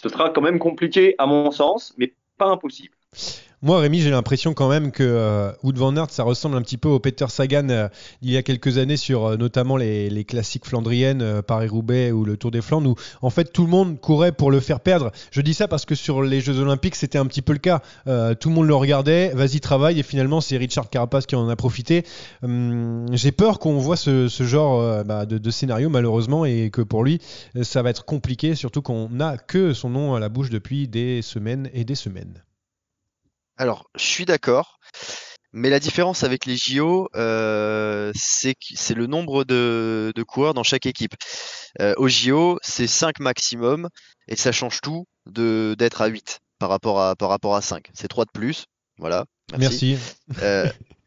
ce 0.00 0.08
sera 0.08 0.30
quand 0.30 0.40
même 0.42 0.58
compliqué 0.58 1.14
à 1.18 1.26
mon 1.26 1.50
sens, 1.50 1.94
mais 1.98 2.14
pas 2.38 2.46
impossible. 2.46 2.96
Moi, 3.62 3.78
Rémi, 3.78 4.00
j'ai 4.00 4.08
l'impression 4.08 4.54
quand 4.54 4.70
même 4.70 4.90
que 4.90 5.02
euh, 5.02 5.52
Wood 5.62 5.76
Van 5.76 5.94
Aert, 5.94 6.08
ça 6.08 6.22
ressemble 6.22 6.56
un 6.56 6.62
petit 6.62 6.78
peu 6.78 6.88
au 6.88 6.98
Peter 6.98 7.26
Sagan 7.28 7.68
euh, 7.68 7.88
il 8.22 8.30
y 8.30 8.38
a 8.38 8.42
quelques 8.42 8.78
années 8.78 8.96
sur 8.96 9.26
euh, 9.26 9.36
notamment 9.36 9.76
les, 9.76 10.24
classiques 10.24 10.64
flandriennes, 10.64 11.42
Paris-Roubaix 11.42 12.10
ou 12.10 12.24
le 12.24 12.38
Tour 12.38 12.52
des 12.52 12.62
Flandres, 12.62 12.88
où 12.88 12.94
en 13.20 13.28
fait 13.28 13.52
tout 13.52 13.64
le 13.64 13.68
monde 13.68 14.00
courait 14.00 14.32
pour 14.32 14.50
le 14.50 14.60
faire 14.60 14.80
perdre. 14.80 15.12
Je 15.30 15.42
dis 15.42 15.52
ça 15.52 15.68
parce 15.68 15.84
que 15.84 15.94
sur 15.94 16.22
les 16.22 16.40
Jeux 16.40 16.58
Olympiques, 16.58 16.94
c'était 16.94 17.18
un 17.18 17.26
petit 17.26 17.42
peu 17.42 17.52
le 17.52 17.58
cas. 17.58 17.80
tout 18.06 18.48
le 18.48 18.54
monde 18.54 18.66
le 18.66 18.74
regardait, 18.74 19.28
vas-y, 19.34 19.60
travaille, 19.60 20.00
et 20.00 20.02
finalement, 20.02 20.40
c'est 20.40 20.56
Richard 20.56 20.88
Carapace 20.88 21.26
qui 21.26 21.36
en 21.36 21.46
a 21.50 21.56
profité. 21.56 22.06
Hum, 22.42 23.06
j'ai 23.12 23.32
peur 23.32 23.58
qu'on 23.58 23.76
voit 23.76 23.96
ce, 23.96 24.28
genre 24.28 25.04
bah, 25.04 25.26
de, 25.26 25.50
scénario, 25.50 25.90
malheureusement, 25.90 26.46
et 26.46 26.70
que 26.70 26.80
pour 26.80 27.04
lui, 27.04 27.20
ça 27.60 27.82
va 27.82 27.90
être 27.90 28.06
compliqué, 28.06 28.54
surtout 28.54 28.80
qu'on 28.80 29.10
n'a 29.10 29.36
que 29.36 29.74
son 29.74 29.90
nom 29.90 30.14
à 30.14 30.20
la 30.20 30.30
bouche 30.30 30.48
depuis 30.48 30.88
des 30.88 31.20
semaines 31.20 31.68
et 31.74 31.84
des 31.84 31.94
semaines. 31.94 32.42
Alors, 33.60 33.90
je 33.94 34.04
suis 34.04 34.24
d'accord. 34.24 34.80
Mais 35.52 35.68
la 35.68 35.80
différence 35.80 36.24
avec 36.24 36.46
les 36.46 36.56
JO, 36.56 37.10
euh, 37.14 38.10
c'est 38.14 38.54
le 38.94 39.06
nombre 39.06 39.44
de, 39.44 40.14
coureurs 40.26 40.54
dans 40.54 40.62
chaque 40.62 40.86
équipe. 40.86 41.12
Euh, 41.78 41.92
au 41.98 42.08
JO, 42.08 42.58
c'est 42.62 42.86
5 42.86 43.20
maximum 43.20 43.90
et 44.28 44.36
ça 44.36 44.50
change 44.50 44.80
tout 44.80 45.04
d'être 45.26 46.00
à 46.00 46.06
8 46.06 46.38
par 46.58 46.70
rapport 46.70 47.02
à, 47.02 47.16
par 47.16 47.28
rapport 47.28 47.54
à 47.54 47.60
5. 47.60 47.90
C'est 47.92 48.08
3 48.08 48.24
de 48.24 48.30
plus. 48.32 48.64
Voilà. 48.96 49.26
Merci. 49.58 49.98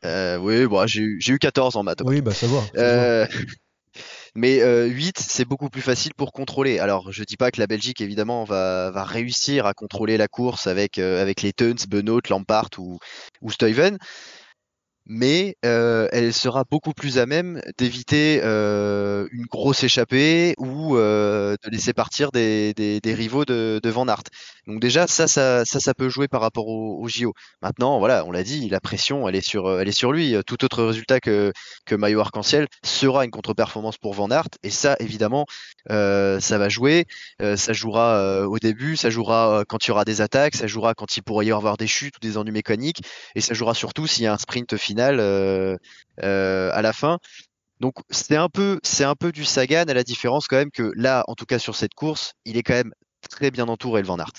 Euh, 0.05 0.37
oui, 0.37 0.67
bon, 0.67 0.85
j'ai 0.85 1.01
eu 1.01 1.39
14 1.39 1.75
en 1.75 1.81
maths. 1.81 2.03
Oui, 2.05 2.21
bah 2.21 2.33
ça 2.33 2.45
va. 2.45 3.27
Mais 4.35 4.61
euh, 4.61 4.85
8, 4.87 5.19
c'est 5.19 5.45
beaucoup 5.45 5.69
plus 5.69 5.81
facile 5.81 6.13
pour 6.15 6.31
contrôler. 6.31 6.79
Alors, 6.79 7.11
je 7.11 7.23
dis 7.23 7.37
pas 7.37 7.51
que 7.51 7.59
la 7.59 7.67
Belgique, 7.67 8.01
évidemment, 8.01 8.43
va, 8.45 9.03
réussir 9.03 9.67
à 9.67 9.73
contrôler 9.73 10.17
la 10.17 10.27
course 10.27 10.65
avec, 10.67 10.97
euh, 10.97 11.31
les 11.43 11.53
Tuns, 11.53 11.85
Benoît, 11.87 12.21
Lampart 12.29 12.69
ou, 12.79 12.97
ou 13.41 13.51
mais 15.05 15.57
euh, 15.65 16.07
elle 16.11 16.33
sera 16.33 16.63
beaucoup 16.69 16.93
plus 16.93 17.17
à 17.17 17.25
même 17.25 17.61
d'éviter 17.77 18.39
euh, 18.43 19.27
une 19.31 19.45
grosse 19.45 19.83
échappée 19.83 20.55
ou 20.57 20.97
euh, 20.97 21.55
de 21.63 21.69
laisser 21.69 21.93
partir 21.93 22.31
des, 22.31 23.01
rivaux 23.05 23.45
de, 23.45 23.81
Van 23.89 24.07
Aert. 24.07 24.23
Donc 24.65 24.79
déjà 24.79 25.07
ça, 25.07 25.27
ça, 25.27 25.65
ça, 25.65 25.93
peut 25.93 26.09
jouer 26.09 26.27
par 26.27 26.41
rapport 26.41 26.67
au, 26.67 27.07
JO. 27.07 27.33
Maintenant, 27.61 27.99
voilà, 27.99 28.25
on 28.25 28.31
l'a 28.31 28.43
dit, 28.43 28.69
la 28.69 28.79
pression, 28.79 29.27
elle 29.27 29.35
est 29.35 29.41
sur, 29.41 29.79
elle 29.79 29.87
est 29.87 29.91
sur 29.91 30.13
lui. 30.13 30.35
Tout 30.47 30.63
autre 30.63 30.83
résultat 30.83 31.19
que 31.19 31.51
que 31.85 31.95
maillot 31.95 32.21
arc-en-ciel 32.21 32.67
sera 32.83 33.25
une 33.25 33.31
contre-performance 33.31 33.97
pour 33.97 34.13
Van 34.13 34.29
Aert, 34.31 34.47
et 34.63 34.69
ça, 34.69 34.95
évidemment, 34.99 35.45
ça 35.89 36.57
va 36.57 36.69
jouer. 36.69 37.05
ça 37.39 37.73
jouera 37.73 38.47
au 38.47 38.57
début, 38.57 38.95
ça 38.95 39.09
jouera 39.09 39.63
quand 39.67 39.85
il 39.85 39.89
y 39.89 39.91
aura 39.91 40.05
des 40.05 40.21
attaques, 40.21 40.55
ça 40.55 40.67
jouera 40.67 40.93
quand 40.93 41.17
il 41.17 41.23
pourrait 41.23 41.45
y 41.47 41.51
avoir 41.51 41.77
des 41.77 41.87
chutes 41.87 42.15
ou 42.17 42.19
des 42.21 42.37
ennuis 42.37 42.53
mécaniques, 42.53 43.01
et 43.35 43.41
ça 43.41 43.53
jouera 43.53 43.73
surtout 43.73 44.07
s'il 44.07 44.23
y 44.23 44.27
a 44.27 44.33
un 44.33 44.37
sprint 44.37 44.77
final 44.77 44.92
euh, 44.99 45.77
euh, 46.23 46.69
à 46.73 46.81
la 46.81 46.93
fin. 46.93 47.19
Donc 47.79 47.95
c'est 48.09 48.35
un 48.35 48.49
peu 48.49 48.79
c'est 48.83 49.03
un 49.03 49.15
peu 49.15 49.31
du 49.31 49.45
Sagan 49.45 49.83
à 49.87 49.93
la 49.93 50.03
différence 50.03 50.47
quand 50.47 50.57
même 50.57 50.71
que 50.71 50.91
là 50.95 51.23
en 51.27 51.35
tout 51.35 51.45
cas 51.45 51.59
sur 51.59 51.75
cette 51.75 51.93
course 51.93 52.33
il 52.45 52.55
est 52.55 52.63
quand 52.63 52.75
même 52.75 52.93
très 53.29 53.51
bien 53.51 53.67
entouré 53.67 54.01
le 54.01 54.07
Van 54.07 54.17
Aert. 54.19 54.33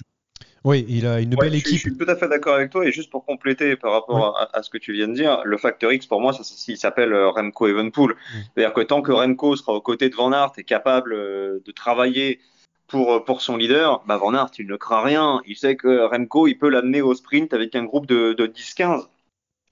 Oui, 0.65 0.87
il 0.89 1.07
a 1.07 1.21
une 1.21 1.35
belle 1.35 1.55
équipe. 1.55 1.75
Je, 1.75 1.79
suis 1.79 1.97
tout 1.97 2.09
à 2.09 2.17
fait 2.17 2.27
d'accord 2.27 2.55
avec 2.55 2.71
toi 2.71 2.87
et 2.87 2.91
juste 2.91 3.11
pour 3.11 3.27
compléter 3.27 3.77
par 3.77 3.93
rapport 3.93 4.49
à, 4.51 4.63
ce 4.63 4.71
que 4.71 4.79
tu 4.79 4.95
viens 4.95 5.09
de 5.09 5.13
dire, 5.13 5.43
le 5.45 5.59
facteur 5.59 5.93
X 5.93 6.07
pour 6.07 6.23
moi, 6.23 6.33
ça, 6.33 6.43
il 6.69 6.79
s'appelle 6.79 7.13
euh, 7.13 7.29
Remco 7.29 7.67
Evenpool. 7.67 8.17
C'est-à-dire 8.33 8.73
que 8.73 8.81
tant 8.81 9.03
que 9.03 9.13
Remco 9.13 9.57
sera 9.57 9.75
aux 9.75 9.83
côtés 9.83 10.09
de 10.09 10.15
Van 10.15 10.33
Aert 10.33 10.53
et 10.57 10.65
capable 10.65 11.13
de 11.13 11.73
travailler 11.73 12.41
pour, 12.87 13.25
pour 13.25 13.43
son 13.43 13.59
leader, 13.59 14.03
bah 14.07 14.17
Van 14.17 14.33
Aert, 14.35 14.53
il 14.59 14.67
ne 14.67 14.77
craint 14.77 15.03
rien. 15.03 15.43
Il 15.47 15.57
sait 15.57 15.77
que 15.77 16.07
Remco, 16.07 16.47
il 16.47 16.55
peut 16.55 16.71
l'amener 16.71 17.03
au 17.03 17.15
sprint 17.15 17.53
avec 17.53 17.75
un 17.75 17.85
groupe 17.85 18.07
de, 18.07 18.33
de 18.33 18.47
10-15. 18.47 19.07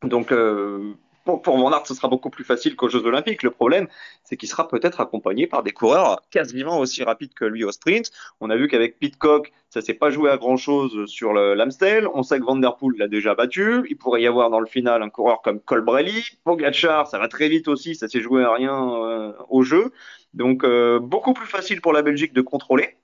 Donc, 0.03 0.33
euh, 0.33 0.95
pour, 1.25 1.43
pour 1.43 1.57
Van 1.57 1.85
ce 1.85 1.95
sera 1.95 2.09
beaucoup 2.09 2.31
plus 2.31 2.45
facile 2.45 2.77
qu'aux 2.77 2.89
Jeux 2.89 3.05
Olympiques. 3.05 3.43
Le 3.43 3.51
problème, 3.51 3.87
c'est 4.25 4.37
qu'il 4.37 4.49
sera 4.49 4.69
peut-être 4.69 5.01
accompagné 5.01 5.47
par 5.47 5.63
des 5.63 5.71
coureurs 5.71 6.21
quasiment 6.31 6.79
aussi 6.79 7.03
rapides 7.05 7.35
que 7.35 7.45
lui 7.45 7.65
au 7.65 7.73
sprint. 7.73 8.11
On 8.41 8.51
a 8.51 8.57
vu 8.57 8.69
qu'avec 8.69 8.99
Pitcock, 8.99 9.53
ça 9.71 9.81
s'est 9.81 9.95
pas 9.95 10.11
joué 10.11 10.31
à 10.31 10.37
grand 10.37 10.57
chose 10.57 11.07
sur 11.07 11.33
l'Amstel. 11.33 12.09
On 12.15 12.23
sait 12.23 12.41
que 12.41 12.45
Van 12.45 12.57
Der 12.57 12.77
Poel 12.77 12.97
l'a 12.99 13.09
déjà 13.09 13.35
battu. 13.35 13.87
Il 13.89 13.97
pourrait 13.97 14.23
y 14.23 14.27
avoir 14.27 14.51
dans 14.51 14.61
le 14.61 14.67
final 14.67 15.03
un 15.03 15.11
coureur 15.11 15.43
comme 15.43 15.61
Colbrelli. 15.61 16.25
Pogacar, 16.45 17.07
ça 17.07 17.19
va 17.19 17.29
très 17.29 17.49
vite 17.49 17.69
aussi. 17.69 17.95
Ça 17.95 18.09
s'est 18.09 18.21
joué 18.21 18.43
à 18.45 18.53
rien 18.53 18.75
euh, 18.75 19.33
au 19.49 19.63
jeu. 19.63 19.93
Donc, 20.35 20.65
euh, 20.65 20.99
beaucoup 20.99 21.35
plus 21.35 21.47
facile 21.47 21.81
pour 21.81 21.93
la 21.93 22.03
Belgique 22.03 22.33
de 22.33 22.41
contrôler. 22.41 22.97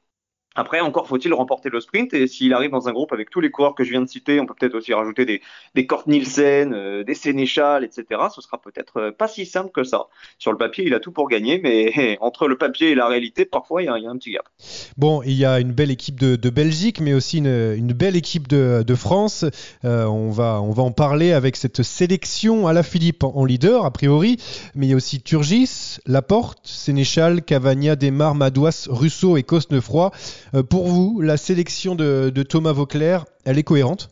Après, 0.59 0.81
encore 0.81 1.07
faut-il 1.07 1.33
remporter 1.33 1.69
le 1.71 1.81
sprint. 1.81 2.13
Et 2.15 2.27
s'il 2.27 2.53
arrive 2.53 2.73
dans 2.73 2.89
un 2.89 2.93
groupe 2.93 3.13
avec 3.13 3.31
tous 3.31 3.41
les 3.41 3.49
coureurs 3.49 3.77
que 3.77 3.85
je 3.85 3.91
viens 3.91 4.03
de 4.03 4.09
citer, 4.09 4.41
on 4.41 4.47
peut 4.47 4.55
peut-être 4.59 4.75
aussi 4.75 4.93
rajouter 4.93 5.25
des, 5.25 5.41
des 5.77 5.87
Kort 5.87 6.03
Nielsen, 6.09 6.75
euh, 6.75 7.05
des 7.05 7.15
Sénéchal, 7.15 7.85
etc. 7.85 8.23
Ce 8.35 8.41
sera 8.41 8.61
peut-être 8.61 8.97
euh, 8.97 9.11
pas 9.13 9.29
si 9.29 9.47
simple 9.47 9.71
que 9.71 9.85
ça. 9.85 10.09
Sur 10.37 10.51
le 10.51 10.59
papier, 10.59 10.85
il 10.85 10.95
a 10.95 10.99
tout 10.99 11.13
pour 11.13 11.29
gagner, 11.29 11.61
mais 11.63 12.19
entre 12.21 12.49
le 12.49 12.59
papier 12.59 12.91
et 12.91 12.97
la 12.97 13.07
réalité, 13.07 13.45
parfois, 13.45 13.83
il 13.83 13.85
y 13.85 13.89
a, 13.89 14.11
un 14.11 14.17
petit 14.17 14.33
gap. 14.33 14.49
Bon, 14.97 15.23
il 15.23 15.35
y 15.35 15.45
a 15.45 15.61
une 15.61 15.71
belle 15.71 15.93
équipe 15.93 16.19
de, 16.19 16.51
Belgique, 16.51 17.01
mais 17.01 17.15
aussi 17.15 17.39
une, 17.39 17.93
belle 17.93 18.17
équipe 18.17 18.49
de, 18.49 18.83
de 18.85 18.95
France. 18.97 19.45
Euh, 19.85 20.07
on, 20.07 20.31
va, 20.31 20.61
on 20.61 20.73
va 20.73 20.83
en 20.83 20.91
parler 20.91 21.33
avec 21.33 21.55
cette 21.55 21.85
sélection 21.85 22.67
à 22.67 22.73
la 22.73 22.83
Philippe 22.83 23.23
en 23.23 23.45
leader, 23.45 23.85
a 23.85 23.93
priori. 23.93 24.39
Mais 24.75 24.87
il 24.87 24.91
y 24.91 24.93
a 24.93 24.97
aussi 24.97 25.23
Turgis, 25.23 25.99
Laporte, 26.07 26.59
Sénéchal, 26.65 27.43
Cavagna, 27.43 27.95
Desmar, 27.95 28.35
Madouas, 28.35 28.89
Russo 28.91 29.37
et 29.37 29.45
Cosnefroy. 29.45 30.11
Euh, 30.55 30.63
pour 30.63 30.89
vous, 30.89 31.21
la 31.21 31.37
sélection 31.37 31.95
de, 31.95 32.31
Thomas 32.49 32.73
Vauclair, 32.73 33.27
elle 33.45 33.59
est 33.59 33.65
cohérente? 33.65 34.11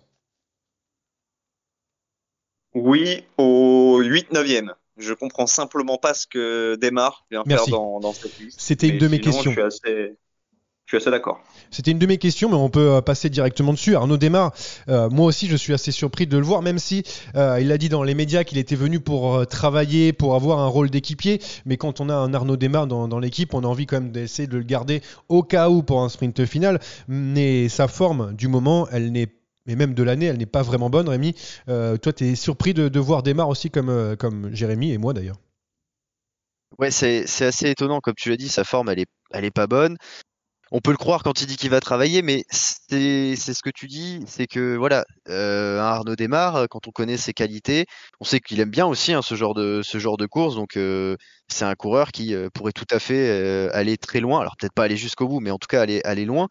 Oui, 2.75 3.25
au 3.39 4.03
8-9e. 4.03 4.73
Je 4.99 5.13
comprends 5.13 5.47
simplement 5.47 5.99
pas 5.99 6.15
ce 6.15 6.27
que 6.27 6.77
Desmar 6.77 7.27
vient 7.31 7.45
faire 7.45 7.67
dans, 7.69 8.13
cette 8.13 8.39
liste. 8.39 8.61
C'était 8.61 8.89
une 8.89 8.99
de 8.99 9.09
mes 9.09 9.21
questions. 9.21 9.51
Je 9.51 9.51
suis 9.51 9.61
assez, 9.61 10.17
je 10.87 10.91
suis 10.91 11.03
assez 11.03 11.11
d'accord. 11.11 11.43
C'était 11.73 11.91
une 11.91 11.99
de 11.99 12.07
mes 12.07 12.17
questions, 12.17 12.49
mais 12.49 12.55
on 12.55 12.71
peut 12.71 12.93
euh, 12.93 13.01
passer 13.01 13.29
directement 13.29 13.73
dessus. 13.73 13.97
Arnaud 13.97 14.19
Desmar, 14.19 14.53
euh, 14.89 15.11
moi 15.11 15.27
aussi, 15.27 15.49
je 15.49 15.57
suis 15.57 15.73
assez 15.73 15.91
surpris 15.91 16.29
de 16.29 16.39
le 16.39 16.45
voir, 16.45 16.63
même 16.63 16.79
si 16.79 17.03
euh, 17.35 17.59
il 17.61 17.73
a 17.73 17.79
dit 17.79 17.89
dans 17.89 18.05
les 18.05 18.15
médias 18.15 18.45
qu'il 18.45 18.57
était 18.57 18.77
venu 18.77 19.01
pour 19.01 19.45
travailler, 19.49 20.13
pour 20.13 20.37
avoir 20.37 20.61
un 20.61 20.69
rôle 20.69 20.89
d'équipier. 20.89 21.41
Mais 21.65 21.77
quand 21.77 22.01
on 22.01 22.09
a 22.09 22.15
un 22.15 22.33
Arnaud 22.33 22.57
Desmar 22.57 22.87
dans, 22.87 23.09
dans 23.09 23.19
l'équipe, 23.19 23.53
on 23.53 23.65
a 23.65 23.67
envie 23.67 23.87
quand 23.87 24.01
même 24.01 24.13
d'essayer 24.13 24.47
de 24.47 24.57
le 24.57 24.63
garder 24.63 25.03
au 25.29 25.43
cas 25.43 25.71
où 25.71 25.83
pour 25.83 26.03
un 26.03 26.09
sprint 26.09 26.47
final. 26.47 26.79
Mais 27.09 27.69
sa 27.69 27.89
forme 27.89 28.35
du 28.35 28.47
moment, 28.47 28.87
elle 28.93 29.11
n'est 29.11 29.29
mais 29.69 29.75
même 29.75 29.95
de 29.95 30.05
l'année, 30.05 30.27
elle 30.27 30.39
n'est 30.39 30.47
pas 30.47 30.63
vraiment 30.63 30.91
bonne, 30.91 31.09
Rémi. 31.09 31.35
toi, 31.67 32.13
tu 32.17 32.25
es 32.25 32.37
surpris 32.37 32.73
de, 32.73 32.89
de 32.89 33.01
voir 33.01 33.25
Desmar 33.25 33.49
aussi 33.49 33.69
comme, 33.69 34.15
comme 34.17 34.55
Jérémy 34.55 34.93
et 34.93 34.99
moi 34.99 35.13
d'ailleurs. 35.13 35.39
Ouais, 36.79 36.93
c'est 36.93 37.25
assez 37.41 37.71
étonnant, 37.71 37.99
comme 37.99 38.15
tu 38.17 38.31
l'as 38.31 38.37
dit, 38.37 38.49
sa 38.49 38.63
forme, 38.63 38.91
elle 38.91 39.01
est, 39.01 39.11
elle 39.33 39.45
est 39.45 39.51
pas 39.51 39.67
bonne 39.67 39.97
on 40.73 40.81
peut 40.81 40.91
le 40.91 40.97
croire 40.97 41.23
quand 41.23 41.41
il 41.41 41.47
dit 41.47 41.57
qu'il 41.57 41.71
va 41.71 41.81
travailler, 41.81 42.23
mais 42.23 42.45
c'est 42.51 43.37
ce 43.37 43.63
que 43.63 43.71
tu 43.71 43.87
dis, 43.87 44.23
c'est 44.27 44.47
que 44.47 44.77
voilà, 44.77 45.05
euh, 45.29 45.79
Arnaud 45.79 46.17
démarre 46.17 46.67
quand 46.69 46.89
on 46.89 46.91
connaît 46.91 47.17
ses 47.17 47.33
qualités, 47.33 47.87
on 48.21 48.25
sait 48.25 48.41
qu'il 48.41 48.61
aime 48.61 48.71
bien 48.71 48.87
aussi 48.87 49.13
hein, 49.13 49.23
ce 49.23 49.35
genre 49.35 49.55
de 49.55 49.83
ce 49.83 49.99
genre 49.99 50.17
de 50.17 50.27
course, 50.27 50.57
donc 50.57 50.77
euh, 50.77 51.17
c'est 51.49 51.65
un 51.65 51.75
coureur 51.75 52.13
qui 52.13 52.35
euh, 52.35 52.49
pourrait 52.53 52.73
tout 52.73 52.87
à 52.91 52.99
fait 52.99 53.29
euh, 53.29 53.71
aller 53.73 53.97
très 53.97 54.21
loin. 54.21 54.41
Alors 54.41 54.57
peut-être 54.59 54.73
pas 54.75 54.85
aller 54.85 54.97
jusqu'au 54.97 55.29
bout, 55.29 55.41
mais 55.41 55.51
en 55.51 55.59
tout 55.59 55.69
cas 55.69 55.83
aller 55.83 56.01
aller 56.05 56.25
loin. 56.25 56.49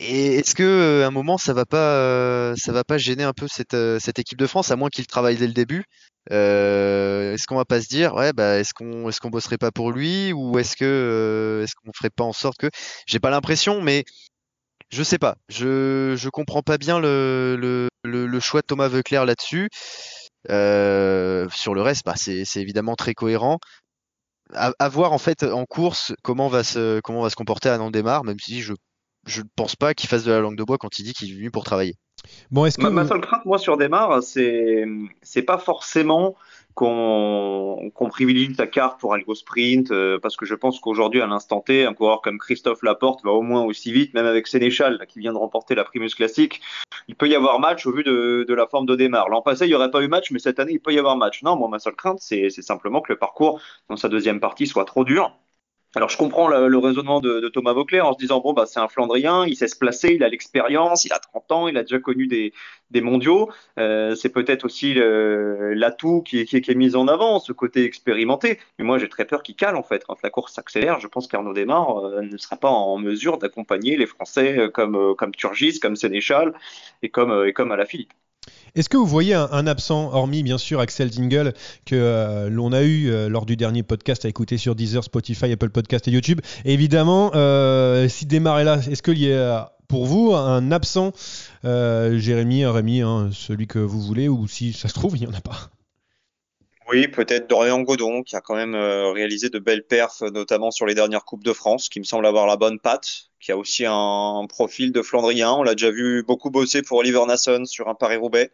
Et 0.00 0.36
est-ce 0.36 0.54
que 0.54 1.02
à 1.02 1.06
un 1.08 1.10
moment 1.10 1.38
ça 1.38 1.52
va 1.52 1.66
pas 1.66 2.54
ça 2.56 2.72
va 2.72 2.84
pas 2.84 2.98
gêner 2.98 3.24
un 3.24 3.32
peu 3.32 3.46
cette 3.48 3.76
cette 3.98 4.18
équipe 4.18 4.38
de 4.38 4.46
France, 4.46 4.70
à 4.70 4.76
moins 4.76 4.90
qu'il 4.90 5.06
travaille 5.06 5.36
dès 5.36 5.46
le 5.46 5.52
début 5.52 5.84
euh, 6.30 7.34
est-ce 7.34 7.46
qu'on 7.46 7.56
va 7.56 7.64
pas 7.64 7.80
se 7.80 7.88
dire, 7.88 8.14
ouais, 8.14 8.32
bah, 8.32 8.58
est-ce 8.58 8.74
qu'on 8.74 9.08
est-ce 9.08 9.20
qu'on 9.20 9.30
bosserait 9.30 9.58
pas 9.58 9.70
pour 9.72 9.92
lui 9.92 10.32
ou 10.32 10.58
est-ce 10.58 10.76
que 10.76 10.84
euh, 10.84 11.64
est-ce 11.64 11.74
qu'on 11.74 11.92
ferait 11.94 12.10
pas 12.10 12.24
en 12.24 12.32
sorte 12.32 12.58
que 12.58 12.68
j'ai 13.06 13.18
pas 13.20 13.30
l'impression, 13.30 13.80
mais 13.80 14.04
je 14.90 15.02
sais 15.02 15.18
pas, 15.18 15.36
je 15.48 16.14
je 16.18 16.28
comprends 16.30 16.62
pas 16.62 16.78
bien 16.78 17.00
le 17.00 17.56
le, 18.04 18.26
le, 18.26 18.40
choix 18.40 18.60
de 18.62 18.66
Thomas 18.66 18.88
Veuclair 18.88 19.24
là-dessus. 19.26 19.68
Euh, 20.50 21.48
sur 21.50 21.74
le 21.74 21.82
reste, 21.82 22.04
bah, 22.06 22.14
c'est 22.16 22.44
évidemment 22.56 22.96
très 22.96 23.14
cohérent. 23.14 23.58
À, 24.54 24.88
voir 24.88 25.12
en 25.12 25.18
fait 25.18 25.42
en 25.42 25.66
course 25.66 26.14
comment 26.22 26.48
va 26.48 26.64
se 26.64 27.00
comment 27.00 27.22
va 27.22 27.30
se 27.30 27.36
comporter 27.36 27.68
Anand 27.68 27.90
Demar, 27.90 28.24
même 28.24 28.38
si 28.40 28.62
je 28.62 28.72
je 29.28 29.42
ne 29.42 29.46
pense 29.54 29.76
pas 29.76 29.94
qu'il 29.94 30.08
fasse 30.08 30.24
de 30.24 30.32
la 30.32 30.40
langue 30.40 30.56
de 30.56 30.64
bois 30.64 30.78
quand 30.78 30.98
il 30.98 31.04
dit 31.04 31.12
qu'il 31.12 31.30
est 31.30 31.34
venu 31.34 31.50
pour 31.50 31.64
travailler. 31.64 31.94
Bon, 32.50 32.64
est-ce 32.64 32.78
que 32.78 32.86
ma, 32.86 33.06
seule 33.06 33.20
crainte, 33.20 33.44
moi, 33.44 33.58
sur 33.58 33.76
Desmar, 33.76 34.22
c'est 34.22 34.84
c'est 35.22 35.42
pas 35.42 35.58
forcément 35.58 36.34
qu'on 36.74 37.90
qu'on 37.94 38.08
privilégie 38.08 38.54
sa 38.54 38.66
carte 38.66 39.00
pour 39.00 39.14
aller 39.14 39.24
au 39.26 39.34
sprint, 39.34 39.90
euh, 39.90 40.18
parce 40.18 40.36
que 40.36 40.44
je 40.44 40.54
pense 40.54 40.80
qu'aujourd'hui, 40.80 41.20
à 41.20 41.26
l'instant 41.26 41.60
T, 41.60 41.84
un 41.84 41.94
coureur 41.94 42.20
comme 42.20 42.38
Christophe 42.38 42.82
Laporte 42.82 43.22
va 43.24 43.30
au 43.30 43.42
moins 43.42 43.62
aussi 43.62 43.92
vite, 43.92 44.14
même 44.14 44.26
avec 44.26 44.46
Sénéchal, 44.46 45.04
qui 45.08 45.20
vient 45.20 45.32
de 45.32 45.38
remporter 45.38 45.74
la 45.74 45.84
Primus 45.84 46.10
Classique. 46.10 46.60
Il 47.06 47.14
peut 47.14 47.28
y 47.28 47.34
avoir 47.34 47.60
match 47.60 47.86
au 47.86 47.92
vu 47.92 48.02
de, 48.02 48.44
de 48.46 48.54
la 48.54 48.66
forme 48.66 48.86
de 48.86 48.96
Desmar. 48.96 49.28
L'an 49.28 49.42
passé, 49.42 49.66
il 49.66 49.68
n'y 49.68 49.74
aurait 49.74 49.90
pas 49.90 50.02
eu 50.02 50.08
match, 50.08 50.30
mais 50.30 50.38
cette 50.38 50.58
année, 50.58 50.72
il 50.72 50.80
peut 50.80 50.92
y 50.92 50.98
avoir 50.98 51.16
match. 51.16 51.42
Non, 51.42 51.56
moi, 51.56 51.68
ma 51.68 51.78
seule 51.78 51.96
crainte, 51.96 52.18
c'est 52.20 52.50
simplement 52.50 53.00
que 53.00 53.12
le 53.12 53.18
parcours 53.18 53.60
dans 53.88 53.96
sa 53.96 54.08
deuxième 54.08 54.40
partie 54.40 54.66
soit 54.66 54.84
trop 54.84 55.04
dur 55.04 55.32
alors 55.98 56.10
je 56.10 56.16
comprends 56.16 56.46
le, 56.46 56.78
raisonnement 56.78 57.20
de, 57.20 57.48
Thomas 57.48 57.72
Vauclair 57.72 58.06
en 58.06 58.12
se 58.12 58.18
disant 58.18 58.38
bon 58.38 58.52
bah 58.52 58.66
c'est 58.66 58.78
un 58.78 58.86
Flandrien, 58.86 59.44
il 59.46 59.56
sait 59.56 59.66
se 59.66 59.76
placer, 59.76 60.10
il 60.14 60.22
a 60.22 60.28
l'expérience, 60.28 61.04
il 61.04 61.12
a 61.12 61.18
30 61.18 61.50
ans, 61.52 61.66
il 61.66 61.76
a 61.76 61.82
déjà 61.82 61.98
connu 61.98 62.28
des, 62.28 62.52
mondiaux. 63.00 63.50
Euh, 63.80 64.14
c'est 64.14 64.28
peut-être 64.28 64.64
aussi 64.64 64.94
l'atout 64.94 66.22
qui, 66.22 66.38
est 66.38 66.74
mis 66.76 66.94
en 66.94 67.08
avant, 67.08 67.40
ce 67.40 67.52
côté 67.52 67.84
expérimenté. 67.84 68.60
Mais 68.78 68.84
moi 68.84 68.98
j'ai 68.98 69.08
très 69.08 69.24
peur 69.24 69.42
qu'il 69.42 69.56
cale 69.56 69.74
en 69.74 69.82
fait. 69.82 70.04
Quand 70.04 70.22
la 70.22 70.30
course 70.30 70.52
s'accélère, 70.52 71.00
je 71.00 71.08
pense 71.08 71.26
qu'Arnaud 71.26 71.52
Desmar 71.52 71.98
euh, 71.98 72.22
ne 72.22 72.36
sera 72.36 72.56
pas 72.56 72.70
en 72.70 72.96
mesure 72.98 73.38
d'accompagner 73.38 73.96
les 73.96 74.06
Français 74.06 74.56
euh, 74.56 74.70
comme 74.70 75.16
comme 75.16 75.32
Turgis, 75.34 75.80
comme 75.80 75.96
Sénéchal 75.96 76.54
et 77.02 77.08
comme 77.08 77.44
et 77.44 77.52
comme 77.52 77.72
Alaphilippe. 77.72 78.12
Est-ce 78.74 78.88
que 78.88 78.96
vous 78.96 79.06
voyez 79.06 79.34
un, 79.34 79.66
absent, 79.66 80.10
hormis 80.12 80.42
bien 80.42 80.58
sûr 80.58 80.80
Axel 80.80 81.10
Dingle, 81.10 81.54
que 81.84 81.94
euh, 81.94 82.48
l'on 82.50 82.72
a 82.72 82.82
eu 82.82 83.10
euh, 83.10 83.28
lors 83.28 83.46
du 83.46 83.56
dernier 83.56 83.82
podcast 83.82 84.24
à 84.24 84.28
écouter 84.28 84.58
sur 84.58 84.74
Deezer, 84.74 85.04
Spotify, 85.04 85.52
Apple 85.52 85.70
Podcast 85.70 86.08
et 86.08 86.10
YouTube? 86.10 86.40
Évidemment, 86.64 87.32
euh, 87.34 88.08
si 88.08 88.26
démarrer 88.26 88.64
là, 88.64 88.78
est-ce 88.90 89.02
qu'il 89.02 89.18
y 89.18 89.32
a 89.32 89.72
pour 89.88 90.04
vous 90.04 90.34
un 90.34 90.70
absent, 90.70 91.12
Jérémy, 91.64 92.66
Rémi, 92.66 93.00
celui 93.32 93.66
que 93.66 93.78
vous 93.78 94.02
voulez, 94.02 94.28
ou 94.28 94.46
si 94.46 94.74
ça 94.74 94.88
se 94.88 94.94
trouve, 94.94 95.16
il 95.16 95.20
n'y 95.20 95.26
en 95.26 95.36
a 95.36 95.40
pas? 95.40 95.70
Oui, 96.90 97.08
peut-être 97.08 97.48
Dorian 97.48 97.80
Godon, 97.82 98.22
qui 98.22 98.36
a 98.36 98.40
quand 98.40 98.54
même 98.54 98.74
réalisé 98.74 99.48
de 99.50 99.58
belles 99.58 99.84
perfs, 99.84 100.22
notamment 100.22 100.70
sur 100.70 100.86
les 100.86 100.94
dernières 100.94 101.24
Coupes 101.24 101.44
de 101.44 101.52
France, 101.52 101.88
qui 101.88 101.98
me 101.98 102.04
semble 102.04 102.26
avoir 102.26 102.46
la 102.46 102.56
bonne 102.56 102.78
patte, 102.78 103.28
qui 103.40 103.52
a 103.52 103.56
aussi 103.56 103.84
un 103.86 104.46
profil 104.48 104.92
de 104.92 105.02
Flandrien. 105.02 105.52
On 105.52 105.62
l'a 105.62 105.74
déjà 105.74 105.90
vu 105.90 106.22
beaucoup 106.22 106.50
bosser 106.50 106.82
pour 106.82 106.98
Oliver 106.98 107.24
Nasson 107.26 107.64
sur 107.66 107.88
un 107.88 107.94
Paris-Roubaix 107.94 108.50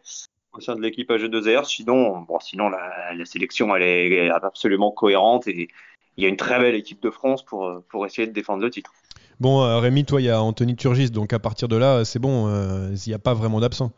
au 0.53 0.61
sein 0.61 0.75
de 0.75 0.81
l'équipe 0.81 1.09
AG2R. 1.09 1.65
Sinon, 1.65 2.21
bon, 2.21 2.39
sinon 2.39 2.69
la, 2.69 3.13
la, 3.13 3.25
sélection 3.25 3.75
elle 3.75 3.83
est 3.83 4.29
absolument 4.29 4.91
cohérente 4.91 5.47
et 5.47 5.67
il 6.17 6.23
y 6.23 6.25
a 6.25 6.29
une 6.29 6.37
très 6.37 6.59
belle 6.59 6.75
équipe 6.75 7.01
de 7.01 7.09
France 7.09 7.43
pour, 7.43 7.81
pour 7.89 8.05
essayer 8.05 8.27
de 8.27 8.33
défendre 8.33 8.63
le 8.63 8.69
titre. 8.69 8.93
Bon, 9.39 9.63
euh, 9.63 9.79
Rémi, 9.79 10.05
toi, 10.05 10.21
il 10.21 10.25
y 10.25 10.29
a 10.29 10.41
Anthony 10.41 10.75
Turgis, 10.75 11.11
donc 11.11 11.33
à 11.33 11.39
partir 11.39 11.67
de 11.67 11.75
là, 11.75 12.05
c'est 12.05 12.19
bon, 12.19 12.47
euh, 12.47 12.95
il 13.05 13.09
n'y 13.09 13.13
a 13.13 13.19
pas 13.19 13.33
vraiment 13.33 13.59
d'absent. 13.59 13.91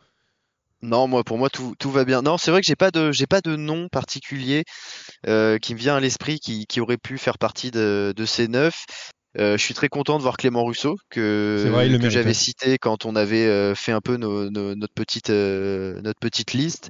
Non, 0.81 1.07
moi 1.07 1.23
pour 1.23 1.37
moi 1.37 1.49
tout, 1.49 1.73
tout 1.79 1.89
va 1.91 2.05
bien. 2.05 2.21
Non, 2.21 2.37
c'est 2.37 2.51
vrai 2.51 2.61
que 2.61 2.67
j'ai 2.67 2.75
pas 2.75 2.91
de 2.91 3.11
j'ai 3.11 3.25
pas 3.27 3.41
de 3.41 3.55
nom 3.55 3.87
particulier 3.89 4.63
euh, 5.27 5.57
qui 5.57 5.73
me 5.73 5.79
vient 5.79 5.95
à 5.95 5.99
l'esprit 5.99 6.39
qui, 6.39 6.65
qui 6.67 6.81
aurait 6.81 6.97
pu 6.97 7.17
faire 7.17 7.37
partie 7.37 7.71
de, 7.71 8.13
de 8.15 8.25
ces 8.25 8.47
neuf. 8.47 8.85
Euh, 9.39 9.57
je 9.57 9.63
suis 9.63 9.73
très 9.73 9.89
content 9.89 10.17
de 10.17 10.23
voir 10.23 10.37
Clément 10.37 10.63
Rousseau 10.63 10.95
que, 11.09 11.97
que 12.01 12.09
j'avais 12.09 12.33
cité 12.33 12.77
quand 12.77 13.05
on 13.05 13.15
avait 13.15 13.45
euh, 13.45 13.75
fait 13.75 13.91
un 13.91 14.01
peu 14.01 14.17
nos, 14.17 14.49
notre 14.49 14.93
petite 14.93 15.29
notre 15.29 16.19
petite 16.19 16.53
liste. 16.53 16.89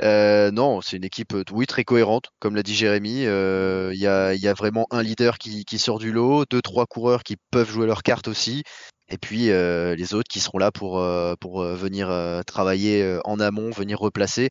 Non, 0.00 0.80
c'est 0.80 0.96
une 0.96 1.04
équipe 1.04 1.34
oui 1.52 1.66
très 1.66 1.84
cohérente, 1.84 2.26
comme 2.40 2.54
l'a 2.56 2.62
dit 2.62 2.74
Jérémy. 2.74 3.22
Il 3.22 3.98
y, 3.98 4.06
a, 4.06 4.54
vraiment 4.54 4.86
un 4.90 5.02
leader 5.02 5.38
qui, 5.38 5.78
sort 5.78 5.98
du 5.98 6.12
lot, 6.12 6.44
deux 6.50 6.62
trois 6.62 6.86
coureurs 6.86 7.22
qui 7.22 7.36
peuvent 7.50 7.70
jouer 7.70 7.86
leur 7.86 8.02
carte 8.02 8.28
aussi, 8.28 8.62
et 9.08 9.18
puis 9.18 9.46
les 9.46 10.14
autres 10.14 10.28
qui 10.28 10.40
seront 10.40 10.58
là 10.58 10.70
pour 10.72 11.04
pour 11.40 11.62
venir 11.62 12.42
travailler 12.46 13.18
en 13.24 13.40
amont, 13.40 13.70
venir 13.70 13.98
replacer. 13.98 14.50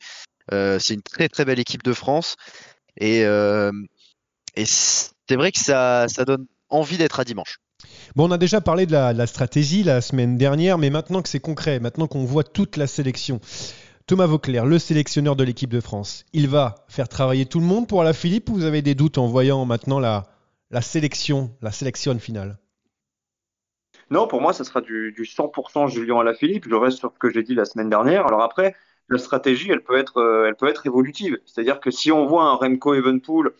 c'est 0.51 0.93
une 0.93 1.03
très 1.03 1.29
très 1.29 1.45
belle 1.45 1.59
équipe 1.59 1.83
de 1.83 1.93
France 1.93 2.35
et 2.97 3.21
et 4.55 4.65
c'est 4.65 5.35
vrai 5.35 5.51
que 5.51 5.59
ça 5.59 6.05
ça 6.07 6.25
donne 6.25 6.45
envie 6.69 6.97
d'être 6.97 7.19
à 7.19 7.23
dimanche. 7.23 7.59
Bon, 8.15 8.27
on 8.27 8.31
a 8.31 8.37
déjà 8.37 8.61
parlé 8.61 8.85
de 8.85 8.91
la, 8.91 9.27
stratégie 9.27 9.83
la 9.83 10.01
semaine 10.01 10.37
dernière, 10.37 10.77
mais 10.77 10.89
maintenant 10.89 11.21
que 11.21 11.29
c'est 11.29 11.39
concret, 11.39 11.79
maintenant 11.79 12.07
qu'on 12.07 12.25
voit 12.25 12.43
toute 12.43 12.77
la 12.77 12.87
sélection, 12.87 13.39
Thomas 14.05 14.25
Vauclair, 14.25 14.65
le 14.65 14.79
sélectionneur 14.79 15.37
de 15.37 15.45
l'équipe 15.45 15.69
de 15.69 15.79
France, 15.79 16.25
il 16.33 16.49
va 16.49 16.75
faire 16.89 17.07
travailler 17.07 17.45
tout 17.45 17.61
le 17.61 17.65
monde 17.65 17.87
pour 17.87 18.03
la 18.03 18.11
Philippe 18.11 18.49
ou 18.49 18.55
vous 18.55 18.65
avez 18.65 18.81
des 18.81 18.95
doutes 18.95 19.17
en 19.17 19.27
voyant 19.27 19.63
maintenant 19.63 19.97
la, 19.97 20.25
sélection, 20.81 21.55
la 21.61 21.71
sélection 21.71 22.19
finale? 22.19 22.57
Non, 24.09 24.27
pour 24.27 24.41
moi, 24.41 24.51
ce 24.51 24.65
sera 24.65 24.81
du, 24.81 25.13
du 25.13 25.23
100% 25.23 25.89
Julien 25.89 26.19
à 26.19 26.23
la 26.23 26.33
Philippe. 26.33 26.67
Je 26.67 26.75
reste 26.75 26.97
sur 26.97 27.13
ce 27.13 27.19
que 27.19 27.29
j'ai 27.29 27.43
dit 27.43 27.55
la 27.55 27.63
semaine 27.63 27.89
dernière. 27.89 28.27
Alors 28.27 28.41
après, 28.41 28.75
la 29.07 29.17
stratégie, 29.17 29.71
elle 29.71 29.83
peut 29.83 29.97
être, 29.97 30.17
euh, 30.17 30.47
elle 30.47 30.55
peut 30.55 30.67
être 30.67 30.85
évolutive. 30.85 31.39
C'est-à-dire 31.45 31.79
que 31.79 31.89
si 31.89 32.11
on 32.11 32.25
voit 32.25 32.43
un 32.43 32.55
Remco 32.55 32.93
Evenpool 32.93 33.53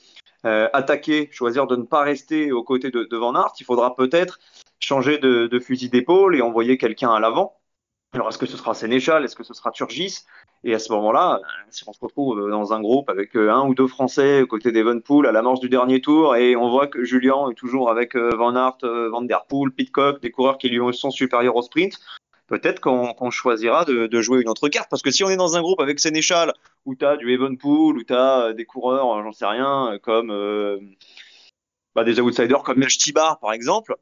euh, 0.46 0.68
attaquer, 0.74 1.30
choisir 1.32 1.68
de 1.68 1.78
ne 1.78 1.84
pas 1.84 2.02
rester 2.02 2.52
aux 2.52 2.64
côtés 2.64 2.91
de, 2.91 3.16
Van 3.16 3.34
Aert, 3.34 3.54
il 3.62 3.66
faudra 3.66 3.96
peut-être 3.96 4.39
changer 4.82 5.20
de 5.20 5.60
fusil 5.60 5.88
d'épaule 5.88 6.36
et 6.36 6.41
envoyer 6.41 6.78
quelqu'un 6.78 7.12
à 7.12 7.22
l'avant. 7.22 7.56
Alors, 8.14 8.30
est-ce 8.30 8.38
que 8.38 8.45
ce 8.45 8.57
sera 8.57 8.76
Sénéchal? 8.76 9.26
Est-ce 9.26 9.36
que 9.36 9.43
ce 9.43 9.55
sera 9.55 9.72
Turgis? 9.72 10.20
Et 10.64 10.76
à 10.76 10.80
ce 10.80 10.93
moment-là, 10.93 11.41
si 11.72 11.84
on 11.88 11.93
se 11.93 11.99
retrouve 11.99 12.49
dans 12.49 12.72
un 12.72 12.80
groupe 12.80 13.09
avec 13.09 13.36
euh, 13.36 13.51
un 13.51 13.68
ou 13.68 13.74
deux 13.74 13.88
Français 13.88 14.43
aux 14.43 14.47
côtés 14.47 14.72
d'Evenpool 14.72 15.28
à 15.28 15.32
la 15.32 15.41
du 15.59 15.68
dernier 15.68 15.99
tour 15.99 16.36
et 16.36 16.55
on 16.55 16.70
voit 16.70 16.88
que 16.88 17.03
Julien 17.03 17.49
est 17.49 17.55
toujours 17.55 17.89
avec 17.89 18.16
euh, 18.16 18.30
Van 18.38 18.55
Aert, 18.55 18.78
euh, 18.84 19.09
Van 19.09 19.24
Der 19.24 19.45
Poel, 19.45 19.72
Pitcock, 19.72 20.22
des 20.22 20.32
coureurs 20.32 20.57
qui 20.57 20.70
lui 20.70 20.80
sont 20.93 21.11
supérieurs 21.11 21.55
au 21.55 21.64
sprint, 21.64 21.99
peut-être 22.47 22.80
qu'on 22.80 23.32
choisira 23.32 23.84
de, 23.84 24.22
jouer 24.22 24.41
une 24.41 24.49
autre 24.49 24.70
carte. 24.70 24.89
Parce 24.89 25.01
que 25.01 25.11
si 25.11 25.24
on 25.24 25.30
est 25.30 25.36
dans 25.36 25.57
un 25.57 25.61
groupe 25.61 25.82
avec 25.82 25.99
Sénéchal, 25.99 26.53
où 26.86 26.95
tu 26.95 27.03
as 27.03 27.18
du 27.18 27.34
Evenpool, 27.34 27.97
où 27.97 28.03
tu 28.03 28.14
as 28.14 28.53
des 28.53 28.66
coureurs, 28.66 29.24
j'en 29.24 29.32
sais 29.32 29.47
rien, 29.47 29.97
comme 30.01 30.32
euh, 30.32 30.78
bah, 31.95 32.03
des 32.03 32.20
outsiders 32.20 32.64
comme 32.64 32.78
Mej 32.78 32.97
Tibar, 32.97 33.39
par 33.39 33.53
exemple, 33.53 33.95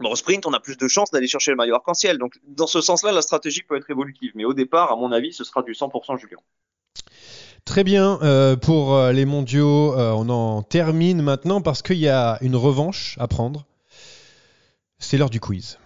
Bon, 0.00 0.10
au 0.10 0.16
sprint, 0.16 0.44
on 0.46 0.52
a 0.52 0.58
plus 0.58 0.76
de 0.76 0.88
chances 0.88 1.12
d'aller 1.12 1.28
chercher 1.28 1.52
le 1.52 1.56
maillot 1.56 1.76
arc-en-ciel. 1.76 2.18
Donc, 2.18 2.34
dans 2.48 2.66
ce 2.66 2.80
sens-là, 2.80 3.12
la 3.12 3.22
stratégie 3.22 3.62
peut 3.62 3.76
être 3.76 3.88
évolutive. 3.90 4.32
Mais 4.34 4.44
au 4.44 4.52
départ, 4.52 4.90
à 4.90 4.96
mon 4.96 5.12
avis, 5.12 5.32
ce 5.32 5.44
sera 5.44 5.62
du 5.62 5.72
100% 5.72 6.18
Julien. 6.18 6.38
Très 7.64 7.84
bien, 7.84 8.18
euh, 8.22 8.56
pour 8.56 8.94
euh, 8.94 9.12
les 9.12 9.24
mondiaux, 9.24 9.94
euh, 9.96 10.12
on 10.12 10.28
en 10.28 10.62
termine 10.62 11.22
maintenant 11.22 11.60
parce 11.60 11.80
qu'il 11.80 11.98
y 11.98 12.08
a 12.08 12.38
une 12.42 12.56
revanche 12.56 13.16
à 13.20 13.28
prendre. 13.28 13.66
C'est 14.98 15.16
l'heure 15.16 15.30
du 15.30 15.40
quiz. 15.40 15.78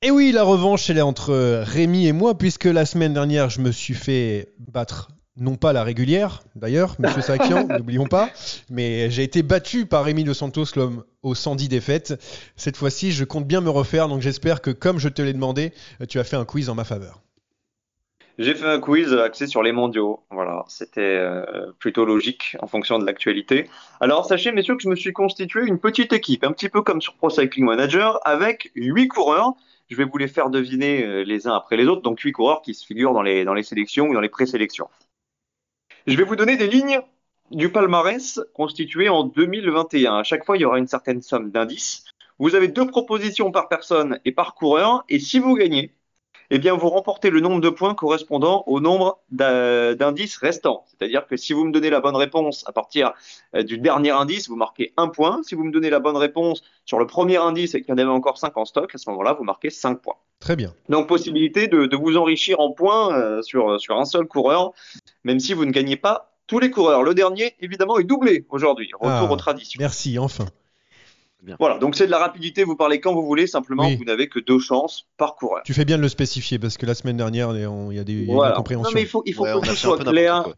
Et 0.00 0.10
oui, 0.10 0.32
la 0.32 0.44
revanche, 0.44 0.88
elle 0.88 0.98
est 0.98 1.02
entre 1.02 1.62
Rémi 1.64 2.06
et 2.06 2.12
moi, 2.12 2.38
puisque 2.38 2.64
la 2.64 2.86
semaine 2.86 3.12
dernière, 3.12 3.50
je 3.50 3.60
me 3.60 3.70
suis 3.70 3.94
fait 3.94 4.48
battre 4.58 5.10
non 5.38 5.56
pas 5.56 5.72
la 5.72 5.82
régulière 5.82 6.42
d'ailleurs, 6.56 6.96
Monsieur 6.98 7.22
Sakian, 7.22 7.66
n'oublions 7.78 8.06
pas, 8.06 8.30
mais 8.70 9.10
j'ai 9.10 9.22
été 9.22 9.42
battu 9.42 9.86
par 9.86 10.04
Rémi 10.04 10.24
Dos 10.24 10.34
Santos, 10.34 10.66
l'homme 10.76 11.04
aux 11.22 11.34
110 11.34 11.68
défaites. 11.68 12.20
Cette 12.56 12.76
fois-ci, 12.76 13.12
je 13.12 13.24
compte 13.24 13.46
bien 13.46 13.60
me 13.60 13.70
refaire, 13.70 14.08
donc 14.08 14.20
j'espère 14.20 14.60
que 14.60 14.70
comme 14.70 14.98
je 14.98 15.08
te 15.08 15.22
l'ai 15.22 15.32
demandé, 15.32 15.72
tu 16.08 16.18
as 16.18 16.24
fait 16.24 16.36
un 16.36 16.44
quiz 16.44 16.68
en 16.68 16.74
ma 16.74 16.84
faveur. 16.84 17.22
J'ai 18.38 18.54
fait 18.54 18.66
un 18.66 18.78
quiz 18.78 19.12
axé 19.14 19.48
sur 19.48 19.64
les 19.64 19.72
mondiaux. 19.72 20.20
Voilà, 20.30 20.64
c'était 20.68 21.00
euh, 21.00 21.72
plutôt 21.80 22.04
logique 22.04 22.56
en 22.60 22.68
fonction 22.68 23.00
de 23.00 23.04
l'actualité. 23.04 23.68
Alors, 24.00 24.26
sachez, 24.26 24.52
messieurs, 24.52 24.76
que 24.76 24.82
je 24.82 24.88
me 24.88 24.94
suis 24.94 25.12
constitué 25.12 25.66
une 25.66 25.80
petite 25.80 26.12
équipe, 26.12 26.44
un 26.44 26.52
petit 26.52 26.68
peu 26.68 26.82
comme 26.82 27.02
sur 27.02 27.14
Pro 27.14 27.30
Cycling 27.30 27.64
Manager, 27.64 28.20
avec 28.24 28.70
huit 28.76 29.08
coureurs. 29.08 29.54
Je 29.90 29.96
vais 29.96 30.04
vous 30.04 30.18
les 30.18 30.28
faire 30.28 30.50
deviner 30.50 31.04
euh, 31.04 31.24
les 31.24 31.48
uns 31.48 31.54
après 31.54 31.76
les 31.76 31.86
autres, 31.86 32.02
donc 32.02 32.20
huit 32.20 32.30
coureurs 32.30 32.62
qui 32.62 32.74
se 32.74 32.86
figurent 32.86 33.12
dans 33.12 33.22
les, 33.22 33.44
dans 33.44 33.54
les 33.54 33.64
sélections 33.64 34.06
ou 34.06 34.14
dans 34.14 34.20
les 34.20 34.28
présélections. 34.28 34.88
Je 36.06 36.16
vais 36.16 36.24
vous 36.24 36.36
donner 36.36 36.56
des 36.56 36.68
lignes 36.68 37.00
du 37.50 37.70
palmarès 37.70 38.40
constitué 38.54 39.08
en 39.08 39.24
2021. 39.24 40.18
À 40.18 40.22
chaque 40.22 40.44
fois, 40.44 40.56
il 40.56 40.60
y 40.60 40.64
aura 40.64 40.78
une 40.78 40.86
certaine 40.86 41.22
somme 41.22 41.50
d'indices. 41.50 42.04
Vous 42.38 42.54
avez 42.54 42.68
deux 42.68 42.86
propositions 42.86 43.50
par 43.50 43.68
personne 43.68 44.20
et 44.24 44.32
par 44.32 44.54
coureur, 44.54 45.04
et 45.08 45.18
si 45.18 45.38
vous 45.38 45.54
gagnez, 45.54 45.92
eh 46.50 46.58
bien, 46.58 46.74
vous 46.74 46.88
remportez 46.88 47.30
le 47.30 47.40
nombre 47.40 47.60
de 47.60 47.68
points 47.68 47.94
correspondant 47.94 48.64
au 48.66 48.80
nombre 48.80 49.18
d'indices 49.30 50.36
restants. 50.38 50.84
C'est-à-dire 50.86 51.26
que 51.26 51.36
si 51.36 51.52
vous 51.52 51.64
me 51.64 51.72
donnez 51.72 51.90
la 51.90 52.00
bonne 52.00 52.16
réponse 52.16 52.64
à 52.66 52.72
partir 52.72 53.12
euh, 53.54 53.62
du 53.62 53.78
dernier 53.78 54.10
indice, 54.10 54.48
vous 54.48 54.56
marquez 54.56 54.92
un 54.96 55.08
point. 55.08 55.40
Si 55.42 55.54
vous 55.54 55.64
me 55.64 55.70
donnez 55.72 55.90
la 55.90 56.00
bonne 56.00 56.16
réponse 56.16 56.62
sur 56.84 56.98
le 56.98 57.06
premier 57.06 57.36
indice 57.36 57.74
et 57.74 57.82
qu'il 57.82 57.90
y 57.90 57.92
en 57.92 57.98
avait 57.98 58.10
encore 58.10 58.38
cinq 58.38 58.56
en 58.56 58.64
stock, 58.64 58.94
à 58.94 58.98
ce 58.98 59.10
moment-là, 59.10 59.34
vous 59.34 59.44
marquez 59.44 59.70
cinq 59.70 60.00
points. 60.00 60.16
Très 60.40 60.56
bien. 60.56 60.72
Donc, 60.88 61.06
possibilité 61.08 61.66
de, 61.68 61.86
de 61.86 61.96
vous 61.96 62.16
enrichir 62.16 62.60
en 62.60 62.70
points 62.72 63.12
euh, 63.14 63.42
sur, 63.42 63.80
sur 63.80 63.98
un 63.98 64.04
seul 64.04 64.26
coureur, 64.26 64.72
même 65.24 65.40
si 65.40 65.52
vous 65.52 65.64
ne 65.64 65.70
gagnez 65.72 65.96
pas 65.96 66.32
tous 66.46 66.60
les 66.60 66.70
coureurs. 66.70 67.02
Le 67.02 67.12
dernier, 67.12 67.54
évidemment, 67.60 67.98
est 67.98 68.04
doublé 68.04 68.46
aujourd'hui. 68.48 68.90
Retour 68.94 69.28
Ah, 69.28 69.32
aux 69.32 69.36
traditions. 69.36 69.78
Merci, 69.80 70.18
enfin. 70.18 70.46
Voilà, 71.60 71.78
donc 71.78 71.94
c'est 71.94 72.06
de 72.06 72.10
la 72.10 72.18
rapidité, 72.18 72.64
vous 72.64 72.74
parlez 72.76 73.00
quand 73.00 73.14
vous 73.14 73.24
voulez, 73.24 73.46
simplement 73.46 73.84
Oui. 73.86 73.96
vous 73.96 74.04
n'avez 74.04 74.28
que 74.28 74.40
deux 74.40 74.58
chances 74.58 75.06
par 75.16 75.36
coureur. 75.36 75.62
Tu 75.64 75.72
fais 75.72 75.84
bien 75.84 75.96
de 75.96 76.02
le 76.02 76.08
spécifier 76.08 76.58
parce 76.58 76.76
que 76.76 76.84
la 76.84 76.94
semaine 76.94 77.16
dernière, 77.16 77.54
il 77.56 77.94
y 77.96 77.98
a- 77.98 78.04
des, 78.04 78.26
Voilà. 78.26 78.50
des 78.52 78.56
compréhensions. 78.56 78.90
Non, 78.90 78.94
mais 78.94 79.02
il 79.02 79.08
faut, 79.08 79.22
il 79.24 79.34
faut 79.34 79.44
Ouais, 79.44 79.52
que 79.60 79.68
tout 79.68 79.76
soit 79.76 79.98
clair 79.98 80.48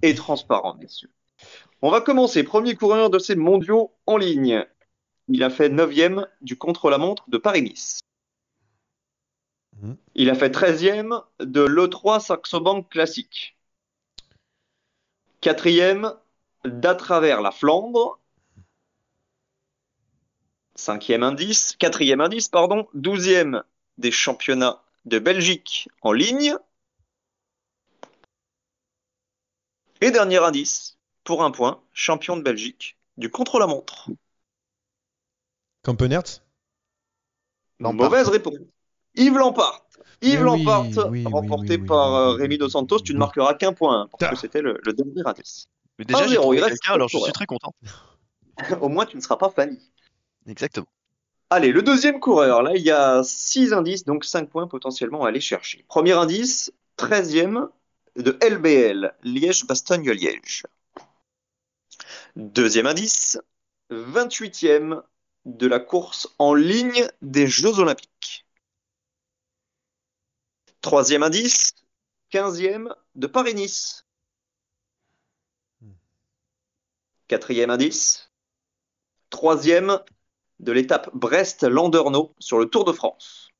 et 0.00 0.14
transparent, 0.14 0.76
messieurs. 0.76 1.10
On 1.82 1.90
va 1.90 2.00
commencer. 2.00 2.44
Premier 2.44 2.76
coureur 2.76 3.10
de 3.10 3.18
ces 3.18 3.34
mondiaux 3.34 3.92
en 4.06 4.16
ligne. 4.16 4.64
Il 5.28 5.42
a 5.42 5.50
fait 5.50 5.68
9e 5.68 6.26
du 6.40 6.56
contre-la-montre 6.56 7.24
de 7.28 7.38
Paris-Nice. 7.38 8.00
Mhm. 9.80 9.96
Il 10.14 10.30
a 10.30 10.34
fait 10.36 10.50
13e 10.50 11.20
de 11.40 11.62
l'E3 11.62 12.20
Saxo 12.20 12.60
Bank 12.60 12.88
Classique. 12.90 13.56
Quatrième 15.40 16.12
d'à 16.64 16.94
travers 16.94 17.40
la 17.40 17.50
Flandre. 17.50 18.20
Cinquième 20.74 21.22
indice, 21.22 21.76
quatrième 21.78 22.20
indice, 22.20 22.48
pardon, 22.48 22.88
douzième 22.94 23.62
des 23.98 24.10
championnats 24.10 24.82
de 25.04 25.18
Belgique 25.18 25.88
en 26.00 26.12
ligne. 26.12 26.56
Et 30.00 30.10
dernier 30.10 30.38
indice, 30.38 30.98
pour 31.24 31.44
un 31.44 31.50
point, 31.50 31.80
champion 31.92 32.36
de 32.36 32.42
Belgique 32.42 32.96
du 33.16 33.30
contre-la-montre. 33.30 34.08
Campenertz. 35.82 36.42
Mauvaise 37.78 38.28
réponse. 38.28 38.54
Yves 39.14 39.36
Lampard. 39.36 39.86
Yves 40.22 40.42
oui, 40.44 40.64
oui, 41.10 41.24
remporté 41.26 41.74
oui, 41.74 41.80
oui, 41.80 41.86
par 41.86 42.08
oui, 42.12 42.16
euh, 42.16 42.32
Rémi 42.34 42.56
Dos 42.56 42.70
Santos. 42.70 42.96
oui, 42.98 43.02
Tu 43.02 43.14
ne 43.14 43.18
marqueras 43.18 43.54
qu'un 43.54 43.72
point, 43.72 44.08
parce 44.10 44.22
Ah. 44.24 44.34
que 44.34 44.40
c'était 44.40 44.62
le, 44.62 44.80
le 44.84 44.92
dernier 44.92 45.22
indice. 45.26 45.66
Mais 45.98 46.04
déjà, 46.04 46.26
j'ai 46.26 46.36
1-0, 46.36 46.40
trouvé 46.40 46.56
il 46.56 46.62
reste 46.62 46.80
quelqu'un, 46.80 46.94
alors 46.94 47.08
je 47.08 47.18
suis 47.18 47.32
très 47.32 47.46
content. 47.46 47.74
Au 48.80 48.88
moins, 48.88 49.04
tu 49.04 49.16
ne 49.16 49.20
seras 49.20 49.36
pas 49.36 49.50
Fanny. 49.50 49.78
Exactement. 50.46 50.86
Allez, 51.50 51.70
le 51.70 51.82
deuxième 51.82 52.18
coureur. 52.18 52.62
Là, 52.62 52.74
il 52.74 52.82
y 52.82 52.90
a 52.90 53.22
six 53.22 53.72
indices, 53.72 54.04
donc 54.04 54.24
cinq 54.24 54.48
points 54.48 54.66
potentiellement 54.66 55.24
à 55.24 55.28
aller 55.28 55.40
chercher. 55.40 55.84
Premier 55.88 56.12
indice, 56.12 56.72
13e 56.96 57.68
de 58.16 58.38
LBL, 58.40 59.14
Liège-Bastogne-Liège. 59.22 60.64
Deuxième 62.36 62.86
indice, 62.86 63.38
28e 63.90 65.02
de 65.44 65.66
la 65.66 65.80
course 65.80 66.28
en 66.38 66.54
ligne 66.54 67.06
des 67.20 67.46
Jeux 67.46 67.78
Olympiques. 67.78 68.46
Troisième 70.80 71.22
indice, 71.22 71.74
15e 72.30 72.94
de 73.14 73.26
Paris-Nice. 73.26 74.06
Quatrième 77.28 77.70
indice, 77.70 78.30
troisième 79.30 79.98
de 80.62 80.72
l'étape 80.72 81.10
Brest-Landerneau 81.14 82.34
sur 82.38 82.58
le 82.58 82.66
Tour 82.66 82.84
de 82.84 82.92
France. 82.92 83.50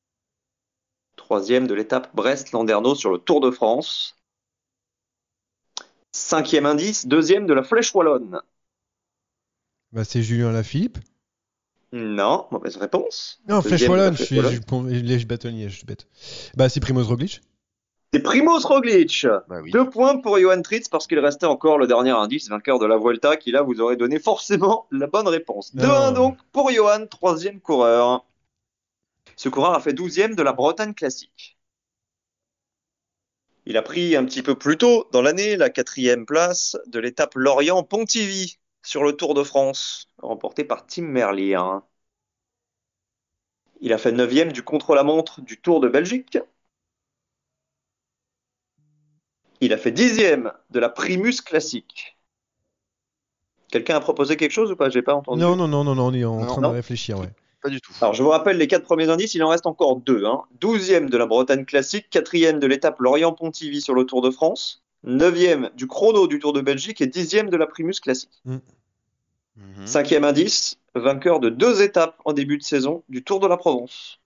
Troisième 1.15 1.67
de 1.67 1.73
l'étape 1.73 2.15
Brest-Landerneau 2.15 2.95
sur 2.95 3.11
le 3.11 3.17
Tour 3.19 3.41
de 3.41 3.51
France. 3.51 4.17
Cinquième 6.11 6.65
indice, 6.65 7.05
deuxième 7.07 7.45
de 7.47 7.53
la 7.53 7.63
Flèche 7.63 7.93
Wallonne. 7.93 8.39
bah, 9.91 10.03
C'est 10.03 10.23
Julien 10.23 10.51
Lafilippe. 10.51 10.97
Non, 11.91 12.47
mauvaise 12.51 12.77
réponse. 12.77 13.39
Non, 13.47 13.61
Flèche 13.61 13.87
Wallonne, 13.87 14.17
je 14.17 14.23
suis 14.23 14.35
je- 14.37 14.41
je- 14.41 14.55
je 14.55 15.67
je 15.69 15.75
suis 15.77 15.85
bête. 15.85 16.07
Bah, 16.55 16.67
c'est 16.69 16.79
Primoz 16.79 17.07
Roglic. 17.07 17.41
C'est 18.13 18.21
Primoz 18.21 18.63
Roglic. 18.65 19.25
Bah 19.47 19.59
oui. 19.63 19.71
Deux 19.71 19.89
points 19.89 20.17
pour 20.17 20.37
Johan 20.37 20.61
Tritz 20.61 20.87
parce 20.87 21.07
qu'il 21.07 21.17
restait 21.17 21.47
encore 21.47 21.79
le 21.79 21.87
dernier 21.87 22.11
indice, 22.11 22.47
vainqueur 22.47 22.77
de 22.77 22.85
la 22.85 22.95
Vuelta, 22.95 23.37
qui 23.37 23.49
là 23.49 23.63
vous 23.63 23.81
aurait 23.81 23.97
donné 23.97 24.19
forcément 24.19 24.85
la 24.91 25.07
bonne 25.07 25.27
réponse. 25.27 25.73
Non. 25.73 26.11
2-1 26.11 26.13
donc 26.13 26.37
pour 26.51 26.69
Johan, 26.69 27.07
troisième 27.07 27.59
coureur. 27.59 28.23
Ce 29.35 29.49
coureur 29.49 29.73
a 29.73 29.79
fait 29.79 29.93
douzième 29.93 30.35
de 30.35 30.43
la 30.43 30.53
Bretagne 30.53 30.93
classique. 30.93 31.57
Il 33.65 33.77
a 33.77 33.81
pris 33.81 34.15
un 34.15 34.25
petit 34.25 34.43
peu 34.43 34.53
plus 34.53 34.77
tôt 34.77 35.07
dans 35.11 35.23
l'année 35.23 35.57
la 35.57 35.71
quatrième 35.71 36.27
place 36.27 36.77
de 36.85 36.99
l'étape 36.99 37.33
Lorient-Pontivy 37.33 38.59
sur 38.83 39.03
le 39.03 39.13
Tour 39.13 39.33
de 39.33 39.41
France, 39.43 40.07
remporté 40.19 40.63
par 40.63 40.85
Tim 40.85 41.03
Merlier. 41.03 41.57
Il 43.81 43.91
a 43.91 43.97
fait 43.97 44.11
neuvième 44.11 44.51
du 44.51 44.61
contre-la-montre 44.61 45.41
du 45.41 45.59
Tour 45.59 45.79
de 45.79 45.87
Belgique. 45.87 46.37
Il 49.63 49.71
a 49.71 49.77
fait 49.77 49.91
dixième 49.91 50.51
de 50.71 50.79
la 50.81 50.89
Primus 50.89 51.41
classique. 51.41 52.17
Quelqu'un 53.71 53.95
a 53.95 54.01
proposé 54.01 54.35
quelque 54.35 54.51
chose 54.51 54.69
ou 54.71 54.75
pas? 54.75 54.89
J'ai 54.89 55.01
pas 55.01 55.15
entendu. 55.15 55.41
Non, 55.41 55.55
non, 55.55 55.69
non, 55.69 55.85
non, 55.85 55.95
non, 55.95 56.07
on 56.07 56.13
est 56.13 56.25
en 56.25 56.41
Non, 56.41 56.45
train 56.47 56.61
non. 56.61 56.69
de 56.71 56.75
réfléchir, 56.75 57.17
ouais. 57.17 57.29
Pas 57.61 57.69
du 57.69 57.79
tout. 57.79 57.93
Alors 58.01 58.13
je 58.13 58.21
vous 58.21 58.27
rappelle 58.29 58.57
les 58.57 58.67
quatre 58.67 58.83
premiers 58.83 59.07
indices, 59.09 59.35
il 59.35 59.43
en 59.43 59.47
reste 59.47 59.65
encore 59.65 59.95
deux. 59.95 60.25
Hein. 60.25 60.41
12e 60.59 61.07
de 61.09 61.17
la 61.17 61.25
Bretagne 61.25 61.63
classique, 61.63 62.09
quatrième 62.09 62.59
de 62.59 62.67
l'étape 62.67 62.99
Lorient-Pontivy 62.99 63.79
sur 63.79 63.93
le 63.93 64.03
Tour 64.03 64.21
de 64.21 64.31
France, 64.31 64.83
neuvième 65.03 65.69
du 65.77 65.87
chrono 65.87 66.27
du 66.27 66.39
Tour 66.39 66.51
de 66.51 66.59
Belgique 66.59 66.99
et 66.99 67.07
dixième 67.07 67.49
de 67.49 67.55
la 67.55 67.65
Primus 67.65 68.01
classique. 68.01 68.43
Mhm. 68.43 68.59
Cinquième 69.85 70.25
indice, 70.25 70.77
vainqueur 70.93 71.39
de 71.39 71.47
deux 71.47 71.81
étapes 71.81 72.19
en 72.25 72.33
début 72.33 72.57
de 72.57 72.63
saison 72.63 73.03
du 73.07 73.23
Tour 73.23 73.39
de 73.39 73.47
la 73.47 73.55
Provence. 73.55 74.19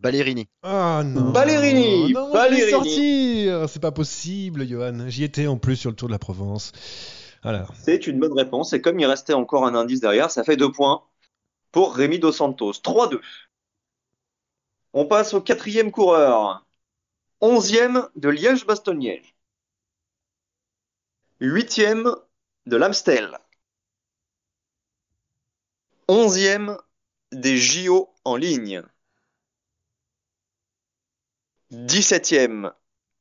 Ballerini. 0.00 0.48
Ah 0.62 1.02
non. 1.04 1.30
Ballerini 1.32 2.12
Non, 2.12 2.32
Ballerini. 2.32 2.70
sortir. 2.70 3.68
C'est 3.68 3.80
pas 3.80 3.92
possible, 3.92 4.66
Johan. 4.68 5.08
J'y 5.08 5.24
étais 5.24 5.46
en 5.46 5.56
plus 5.56 5.76
sur 5.76 5.90
le 5.90 5.96
Tour 5.96 6.08
de 6.08 6.12
la 6.12 6.18
Provence. 6.18 6.72
Voilà. 7.42 7.66
C'est 7.82 8.06
une 8.06 8.18
bonne 8.18 8.32
réponse. 8.32 8.72
Et 8.72 8.80
comme 8.80 8.98
il 9.00 9.06
restait 9.06 9.32
encore 9.32 9.66
un 9.66 9.74
indice 9.74 10.00
derrière, 10.00 10.30
ça 10.30 10.44
fait 10.44 10.56
deux 10.56 10.70
points 10.70 11.02
pour 11.72 11.94
Rémi 11.94 12.18
Dos 12.18 12.32
Santos. 12.32 12.72
3-2. 12.72 13.20
On 14.92 15.06
passe 15.06 15.34
au 15.34 15.40
quatrième 15.40 15.90
coureur. 15.90 16.64
Onzième 17.40 18.08
de 18.16 18.28
Liège-Bastogne-Liège. 18.28 19.34
Huitième 21.40 22.10
de 22.66 22.76
l'Amstel. 22.76 23.38
Onzième 26.08 26.78
des 27.32 27.56
JO 27.58 28.08
en 28.24 28.36
ligne. 28.36 28.82
Dix-septième 31.70 32.72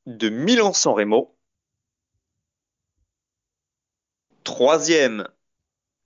de 0.06 0.30
Milan-San 0.30 0.93
Remo. 0.93 1.36
Troisième 4.43 5.28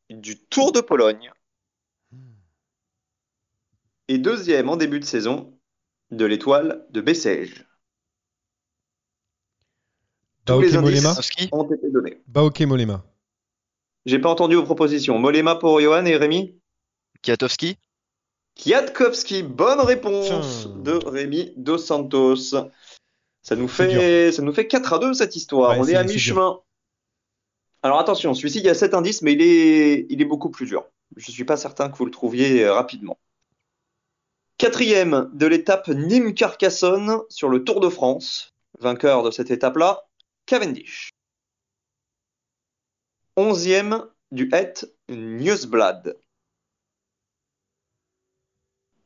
du 0.10 0.40
Tour 0.40 0.72
de 0.72 0.80
Pologne. 0.80 1.32
Et 4.08 4.18
deuxième 4.18 4.70
en 4.70 4.78
début 4.78 5.00
de 5.00 5.06
saison 5.06 5.60
de 6.12 6.26
l'étoile 6.26 6.86
de 6.90 7.02
Bessèges. 7.02 7.68
Tous 10.46 10.62
les 10.62 10.76
indices 10.76 11.50
ont 11.52 11.70
été 11.72 11.92
donnés. 11.92 12.24
Baoké 12.26 12.66
Molema. 12.66 13.06
J'ai 14.06 14.18
pas 14.18 14.30
entendu 14.30 14.56
vos 14.56 14.64
propositions. 14.64 15.20
Molema 15.20 15.56
pour 15.56 15.80
Johan 15.82 16.06
et 16.06 16.16
Rémi? 16.16 16.60
Kiatowski 17.22 17.78
Kwiatkowski, 18.62 19.44
bonne 19.44 19.80
réponse 19.80 20.28
Tiens. 20.28 20.70
de 20.84 20.92
Rémi 21.06 21.54
Dos 21.56 21.78
Santos. 21.78 22.36
Ça 23.42 23.56
nous 23.56 23.68
fait, 23.68 24.32
ça 24.32 24.42
nous 24.42 24.54
fait 24.54 24.68
4 24.68 24.94
à 24.94 25.00
2 25.00 25.14
cette 25.14 25.36
histoire. 25.36 25.72
Ouais, 25.72 25.78
On 25.80 25.88
est 25.88 25.96
à 25.96 26.04
mi-chemin. 26.04 26.60
Alors 27.82 28.00
attention, 28.00 28.34
celui-ci, 28.34 28.60
il 28.60 28.66
y 28.66 28.70
a 28.70 28.74
7 28.74 28.94
indices, 28.94 29.22
mais 29.22 29.34
il 29.34 29.42
est, 29.42 30.06
il 30.10 30.22
est 30.22 30.26
beaucoup 30.26 30.50
plus 30.50 30.66
dur. 30.66 30.86
Je 31.16 31.32
suis 31.32 31.46
pas 31.46 31.56
certain 31.56 31.90
que 31.90 31.98
vous 31.98 32.06
le 32.06 32.12
trouviez 32.12 32.66
euh, 32.66 32.74
rapidement. 32.74 33.18
Quatrième 34.58 35.30
de 35.34 35.48
l'étape 35.48 35.88
Nîmes-Carcassonne 35.88 37.22
sur 37.30 37.48
le 37.48 37.64
Tour 37.64 37.80
de 37.80 37.88
France. 37.88 38.54
Vainqueur 38.80 39.24
de 39.24 39.32
cette 39.32 39.52
étape-là, 39.52 40.04
Cavendish. 40.46 41.12
Onzième 43.38 44.06
du 44.32 44.50
Het 44.52 44.94
Nieuwsblad. 45.08 46.18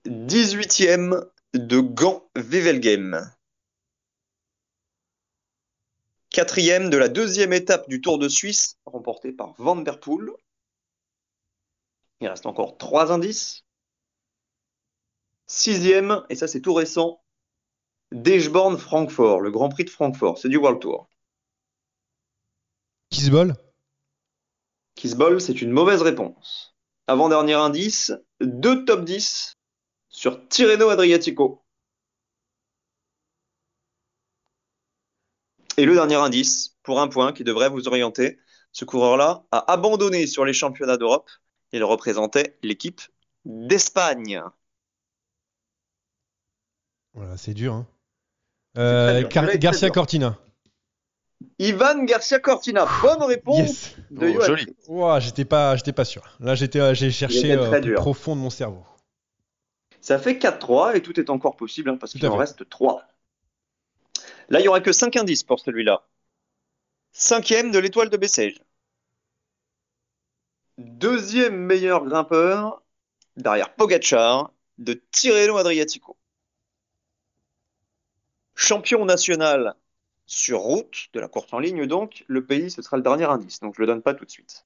18e 0.05 1.29
de 1.53 1.79
Gand 1.79 2.29
Wevelgem. 2.35 3.31
Quatrième 6.29 6.89
de 6.89 6.97
la 6.97 7.07
deuxième 7.07 7.53
étape 7.53 7.87
du 7.87 8.01
Tour 8.01 8.19
de 8.19 8.27
Suisse, 8.27 8.77
remportée 8.85 9.31
par 9.31 9.53
Van 9.59 9.77
Der 9.77 10.01
Poel. 10.01 10.31
Il 12.19 12.27
reste 12.27 12.45
encore 12.45 12.77
trois 12.77 13.13
indices. 13.13 13.63
Sixième, 15.47 16.25
et 16.29 16.35
ça 16.35 16.47
c'est 16.47 16.61
tout 16.61 16.73
récent, 16.73 17.23
Deichborn 18.11 18.77
Francfort, 18.77 19.39
le 19.39 19.51
Grand 19.51 19.69
Prix 19.69 19.85
de 19.85 19.89
Francfort, 19.89 20.37
c'est 20.37 20.49
du 20.49 20.57
World 20.57 20.81
Tour. 20.81 21.07
Kisbol. 23.09 23.55
Kisbol, 24.95 25.39
c'est 25.39 25.61
une 25.61 25.71
mauvaise 25.71 26.01
réponse. 26.01 26.75
Avant-dernier 27.07 27.53
indice, 27.53 28.11
deux 28.41 28.83
top 28.83 29.05
10 29.05 29.57
sur 30.13 30.47
Tirreno 30.47 30.87
Adriatico. 30.89 31.61
Et 35.75 35.85
le 35.85 35.95
dernier 35.95 36.15
indice, 36.15 36.77
pour 36.83 37.01
un 37.01 37.07
point 37.07 37.33
qui 37.33 37.43
devrait 37.43 37.69
vous 37.69 37.87
orienter, 37.87 38.39
ce 38.71 38.85
coureur-là 38.85 39.43
a 39.51 39.71
abandonné 39.73 40.27
sur 40.27 40.45
les 40.45 40.53
championnats 40.53 40.97
d'Europe. 40.97 41.29
Il 41.71 41.83
représentait 41.83 42.57
l'équipe 42.61 43.01
d'Espagne. 43.43 44.41
Voilà, 47.13 47.35
c'est 47.37 47.55
dur. 47.55 47.73
Hein. 47.73 47.87
Euh, 48.77 49.21
dur. 49.21 49.29
Garcia 49.57 49.87
dur. 49.87 49.93
Cortina. 49.93 50.37
Ivan 51.59 52.03
Garcia 52.05 52.39
Cortina, 52.39 52.87
bonne 53.01 53.23
réponse 53.23 53.57
Yes. 53.57 53.95
de 54.11 54.33
Oh, 54.87 55.15
j'étais 55.19 55.45
pas, 55.45 55.75
j'étais 55.75 55.91
pas 55.91 56.05
sûr. 56.05 56.23
Là, 56.39 56.55
j'étais, 56.55 56.79
euh, 56.79 56.93
j'ai 56.93 57.11
cherché 57.11 57.51
euh, 57.51 57.67
au 57.67 57.71
plus 57.71 57.81
dur. 57.81 57.99
profond 57.99 58.35
de 58.35 58.41
mon 58.41 58.49
cerveau. 58.49 58.85
Ça 60.03 60.19
fait 60.19 60.33
4-3 60.33 60.97
et 60.97 61.01
tout 61.01 61.17
est 61.17 61.29
encore 61.29 61.55
possible 61.55 61.89
hein, 61.89 61.95
parce 61.95 62.11
qu'il 62.11 62.27
en 62.27 62.35
reste 62.35 62.67
3. 62.67 63.07
Là, 64.49 64.59
il 64.59 64.65
y 64.65 64.67
aura 64.67 64.81
que 64.81 64.91
5 64.91 65.15
indices 65.15 65.43
pour 65.43 65.61
celui-là. 65.61 66.05
Cinquième 67.13 67.71
de 67.71 67.79
l'étoile 67.79 68.09
de 68.09 68.17
Bessèges. 68.17 68.61
Deuxième 70.77 71.55
meilleur 71.55 72.03
grimpeur 72.03 72.83
derrière 73.37 73.73
Pogachar 73.75 74.51
de 74.77 75.01
Tirreno 75.11 75.55
Adriatico. 75.55 76.17
Champion 78.55 79.05
national 79.05 79.73
sur 80.25 80.59
route 80.59 81.11
de 81.13 81.21
la 81.21 81.29
course 81.29 81.53
en 81.53 81.59
ligne 81.59 81.87
donc, 81.87 82.25
le 82.27 82.45
pays 82.45 82.69
ce 82.69 82.81
sera 82.81 82.97
le 82.97 83.03
dernier 83.03 83.23
indice, 83.23 83.61
donc 83.61 83.75
je 83.77 83.79
le 83.79 83.87
donne 83.87 84.01
pas 84.01 84.13
tout 84.13 84.25
de 84.25 84.31
suite. 84.31 84.65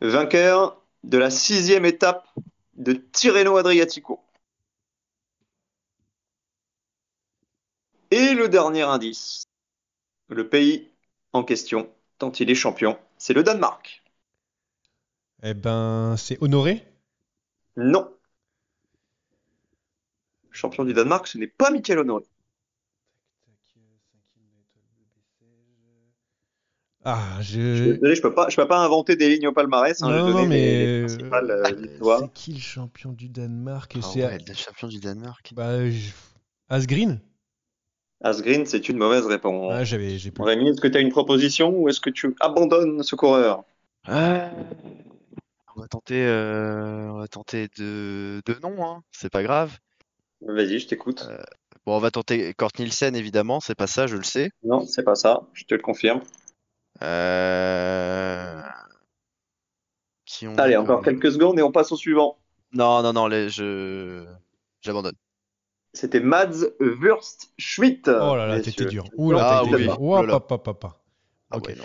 Vainqueur 0.00 0.80
de 1.02 1.18
la 1.18 1.28
sixième 1.28 1.84
étape 1.84 2.26
de 2.76 2.92
Tirreno 2.92 3.56
Adriatico. 3.56 4.20
Et 8.10 8.34
le 8.34 8.48
dernier 8.48 8.82
indice, 8.82 9.44
le 10.28 10.48
pays 10.48 10.90
en 11.32 11.42
question, 11.42 11.92
tant 12.18 12.30
il 12.32 12.50
est 12.50 12.54
champion, 12.54 12.98
c'est 13.18 13.32
le 13.32 13.42
Danemark. 13.42 14.04
Eh 15.42 15.54
ben, 15.54 16.16
c'est 16.16 16.42
honoré? 16.42 16.86
Non. 17.76 18.10
Champion 20.50 20.84
du 20.84 20.94
Danemark, 20.94 21.26
ce 21.26 21.38
n'est 21.38 21.48
pas 21.48 21.70
Michael 21.70 21.98
Honoré. 21.98 22.24
Ah, 27.04 27.36
Je 27.40 27.44
suis 27.44 27.58
je. 27.58 27.84
désolé, 27.92 28.14
je 28.14 28.22
peux 28.22 28.32
pas, 28.34 28.48
je 28.48 28.56
peux 28.56 28.66
pas 28.66 28.78
inventer 28.78 29.16
des 29.16 29.28
lignes 29.28 29.48
au 29.48 29.52
palmarès. 29.52 30.02
hein, 30.02 30.10
Non, 30.10 30.42
les- 30.42 30.46
mais- 30.48 30.86
les 30.86 31.00
principales 31.00 31.50
euh, 31.50 31.62
C'est 31.66 31.76
victoires. 31.82 32.30
qui 32.34 32.52
le 32.54 32.60
champion 32.60 33.12
du 33.12 33.28
Danemark 33.28 33.92
Ah 33.96 34.00
C'est 34.02 34.24
ouais, 34.24 34.38
le 34.46 34.54
champion 34.54 34.88
du 34.88 35.00
Danemark. 35.00 35.52
bah, 35.54 35.88
je- 35.90 36.10
Asgreen. 36.68 37.20
Asgreen, 38.22 38.64
c'est 38.64 38.88
une 38.88 38.96
mauvaise 38.96 39.26
réponse. 39.26 39.70
Ouais, 39.70 39.84
j'avais, 39.84 40.18
j'ai 40.18 40.30
pas. 40.30 40.44
Rémi, 40.44 40.70
est-ce 40.70 40.80
que 40.80 40.88
tu 40.88 40.96
as 40.96 41.00
une 41.00 41.10
proposition 41.10 41.70
ou 41.78 41.88
est-ce 41.90 42.00
que 42.00 42.08
tu 42.10 42.34
abandonnes 42.40 43.02
ce 43.02 43.16
coureur? 43.16 43.64
Ah, 44.06 44.50
on 45.76 45.80
va 45.80 45.88
tenter, 45.88 46.24
euh, 46.24 47.10
on 47.10 47.18
va 47.18 47.28
tenter 47.28 47.68
de, 47.76 48.40
de 48.46 48.56
non, 48.62 48.82
hein. 48.84 49.02
C'est 49.12 49.30
pas 49.30 49.42
grave. 49.42 49.76
Vas-y, 50.40 50.78
je 50.78 50.86
t'écoute. 50.88 51.28
Bon, 51.84 51.96
on 51.96 52.00
va 52.00 52.10
tenter 52.10 52.54
Kort 52.54 52.70
Nielsen, 52.78 53.14
évidemment, 53.14 53.60
c'est 53.60 53.74
pas 53.74 53.86
ça, 53.86 54.06
je 54.06 54.16
le 54.16 54.22
sais. 54.22 54.50
Non, 54.62 54.86
c'est 54.86 55.02
pas 55.02 55.14
ça, 55.16 55.42
je 55.52 55.64
te 55.64 55.74
le 55.74 55.80
confirme. 55.82 56.20
Euh... 57.02 58.62
Qui 60.24 60.46
ont... 60.48 60.56
Allez, 60.56 60.76
encore 60.76 61.02
quelques 61.02 61.32
secondes 61.32 61.58
et 61.58 61.62
on 61.62 61.72
passe 61.72 61.92
au 61.92 61.96
suivant. 61.96 62.38
Non, 62.72 63.02
non, 63.02 63.12
non, 63.12 63.26
les- 63.26 63.48
je... 63.50 64.24
j'abandonne. 64.80 65.14
C'était 65.92 66.20
Mads 66.20 66.66
Wurst 66.80 67.52
Schmidt. 67.56 68.08
Oh 68.10 68.34
là 68.36 68.46
là, 68.46 68.60
t'étais 68.60 68.86
dur. 68.86 69.04
Ouh 69.16 69.30
là, 69.32 69.60
Ah 69.60 69.64
t'étais 69.64 69.88
oui, 69.98 70.26
papa, 70.26 70.58
papa. 70.58 70.96
Ah 71.50 71.58
Ok. 71.58 71.68
ouais, 71.68 71.76
non. 71.76 71.84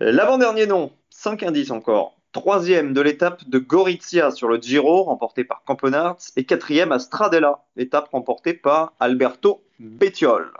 L'avant-dernier 0.00 0.66
nom, 0.66 0.92
5 1.10 1.42
indices 1.44 1.70
encore. 1.70 2.18
Troisième 2.32 2.92
de 2.92 3.00
l'étape 3.00 3.48
de 3.48 3.58
Gorizia 3.58 4.30
sur 4.30 4.48
le 4.48 4.60
Giro, 4.60 5.04
remporté 5.04 5.44
par 5.44 5.62
Campenarts. 5.64 6.18
Et 6.36 6.44
quatrième 6.44 6.92
à 6.92 6.98
Stradella, 6.98 7.64
étape 7.76 8.08
remportée 8.12 8.54
par 8.54 8.92
Alberto 8.98 9.62
Bettiol. 9.78 10.52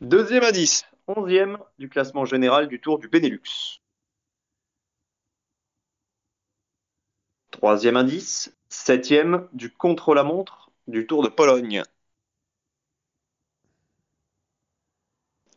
Deuxième 0.00 0.44
indice, 0.44 0.84
onzième 1.16 1.58
du 1.78 1.88
classement 1.88 2.24
général 2.24 2.68
du 2.68 2.80
Tour 2.80 2.98
du 2.98 3.08
Benelux. 3.08 3.80
Troisième 7.50 7.96
indice, 7.96 8.56
septième 8.68 9.48
du 9.52 9.72
contre-la-montre 9.72 10.70
du 10.86 11.06
Tour 11.06 11.22
de 11.22 11.28
Pologne. 11.28 11.82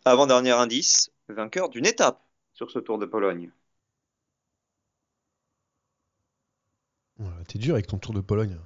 Avant-dernier 0.05 0.51
indice, 0.51 1.11
vainqueur 1.29 1.69
d'une 1.69 1.85
étape 1.85 2.21
sur 2.53 2.71
ce 2.71 2.79
Tour 2.79 2.97
de 2.97 3.05
Pologne. 3.05 3.51
T'es 7.47 7.59
dur 7.59 7.75
avec 7.75 7.87
ton 7.87 7.97
tour 7.97 8.13
de 8.13 8.21
Pologne. 8.21 8.57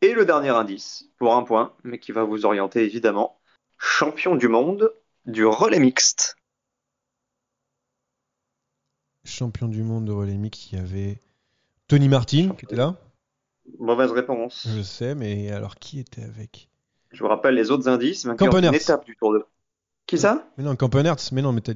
Et 0.00 0.12
le 0.12 0.24
dernier 0.24 0.50
indice, 0.50 1.10
pour 1.18 1.34
un 1.34 1.42
point, 1.42 1.76
mais 1.82 1.98
qui 1.98 2.12
va 2.12 2.22
vous 2.22 2.46
orienter 2.46 2.84
évidemment, 2.84 3.40
champion 3.76 4.36
du 4.36 4.48
monde 4.48 4.94
du 5.28 5.44
relais 5.46 5.78
mixte. 5.78 6.36
Champion 9.24 9.68
du 9.68 9.82
monde 9.82 10.06
de 10.06 10.12
relais 10.12 10.36
mix, 10.36 10.72
il 10.72 10.78
y 10.78 10.80
avait 10.80 11.20
Tony 11.86 12.08
Martin 12.08 12.50
qui 12.58 12.64
était 12.64 12.76
là. 12.76 12.96
Mauvaise 13.78 14.10
réponse. 14.12 14.66
Je 14.74 14.80
sais, 14.82 15.14
mais 15.14 15.50
alors 15.50 15.76
qui 15.76 16.00
était 16.00 16.22
avec? 16.24 16.68
Je 17.12 17.22
vous 17.22 17.28
rappelle 17.28 17.54
les 17.54 17.70
autres 17.70 17.88
indices. 17.88 18.26
D'une 18.26 18.74
étape 18.74 19.04
du 19.04 19.16
Tour 19.16 19.34
de. 19.34 19.44
Qui 20.06 20.16
ça? 20.18 20.48
Mais 20.56 20.64
non, 20.64 20.74
Campenerts, 20.76 21.16
mais 21.32 21.42
non, 21.42 21.52
mais 21.52 21.60
t'as. 21.60 21.74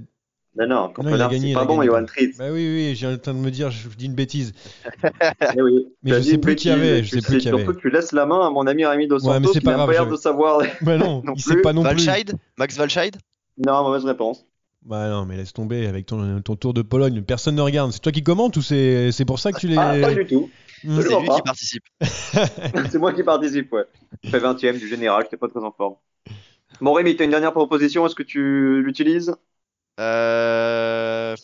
Non, 0.55 0.67
non, 0.67 0.75
Non, 0.75 0.87
il 0.87 0.91
a 0.91 0.93
Campenerts, 0.95 1.29
gagné, 1.31 1.41
c'est 1.41 1.49
il 1.51 1.55
pas 1.55 1.61
a 1.63 1.65
bon, 1.67 1.77
gagné. 1.79 1.87
Johan 1.89 2.05
Tritz. 2.07 2.37
Bah 2.39 2.51
oui, 2.51 2.67
oui, 2.67 2.95
j'ai 2.95 3.07
en 3.07 3.17
train 3.19 3.33
de 3.35 3.39
me 3.39 3.51
dire, 3.51 3.71
je 3.71 3.89
dis 3.91 4.07
une 4.07 4.15
bêtise. 4.15 4.53
Eh 5.57 5.61
oui. 5.63 5.87
Mais 6.03 6.11
T'as 6.13 6.19
je 6.19 6.23
sais 6.25 6.35
une 6.35 6.41
plus 6.41 6.57
qui 6.57 6.71
avait, 6.71 7.03
je 7.03 7.11
tu 7.11 7.21
sais 7.21 7.27
plus 7.27 7.39
qui 7.39 7.43
Surtout 7.49 7.57
avait. 7.63 7.75
que 7.75 7.81
tu 7.81 7.91
laisses 7.91 8.13
la 8.13 8.25
main 8.27 8.47
à 8.47 8.51
mon 8.51 8.67
ami 8.67 8.85
Rémi 8.87 9.07
Dos 9.09 9.17
Ouais, 9.27 9.39
mais 9.41 9.47
Santos 9.47 9.53
c'est 9.55 9.59
qui 9.61 9.65
pas 9.65 9.71
n'a 9.73 9.77
grave, 9.79 9.87
pas 9.89 9.93
l'air 9.93 10.03
j'avais- 10.05 10.13
de 10.13 10.21
savoir. 10.21 10.63
Bah 10.83 10.97
non, 10.99 11.23
Non 11.27 11.33
il 11.37 11.43
sait 11.43 11.55
plus. 11.55 11.63
pas 11.63 11.73
non 11.73 11.83
plus. 11.83 11.91
Valscheid 11.91 12.35
Max 12.59 12.77
Valscheid 12.77 13.17
Non, 13.59 13.83
mauvaise 13.83 14.05
réponse. 14.05 14.47
Bah 14.85 15.09
non, 15.09 15.27
mais 15.27 15.37
laisse 15.37 15.53
tomber 15.53 15.87
avec 15.87 16.07
ton, 16.07 16.41
ton 16.41 16.57
tour 16.57 16.75
de 16.75 16.83
Pologne. 16.83 17.23
Personne 17.23 17.55
ne 17.55 17.61
regarde. 17.61 17.93
C'est 17.93 18.01
toi 18.01 18.11
qui 18.11 18.23
commentes 18.23 18.57
ou 18.57 18.63
c'est 18.63 19.13
c'est 19.13 19.25
pour 19.25 19.39
ça 19.39 19.53
que 19.53 19.59
tu 19.59 19.69
les. 19.69 19.77
Ah, 19.79 19.95
pas 20.01 20.15
du 20.15 20.27
tout. 20.27 20.51
Hmm. 20.85 21.01
C'est 21.01 21.09
lui 21.09 21.27
pas. 21.27 21.37
qui 21.37 21.43
participe. 21.43 21.85
C'est 22.01 22.99
moi 22.99 23.13
qui 23.13 23.23
participe, 23.23 23.73
ouais. 23.73 23.85
Je 24.25 24.31
fais 24.31 24.39
20 24.39 24.65
e 24.65 24.79
du 24.79 24.89
général, 24.89 25.23
j'étais 25.25 25.37
pas 25.37 25.49
très 25.49 25.61
en 25.61 25.71
forme. 25.71 25.95
Bon, 26.81 26.93
Rémi, 26.93 27.15
t'as 27.17 27.25
une 27.25 27.31
dernière 27.31 27.53
proposition, 27.53 28.05
est-ce 28.07 28.15
que 28.15 28.23
tu 28.23 28.83
l'utilises? 28.83 29.37
Euh... 30.01 31.37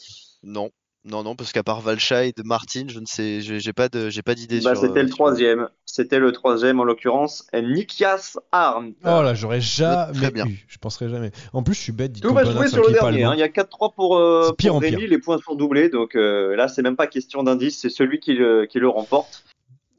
Non. 0.42 0.70
Non, 1.04 1.22
non, 1.22 1.36
parce 1.36 1.52
qu'à 1.52 1.62
part 1.62 1.80
Valscheid, 1.80 2.34
Martin, 2.44 2.84
je 2.88 2.98
ne 2.98 3.06
sais, 3.06 3.40
j'ai 3.40 3.72
pas 3.72 3.88
de, 3.88 4.10
j'ai 4.10 4.20
pas 4.22 4.34
d'idée 4.34 4.60
bah, 4.60 4.74
sur. 4.74 4.82
C'était 4.82 4.98
euh, 4.98 5.02
le 5.02 5.08
sur- 5.08 5.16
troisième. 5.16 5.68
C'était 5.86 6.18
le 6.18 6.32
troisième 6.32 6.80
en 6.80 6.84
l'occurrence. 6.84 7.46
Nikias 7.54 8.36
Arndt. 8.52 8.96
Oh 9.04 9.22
là, 9.22 9.32
j'aurais 9.34 9.60
jamais 9.60 10.30
bien. 10.30 10.46
eu. 10.46 10.64
Je 10.68 10.76
penserais 10.78 11.08
jamais. 11.08 11.30
En 11.52 11.62
plus, 11.62 11.74
je 11.74 11.80
suis 11.80 11.92
bête. 11.92 12.20
Tout 12.20 12.34
va 12.34 12.44
jouer 12.44 12.68
sur 12.68 12.84
le 12.86 12.92
dernier. 12.92 13.24
hein. 13.24 13.32
Il 13.34 13.38
y 13.40 13.42
a 13.44 13.48
4-3 13.48 13.94
pour, 13.94 14.18
euh, 14.18 14.48
C'est 14.48 14.56
pire 14.56 14.70
pour 14.72 14.78
en 14.78 14.80
pire. 14.80 14.98
Rémi. 14.98 15.08
Les 15.08 15.18
points 15.18 15.38
sont 15.38 15.54
doublés. 15.54 15.88
Donc 15.88 16.14
euh, 16.14 16.56
là, 16.56 16.68
c'est 16.68 16.82
même 16.82 16.96
pas 16.96 17.06
question 17.06 17.42
d'indice. 17.42 17.78
C'est 17.80 17.90
celui 17.90 18.20
qui 18.20 18.34
le, 18.34 18.66
qui 18.66 18.78
le 18.78 18.88
remporte. 18.88 19.44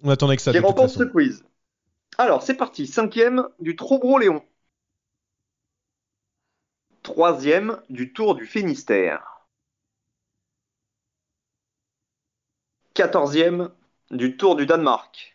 On 0.03 0.09
attendait 0.09 0.35
que 0.35 0.41
ça. 0.41 0.51
qui 0.51 0.59
remporte 0.59 0.89
ce 0.89 1.03
quiz. 1.03 1.43
Alors, 2.17 2.43
c'est 2.43 2.55
parti. 2.55 2.85
Cinquième 2.85 3.47
du 3.59 3.75
Trobro-Léon. 3.77 4.43
Troisième 7.03 7.77
du 7.89 8.13
Tour 8.13 8.35
du 8.35 8.45
Finistère. 8.45 9.38
Quatorzième 12.99 13.69
du 14.11 14.35
Tour 14.35 14.57
du 14.57 14.65
Danemark. 14.65 15.33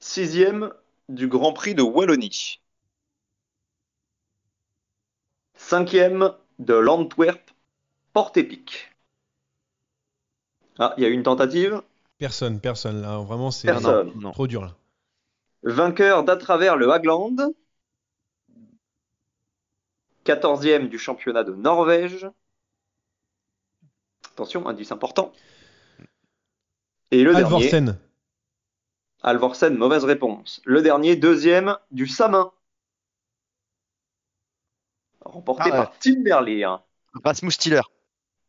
Sixième 0.00 0.74
du 1.08 1.28
Grand 1.28 1.52
Prix 1.52 1.76
de 1.76 1.82
Wallonie. 1.82 2.60
Cinquième 5.54 6.34
de 6.58 6.74
l'Antwerp 6.74 7.52
Port-Épic. 8.12 8.90
Ah, 10.80 10.94
il 10.96 11.04
y 11.04 11.06
a 11.06 11.10
eu 11.10 11.12
une 11.12 11.22
tentative. 11.22 11.80
Personne, 12.18 12.58
personne. 12.58 13.02
Là, 13.02 13.18
vraiment, 13.18 13.52
c'est 13.52 13.68
Personne. 13.68 14.10
Non. 14.16 14.32
trop 14.32 14.48
dur 14.48 14.62
là. 14.62 14.74
Vainqueur 15.62 16.24
d'à 16.24 16.36
travers 16.36 16.76
le 16.76 16.90
Hagland. 16.90 17.54
14e 20.24 20.88
du 20.88 20.98
championnat 20.98 21.44
de 21.44 21.54
Norvège. 21.54 22.26
Attention, 24.40 24.66
indice 24.66 24.90
important. 24.90 25.32
Et 27.10 27.22
le 27.22 27.34
dernier, 27.34 27.44
Alvorsen. 27.44 27.98
Alvorsen, 29.22 29.76
mauvaise 29.76 30.04
réponse. 30.04 30.62
Le 30.64 30.80
dernier, 30.80 31.14
deuxième 31.14 31.76
du 31.90 32.06
Samin. 32.06 32.50
Remporté 35.20 35.64
Ah 35.66 35.72
ouais. 35.72 35.76
par 35.76 35.98
Tim 35.98 36.22
Berlier. 36.22 36.74
Rasmus 37.22 37.50
Stiller. 37.52 37.82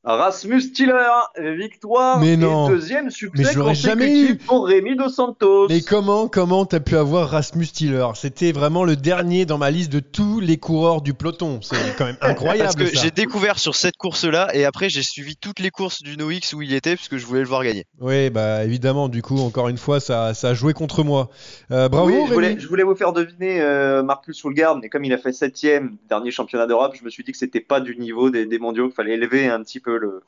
Rasmus 0.04 0.72
Tiller, 0.72 0.94
victoire 1.38 2.20
Mais 2.20 2.34
et 2.34 2.38
deuxième 2.38 3.12
succès 3.12 3.44
Mais 3.44 3.52
je 3.52 3.60
l'aurais 3.60 3.76
jamais 3.76 4.08
consécutif 4.08 4.48
pour 4.48 4.68
Rémi 4.68 4.96
Dos 4.96 5.10
Santos. 5.10 5.68
Mais 5.70 5.82
comment, 5.82 6.28
comment 6.28 6.66
t'as 6.66 6.80
pu 6.80 6.96
avoir 6.96 7.30
Rasmus 7.30 7.68
Tiller? 7.68 8.08
C'était 8.16 8.52
vraiment 8.52 8.84
le 8.84 8.96
dernier 8.96 9.46
dans 9.46 9.60
ma 9.60 9.70
liste 9.70 9.92
de 9.92 10.00
tous 10.00 10.40
les 10.40 10.58
coureurs 10.58 11.04
du 11.04 11.14
peloton. 11.14 11.60
C'est 11.62 11.76
quand 11.98 12.06
même 12.06 12.18
incroyable. 12.22 12.64
Parce 12.64 12.76
que 12.76 12.98
j'ai 12.98 13.12
découvert 13.12 13.60
sur 13.60 13.76
cette 13.76 13.96
course-là 13.98 14.50
et 14.56 14.66
après 14.66 14.90
j'ai 14.90 15.04
suivi 15.04 15.36
toutes 15.36 15.60
les 15.60 15.70
courses 15.70 16.02
du 16.02 16.18
NoX 16.18 16.54
où 16.54 16.64
il 16.64 16.74
était 16.74 16.96
parce 16.96 17.08
que 17.08 17.20
je 17.20 17.26
voulais 17.28 17.42
le 17.42 17.48
voir 17.48 17.64
gagner. 17.64 17.86
Oui, 18.00 18.32
bah 18.32 18.64
évidemment, 18.64 19.08
du 19.08 19.22
coup, 19.22 19.38
encore 19.38 19.70
une 19.70 19.78
fois, 19.78 20.00
ça, 20.00 20.34
ça 20.34 20.50
a 20.50 20.54
joué 20.56 20.74
contre 20.74 21.04
moi. 21.04 21.30
Euh, 21.70 21.90
bravo, 21.90 22.08
Oui, 22.08 22.24
je, 22.28 22.34
voulais, 22.34 22.60
je 22.60 22.68
voulais 22.68 22.84
vous 22.84 22.96
faire 22.96 23.14
deviner 23.14 23.62
euh, 23.62 24.02
Marcus 24.02 24.42
Fulgard, 24.42 24.78
mais 24.80 24.90
comme 24.90 25.06
il 25.06 25.14
a 25.14 25.20
fait 25.20 25.32
septième 25.32 25.98
dernier 26.10 26.32
championnat 26.32 26.66
d'Europe, 26.66 26.96
je 26.98 27.06
me 27.06 27.12
suis 27.12 27.24
dit 27.24 27.32
que 27.32 27.38
c'était 27.38 27.60
pas 27.60 27.80
du 27.80 27.96
niveau 27.98 28.32
des, 28.32 28.48
des 28.48 28.58
mondiaux, 28.58 28.88
qu'il 28.88 28.96
fallait 28.96 29.14
élever 29.14 29.48
un 29.48 29.62
petit 29.62 29.80
peu 29.80 29.91
le, 29.98 30.22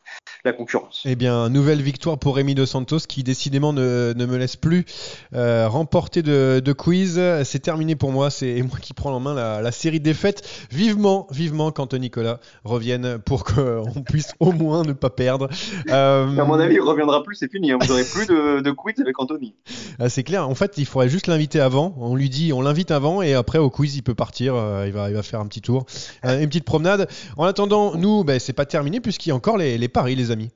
la 0.46 0.54
concurrence. 0.54 1.04
Eh 1.06 1.16
bien, 1.16 1.50
nouvelle 1.50 1.82
victoire 1.82 2.18
pour 2.18 2.36
Rémi 2.36 2.56
Dos 2.56 2.66
Santos 2.66 3.00
qui 3.08 3.24
décidément 3.24 3.74
ne, 3.74 4.14
ne 4.16 4.26
me 4.26 4.38
laisse 4.38 4.56
plus 4.56 4.86
euh, 5.34 5.68
remporter 5.68 6.22
de, 6.22 6.62
de 6.64 6.74
quiz. 6.74 7.22
C'est 7.44 7.60
terminé 7.60 7.96
pour 7.96 8.12
moi. 8.12 8.30
C'est 8.30 8.62
moi 8.62 8.78
qui 8.82 8.94
prends 8.94 9.14
en 9.14 9.20
main 9.20 9.34
la, 9.34 9.62
la 9.62 9.72
série 9.72 10.00
de 10.00 10.04
défaites. 10.06 10.48
Vivement, 10.72 11.28
vivement 11.32 11.72
qu'Anthony 11.72 12.04
Nicolas 12.04 12.40
revienne 12.66 13.18
pour 13.20 13.46
qu'on 13.46 14.04
puisse 14.06 14.34
au 14.40 14.52
moins 14.52 14.84
ne 14.84 14.92
pas 14.94 15.10
perdre. 15.10 15.48
Euh, 15.90 16.38
À 16.38 16.44
mon 16.44 16.60
avis, 16.60 16.76
il 16.76 16.82
reviendra 16.82 17.24
plus, 17.24 17.36
c'est 17.36 17.50
fini. 17.52 17.72
hein. 17.72 17.78
Vous 17.82 17.92
aurez 17.92 18.04
plus 18.04 18.28
de, 18.28 18.60
de 18.62 18.72
quiz 18.72 19.00
avec 19.00 19.18
Anthony. 19.20 19.56
Ah, 20.00 20.10
c'est 20.10 20.24
clair. 20.24 20.50
En 20.50 20.56
fait, 20.56 20.74
il 20.78 20.86
faudrait 20.86 21.08
juste 21.10 21.28
l'inviter 21.28 21.62
avant. 21.62 21.96
On 21.98 22.16
lui 22.16 22.30
dit, 22.30 22.52
on 22.52 22.62
l'invite 22.62 22.92
avant 22.92 23.22
et 23.22 23.34
après 23.34 23.60
au 23.60 23.70
quiz, 23.70 23.96
il 23.96 24.02
peut 24.04 24.16
partir. 24.16 24.56
Euh, 24.56 24.86
il 24.88 24.92
va, 24.94 25.10
il 25.10 25.16
va 25.16 25.24
faire 25.24 25.40
un 25.40 25.48
petit 25.48 25.62
tour, 25.62 25.86
Euh, 26.26 26.42
une 26.42 26.48
petite 26.48 26.66
promenade. 26.66 27.08
En 27.38 27.46
attendant, 27.46 27.96
nous, 27.96 28.24
ben, 28.24 28.40
c'est 28.40 28.54
pas 28.54 28.66
terminé 28.66 29.00
puisqu'il 29.00 29.30
y 29.30 29.32
a 29.32 29.36
encore 29.36 29.53
les, 29.58 29.78
les 29.78 29.88
paris, 29.88 30.16
les 30.16 30.32
amis. 30.32 30.52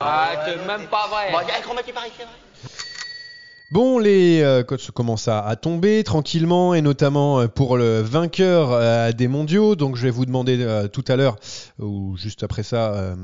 Ah, 0.00 0.32
c'est 0.44 0.66
même 0.66 0.86
pas 0.88 1.06
vrai. 1.06 1.30
Bon, 1.32 1.38
les 3.98 4.40
euh, 4.42 4.62
cotes 4.62 4.90
commencent 4.90 5.28
à, 5.28 5.56
tomber 5.56 6.04
tranquillement, 6.04 6.74
et 6.74 6.82
notamment 6.82 7.40
euh, 7.40 7.48
pour 7.48 7.76
le 7.76 8.00
vainqueur 8.00 8.70
euh, 8.72 9.12
des 9.12 9.28
mondiaux. 9.28 9.74
Donc, 9.74 9.96
je 9.96 10.02
vais 10.02 10.10
vous 10.10 10.26
demander 10.26 10.64
tout 10.92 11.04
à 11.08 11.16
l'heure, 11.16 11.36
ou 11.78 12.16
juste 12.16 12.42
après 12.42 12.62
ça, 12.62 13.14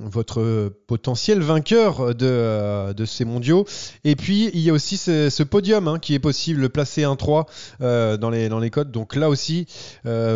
votre 0.00 0.72
potentiel 0.86 1.40
vainqueur 1.40 2.14
de, 2.14 3.04
ces 3.04 3.24
mondiaux. 3.24 3.66
Et 4.04 4.16
puis, 4.16 4.50
il 4.54 4.60
y 4.60 4.70
a 4.70 4.72
aussi 4.72 4.96
ce, 4.96 5.42
podium 5.42 5.88
hein, 5.88 5.98
qui 5.98 6.14
est 6.14 6.18
possible, 6.18 6.68
placer 6.70 7.02
1-3 7.02 7.46
euh, 7.80 8.16
dans, 8.16 8.30
les, 8.30 8.48
dans 8.48 8.58
les 8.58 8.70
cotes. 8.70 8.90
Donc 8.90 9.16
là 9.16 9.28
aussi, 9.28 9.66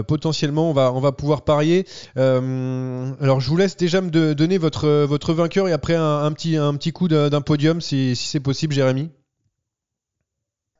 potentiellement, 0.06 0.70
on 0.70 0.72
va, 0.72 0.92
on 0.92 1.00
va 1.00 1.12
pouvoir 1.12 1.42
parier. 1.42 1.86
Alors, 2.16 3.40
je 3.40 3.48
vous 3.48 3.56
laisse 3.56 3.76
déjà 3.76 4.00
me 4.00 4.10
donner 4.34 4.58
votre, 4.58 5.04
votre 5.04 5.32
vainqueur 5.32 5.68
et 5.68 5.72
après 5.72 5.94
un, 5.94 6.24
un 6.24 6.32
petit, 6.32 6.56
un 6.56 6.74
petit 6.74 6.92
coup 6.92 7.08
d'un 7.08 7.40
podium, 7.40 7.80
si, 7.80 8.16
si 8.16 8.28
c'est 8.28 8.40
possible, 8.40 8.74
Jérémy. 8.74 9.10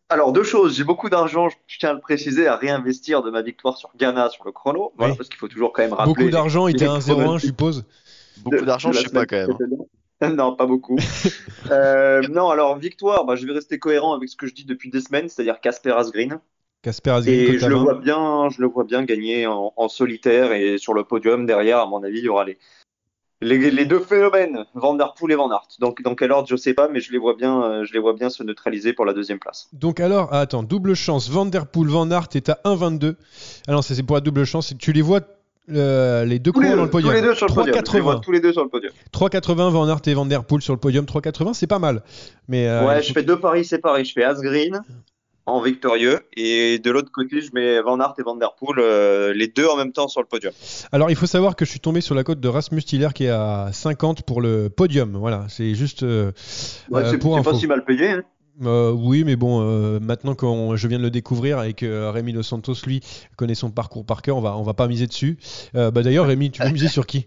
Alors, 0.08 0.32
deux 0.32 0.44
choses. 0.44 0.76
J'ai 0.76 0.84
beaucoup 0.84 1.10
d'argent, 1.10 1.48
je 1.66 1.78
tiens 1.78 1.90
à 1.90 1.92
le 1.92 2.00
préciser, 2.00 2.46
à 2.46 2.56
réinvestir 2.56 3.22
de 3.22 3.30
ma 3.30 3.42
victoire 3.42 3.76
sur 3.76 3.90
Ghana 3.96 4.30
sur 4.30 4.44
le 4.44 4.52
chrono. 4.52 4.92
Voilà, 4.96 5.12
Oui. 5.12 5.18
parce 5.18 5.28
qu'il 5.28 5.38
faut 5.38 5.48
toujours 5.48 5.72
quand 5.72 5.82
même 5.82 5.92
rappeler. 5.92 6.14
Beaucoup 6.14 6.30
d'argent, 6.30 6.68
il 6.68 6.72
était 6.76 6.84
les 6.84 6.90
à 6.90 6.94
1,01, 6.94 7.38
je 7.38 7.46
suppose. 7.46 7.84
Beaucoup 8.38 8.64
d'argent, 8.64 8.92
je 8.92 9.00
sais 9.00 9.10
pas 9.10 9.26
quand 9.26 9.36
même. 9.36 9.50
hein. 10.20 10.30
non, 10.34 10.54
pas 10.56 10.66
beaucoup. 10.66 10.96
Euh, 11.72 12.22
non, 12.28 12.48
alors 12.50 12.78
victoire, 12.78 13.24
bah, 13.24 13.34
je 13.34 13.44
vais 13.44 13.52
rester 13.52 13.80
cohérent 13.80 14.14
avec 14.14 14.28
ce 14.28 14.36
que 14.36 14.46
je 14.46 14.54
dis 14.54 14.64
depuis 14.64 14.88
des 14.88 15.00
semaines, 15.00 15.28
c'est-à-dire 15.28 15.60
Casper 15.60 15.90
Asgreen. 15.90 16.38
Casper 16.82 17.10
Asgreen, 17.10 17.40
Et 17.40 17.58
je 17.58 17.66
à 17.66 17.68
le 17.68 17.74
20. 17.74 17.82
vois 17.82 17.94
bien, 17.94 18.48
je 18.50 18.60
le 18.60 18.68
vois 18.68 18.84
bien 18.84 19.02
gagner 19.02 19.48
en, 19.48 19.72
en 19.76 19.88
solitaire 19.88 20.52
et 20.52 20.78
sur 20.78 20.94
le 20.94 21.02
podium 21.02 21.44
derrière, 21.44 21.78
à 21.80 21.86
mon 21.86 22.04
avis, 22.04 22.18
il 22.18 22.24
y 22.24 22.28
aura 22.28 22.44
les, 22.44 22.56
les, 23.40 23.70
les 23.70 23.84
deux 23.84 24.00
phénomènes, 24.00 24.64
Van 24.74 24.94
Der 24.94 25.14
Poel 25.14 25.32
et 25.32 25.36
Van 25.36 25.50
Aert. 25.50 25.68
Donc 25.80 26.02
dans 26.02 26.14
quel 26.14 26.32
ordre, 26.32 26.48
je 26.48 26.56
sais 26.56 26.74
pas, 26.74 26.88
mais 26.88 27.00
je 27.00 27.12
les 27.12 27.18
vois 27.18 27.34
bien, 27.34 27.62
euh, 27.62 27.84
je 27.84 27.92
les 27.92 27.98
vois 27.98 28.14
bien 28.14 28.30
se 28.30 28.42
neutraliser 28.42 28.92
pour 28.92 29.04
la 29.04 29.12
deuxième 29.12 29.38
place. 29.38 29.68
Donc 29.72 30.00
alors, 30.00 30.28
ah, 30.32 30.40
attends, 30.40 30.62
double 30.62 30.94
chance. 30.94 31.28
Van 31.28 31.46
Der 31.46 31.66
Poel, 31.66 31.88
Van 31.88 32.10
Aert 32.10 32.28
est 32.34 32.48
à 32.48 32.58
1,22. 32.64 33.16
Ah 33.68 33.72
non, 33.72 33.82
ça, 33.82 33.94
c'est 33.94 34.02
pour 34.02 34.16
la 34.16 34.20
double 34.20 34.44
chance. 34.44 34.74
Tu 34.78 34.92
les 34.92 35.02
vois 35.02 35.20
euh, 35.70 36.24
les 36.24 36.38
deux 36.38 36.52
coureurs 36.52 36.76
dans 36.76 36.84
le 36.84 36.90
podium. 36.90 37.12
tous 37.12 37.20
les 37.20 37.26
deux 37.26 37.34
sur 37.34 37.46
le 37.46 37.54
podium. 37.54 37.76
Je 37.84 37.92
les 37.92 38.00
vois 38.00 38.14
3,80. 38.14 38.20
tous 38.20 38.32
les 38.32 38.40
deux 38.40 38.52
sur 38.52 38.62
le 38.62 38.70
podium. 38.70 38.92
3,80 39.12 39.70
Van 39.70 39.88
Aert 39.88 40.00
et 40.06 40.14
Van 40.14 40.26
Der 40.26 40.44
Poel 40.44 40.62
sur 40.62 40.72
le 40.72 40.80
podium. 40.80 41.04
3,80, 41.04 41.54
c'est 41.54 41.66
pas 41.66 41.78
mal. 41.78 42.02
Mais 42.48 42.68
euh, 42.68 42.86
ouais, 42.86 43.02
je 43.02 43.12
fais 43.12 43.22
deux 43.22 43.38
paris 43.38 43.64
séparés. 43.64 44.04
Je 44.04 44.12
fais 44.12 44.24
Asgreen 44.24 44.80
en 45.46 45.60
victorieux 45.60 46.20
et 46.36 46.78
de 46.80 46.90
l'autre 46.90 47.10
côté, 47.12 47.40
je 47.40 47.50
mets 47.54 47.80
Van 47.80 47.98
Aert 48.00 48.14
et 48.18 48.22
Van 48.22 48.34
Der 48.36 48.54
Poel, 48.58 48.78
euh, 48.80 49.32
les 49.32 49.46
deux 49.46 49.66
en 49.66 49.76
même 49.76 49.92
temps 49.92 50.08
sur 50.08 50.20
le 50.20 50.26
podium. 50.26 50.52
Alors, 50.92 51.08
il 51.08 51.16
faut 51.16 51.26
savoir 51.26 51.54
que 51.56 51.64
je 51.64 51.70
suis 51.70 51.80
tombé 51.80 52.00
sur 52.00 52.14
la 52.16 52.24
cote 52.24 52.40
de 52.40 52.48
Rasmus 52.48 52.82
Tiller 52.82 53.08
qui 53.14 53.24
est 53.24 53.30
à 53.30 53.70
50 53.72 54.22
pour 54.22 54.40
le 54.40 54.68
podium. 54.68 55.16
Voilà, 55.16 55.46
c'est 55.48 55.74
juste 55.74 56.02
euh, 56.02 56.32
Ouais, 56.90 57.02
euh, 57.02 57.10
c'est 57.12 57.18
pour 57.18 57.34
c'est 57.34 57.40
info. 57.40 57.50
pas 57.52 57.56
si 57.58 57.66
mal 57.68 57.84
payé. 57.84 58.10
hein. 58.10 58.22
Euh, 58.64 58.90
oui, 58.90 59.22
mais 59.22 59.36
bon, 59.36 59.60
euh, 59.62 60.00
maintenant 60.00 60.34
que 60.34 60.46
je 60.76 60.88
viens 60.88 60.98
de 60.98 61.02
le 61.04 61.10
découvrir 61.10 61.62
et 61.62 61.74
que 61.74 62.08
Rémi 62.08 62.32
Dos 62.32 62.42
Santos, 62.42 62.74
lui, 62.86 63.00
connaît 63.36 63.54
son 63.54 63.70
parcours 63.70 64.04
par 64.06 64.22
cœur, 64.22 64.38
on 64.38 64.40
va, 64.40 64.56
on 64.56 64.62
va 64.62 64.72
pas 64.74 64.88
miser 64.88 65.06
dessus. 65.06 65.36
Euh, 65.74 65.90
bah, 65.90 66.02
D'ailleurs, 66.02 66.26
Rémi, 66.26 66.50
tu 66.50 66.62
veux 66.62 66.70
miser 66.70 66.88
sur 66.88 67.06
qui? 67.06 67.26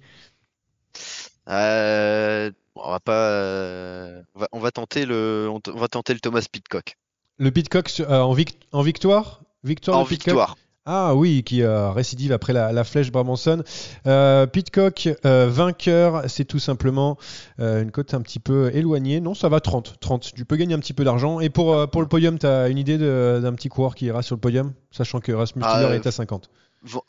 Euh, 1.47 2.51
on 2.75 2.91
va 2.91 2.99
pas, 2.99 3.29
euh, 3.31 4.21
on 4.35 4.39
va, 4.39 4.47
on 4.53 4.59
va 4.59 4.71
tenter 4.71 5.05
le, 5.05 5.47
on, 5.51 5.59
on 5.73 5.77
va 5.79 5.87
tenter 5.87 6.13
le 6.13 6.19
Thomas 6.19 6.45
Pitcock. 6.51 6.95
Le 7.39 7.51
Pitcock 7.51 7.89
euh, 8.01 8.19
en, 8.19 8.33
vic- 8.33 8.59
en 8.73 8.81
victoire? 8.81 9.41
Victoire 9.63 9.97
En 9.97 10.03
victoire. 10.03 10.57
Ah 10.85 11.13
oui, 11.15 11.43
qui 11.43 11.61
euh, 11.61 11.91
récidive 11.91 12.31
après 12.31 12.51
la, 12.51 12.83
flèche 12.83 13.11
Brabanson. 13.11 13.63
Euh, 14.07 14.45
Pitcock, 14.45 15.07
euh, 15.23 15.47
vainqueur, 15.49 16.23
c'est 16.27 16.45
tout 16.45 16.59
simplement 16.59 17.17
une 17.59 17.91
cote 17.91 18.13
un 18.13 18.21
petit 18.21 18.39
peu 18.39 18.71
éloignée. 18.73 19.21
Non, 19.21 19.35
ça 19.35 19.49
va 19.49 19.59
30. 19.59 19.99
30. 19.99 20.33
Tu 20.35 20.45
peux 20.45 20.55
gagner 20.55 20.73
un 20.73 20.79
petit 20.79 20.93
peu 20.93 21.03
d'argent. 21.03 21.39
Et 21.39 21.49
pour, 21.49 21.89
pour 21.89 22.01
le 22.01 22.07
podium, 22.07 22.39
tu 22.39 22.45
as 22.47 22.69
une 22.69 22.77
idée 22.77 22.97
d'un 22.97 23.53
petit 23.53 23.69
coureur 23.69 23.95
qui 23.95 24.05
ira 24.05 24.21
sur 24.21 24.35
le 24.35 24.41
podium, 24.41 24.73
sachant 24.91 25.19
que 25.19 25.31
Rasmus 25.31 25.61
ah, 25.65 25.79
Tiller 25.79 25.95
est 25.95 26.07
à 26.07 26.11
50 26.11 26.49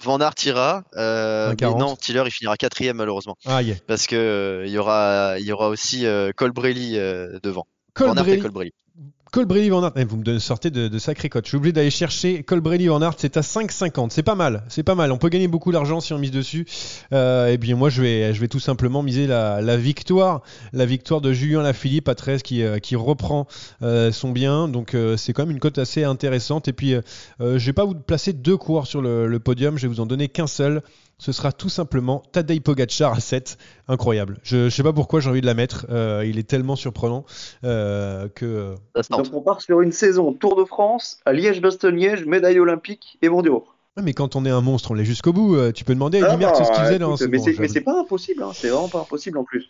Van 0.00 0.18
Aert 0.18 0.34
ira, 0.44 0.82
mais 0.96 1.54
non, 1.60 1.96
Tiller 1.96 2.22
il 2.26 2.32
finira 2.32 2.56
quatrième 2.56 2.96
malheureusement. 2.96 3.36
Ah, 3.46 3.62
yeah. 3.62 3.76
Parce 3.86 4.06
que 4.06 4.64
il 4.66 4.72
y 4.72 4.78
aura, 4.78 5.36
il 5.38 5.46
y 5.46 5.52
aura 5.52 5.68
aussi 5.68 6.04
Colbrelli 6.36 6.98
devant. 7.42 7.66
Colbrelli. 7.94 8.72
Colbrelli 9.30 9.68
Van 9.68 9.84
Aert, 9.84 9.92
eh, 9.94 10.04
vous 10.04 10.16
me 10.16 10.38
sortez 10.40 10.70
de, 10.70 10.98
sacrés 10.98 11.28
cotes. 11.28 11.44
Je 11.44 11.50
suis 11.50 11.56
obligé 11.56 11.72
d'aller 11.72 11.90
chercher 11.90 12.42
Colbrelli 12.42 12.88
Van 12.88 13.00
Aert, 13.00 13.14
c'est 13.16 13.36
à 13.36 13.42
5,50. 13.42 14.10
C'est 14.10 14.24
pas 14.24 14.34
mal, 14.34 14.64
c'est 14.68 14.82
pas 14.82 14.96
mal. 14.96 15.12
On 15.12 15.18
peut 15.18 15.28
gagner 15.28 15.46
beaucoup 15.46 15.70
d'argent 15.70 16.00
si 16.00 16.12
on 16.12 16.18
mise 16.18 16.32
dessus. 16.32 16.66
Euh, 17.12 17.46
et 17.46 17.56
bien 17.56 17.76
moi, 17.76 17.90
je 17.90 18.02
vais, 18.02 18.34
je 18.34 18.40
vais 18.40 18.48
tout 18.48 18.58
simplement 18.58 19.04
miser 19.04 19.28
la, 19.28 19.76
victoire, 19.76 20.42
la 20.72 20.84
victoire 20.84 21.20
de 21.20 21.32
Julien 21.32 21.62
Lafilippe 21.62 22.08
à 22.08 22.16
13 22.16 22.42
qui, 22.42 22.64
euh, 22.64 22.78
qui 22.78 22.96
reprend 22.96 23.46
euh, 23.82 24.10
son 24.10 24.32
bien. 24.32 24.66
Donc 24.66 24.94
euh, 24.94 25.16
c'est 25.16 25.32
quand 25.32 25.42
même 25.42 25.52
une 25.52 25.60
cote 25.60 25.78
assez 25.78 26.02
intéressante. 26.02 26.66
Et 26.66 26.72
puis 26.72 26.94
je 27.38 27.64
vais 27.64 27.72
pas 27.72 27.84
vous 27.84 27.94
placer 27.94 28.32
deux 28.32 28.56
coureurs 28.56 28.88
sur 28.88 29.00
le 29.00 29.38
podium, 29.38 29.78
je 29.78 29.82
vais 29.82 29.94
vous 29.94 30.00
en 30.00 30.06
donner 30.06 30.28
qu'un 30.28 30.48
seul 30.48 30.82
ce 31.20 31.32
sera 31.32 31.52
tout 31.52 31.68
simplement 31.68 32.22
Tadej 32.32 32.60
Pogacar 32.60 33.12
à 33.12 33.20
7. 33.20 33.58
Incroyable. 33.88 34.38
Je 34.42 34.56
ne 34.56 34.70
sais 34.70 34.82
pas 34.82 34.94
pourquoi 34.94 35.20
j'ai 35.20 35.28
envie 35.28 35.42
de 35.42 35.46
la 35.46 35.54
mettre. 35.54 35.86
Euh, 35.90 36.24
il 36.26 36.38
est 36.38 36.48
tellement 36.48 36.76
surprenant 36.76 37.26
euh, 37.62 38.28
que. 38.28 38.74
Donc 39.10 39.26
on 39.32 39.42
part 39.42 39.60
sur 39.60 39.82
une 39.82 39.92
saison 39.92 40.32
Tour 40.32 40.56
de 40.56 40.64
France, 40.64 41.18
à 41.26 41.34
Liège-Bastogne-Liège, 41.34 42.24
médaille 42.24 42.58
olympique 42.58 43.18
et 43.20 43.28
mondiaux. 43.28 43.66
mais 44.02 44.14
quand 44.14 44.34
on 44.34 44.46
est 44.46 44.50
un 44.50 44.62
monstre, 44.62 44.92
on 44.92 44.94
l'est 44.94 45.04
jusqu'au 45.04 45.34
bout. 45.34 45.56
Euh, 45.56 45.72
tu 45.72 45.84
peux 45.84 45.94
demander 45.94 46.22
à 46.22 46.34
Eddie 46.34 46.44
ce 46.44 46.72
qu'il 46.72 46.84
faisait 46.84 46.98
dans 46.98 47.14
Mais 47.28 47.68
c'est 47.68 47.82
pas 47.82 48.00
impossible, 48.00 48.42
hein. 48.42 48.52
c'est 48.54 48.70
vraiment 48.70 48.88
pas 48.88 49.00
impossible 49.00 49.36
en 49.36 49.44
plus 49.44 49.68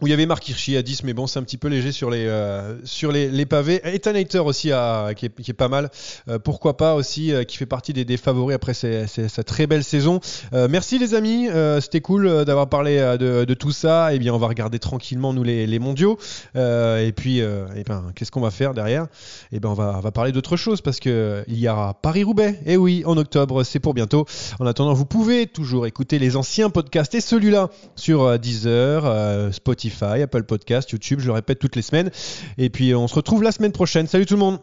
où 0.00 0.08
il 0.08 0.10
y 0.10 0.12
avait 0.12 0.26
Marc 0.26 0.48
Hirschi 0.48 0.76
à 0.76 0.82
10, 0.82 1.04
mais 1.04 1.12
bon, 1.12 1.26
c'est 1.28 1.38
un 1.38 1.44
petit 1.44 1.56
peu 1.56 1.68
léger 1.68 1.92
sur 1.92 2.10
les, 2.10 2.26
euh, 2.26 2.76
sur 2.84 3.12
les, 3.12 3.30
les, 3.30 3.46
pavés. 3.46 3.80
Ethan 3.84 4.14
Hater 4.14 4.40
aussi, 4.40 4.72
qui, 5.16 5.26
est, 5.26 5.52
pas 5.52 5.68
mal. 5.68 5.88
Euh, 6.28 6.40
pourquoi 6.40 6.76
pas 6.76 6.94
aussi, 6.94 7.32
euh, 7.32 7.44
qui 7.44 7.56
fait 7.56 7.66
partie 7.66 7.92
des, 7.92 8.16
favoris 8.16 8.56
après 8.56 8.74
sa 8.74 9.44
très 9.44 9.66
belle 9.66 9.84
saison. 9.84 10.20
merci 10.52 10.98
les 10.98 11.14
amis, 11.14 11.48
c'était 11.80 12.00
cool 12.00 12.44
d'avoir 12.44 12.68
parlé 12.68 12.96
de, 13.18 13.54
tout 13.54 13.72
ça. 13.72 14.12
Et 14.12 14.16
eh 14.16 14.18
bien, 14.18 14.34
on 14.34 14.38
va 14.38 14.48
regarder 14.48 14.78
tranquillement, 14.78 15.32
nous, 15.32 15.42
les, 15.42 15.78
mondiaux. 15.78 16.18
et 16.54 17.12
puis, 17.14 17.38
eh 17.38 17.84
ben, 17.86 18.12
qu'est-ce 18.14 18.30
qu'on 18.30 18.40
va 18.40 18.50
faire 18.50 18.74
derrière? 18.74 19.04
Et 19.52 19.56
eh 19.56 19.60
ben, 19.60 19.68
on 19.68 19.74
va, 19.74 19.94
on 19.96 20.00
va 20.00 20.12
parler 20.12 20.32
d'autre 20.32 20.56
chose 20.56 20.80
parce 20.80 21.00
qu'il 21.00 21.44
y 21.48 21.68
aura 21.68 21.94
Paris-Roubaix. 21.94 22.60
Et 22.66 22.76
oui, 22.76 23.02
en 23.06 23.16
octobre, 23.16 23.62
c'est 23.62 23.80
pour 23.80 23.94
bientôt. 23.94 24.26
En 24.58 24.66
attendant, 24.66 24.94
vous 24.94 25.06
pouvez 25.06 25.46
toujours 25.46 25.86
écouter 25.86 26.18
les 26.18 26.36
anciens 26.36 26.70
podcasts 26.70 27.14
et 27.14 27.20
celui-là 27.20 27.70
sur 27.96 28.38
Deezer, 28.38 29.52
Spotify 29.52 29.83
Spotify, 29.84 30.22
Apple 30.22 30.44
Podcast, 30.44 30.90
YouTube, 30.90 31.20
je 31.20 31.26
le 31.26 31.32
répète 31.32 31.58
toutes 31.58 31.76
les 31.76 31.82
semaines. 31.82 32.10
Et 32.58 32.70
puis 32.70 32.94
on 32.94 33.08
se 33.08 33.14
retrouve 33.14 33.42
la 33.42 33.52
semaine 33.52 33.72
prochaine. 33.72 34.06
Salut 34.06 34.26
tout 34.26 34.34
le 34.34 34.40
monde 34.40 34.58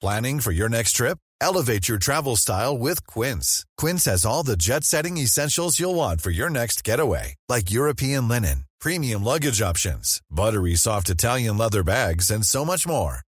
Planning 0.00 0.40
for 0.40 0.52
your 0.52 0.68
next 0.68 0.92
trip? 0.92 1.18
Elevate 1.40 1.88
your 1.88 1.98
travel 1.98 2.36
style 2.36 2.78
with 2.78 3.04
Quince. 3.06 3.64
Quince 3.76 4.06
has 4.06 4.24
all 4.24 4.42
the 4.42 4.56
jet-setting 4.56 5.18
essentials 5.18 5.78
you'll 5.78 5.94
want 5.94 6.20
for 6.20 6.30
your 6.30 6.48
next 6.48 6.82
getaway, 6.82 7.34
like 7.48 7.70
European 7.70 8.26
linen, 8.26 8.64
premium 8.80 9.22
luggage 9.22 9.60
options, 9.60 10.20
buttery 10.30 10.76
soft 10.76 11.10
Italian 11.10 11.58
leather 11.58 11.82
bags, 11.82 12.30
and 12.30 12.46
so 12.46 12.64
much 12.64 12.86
more. 12.86 13.20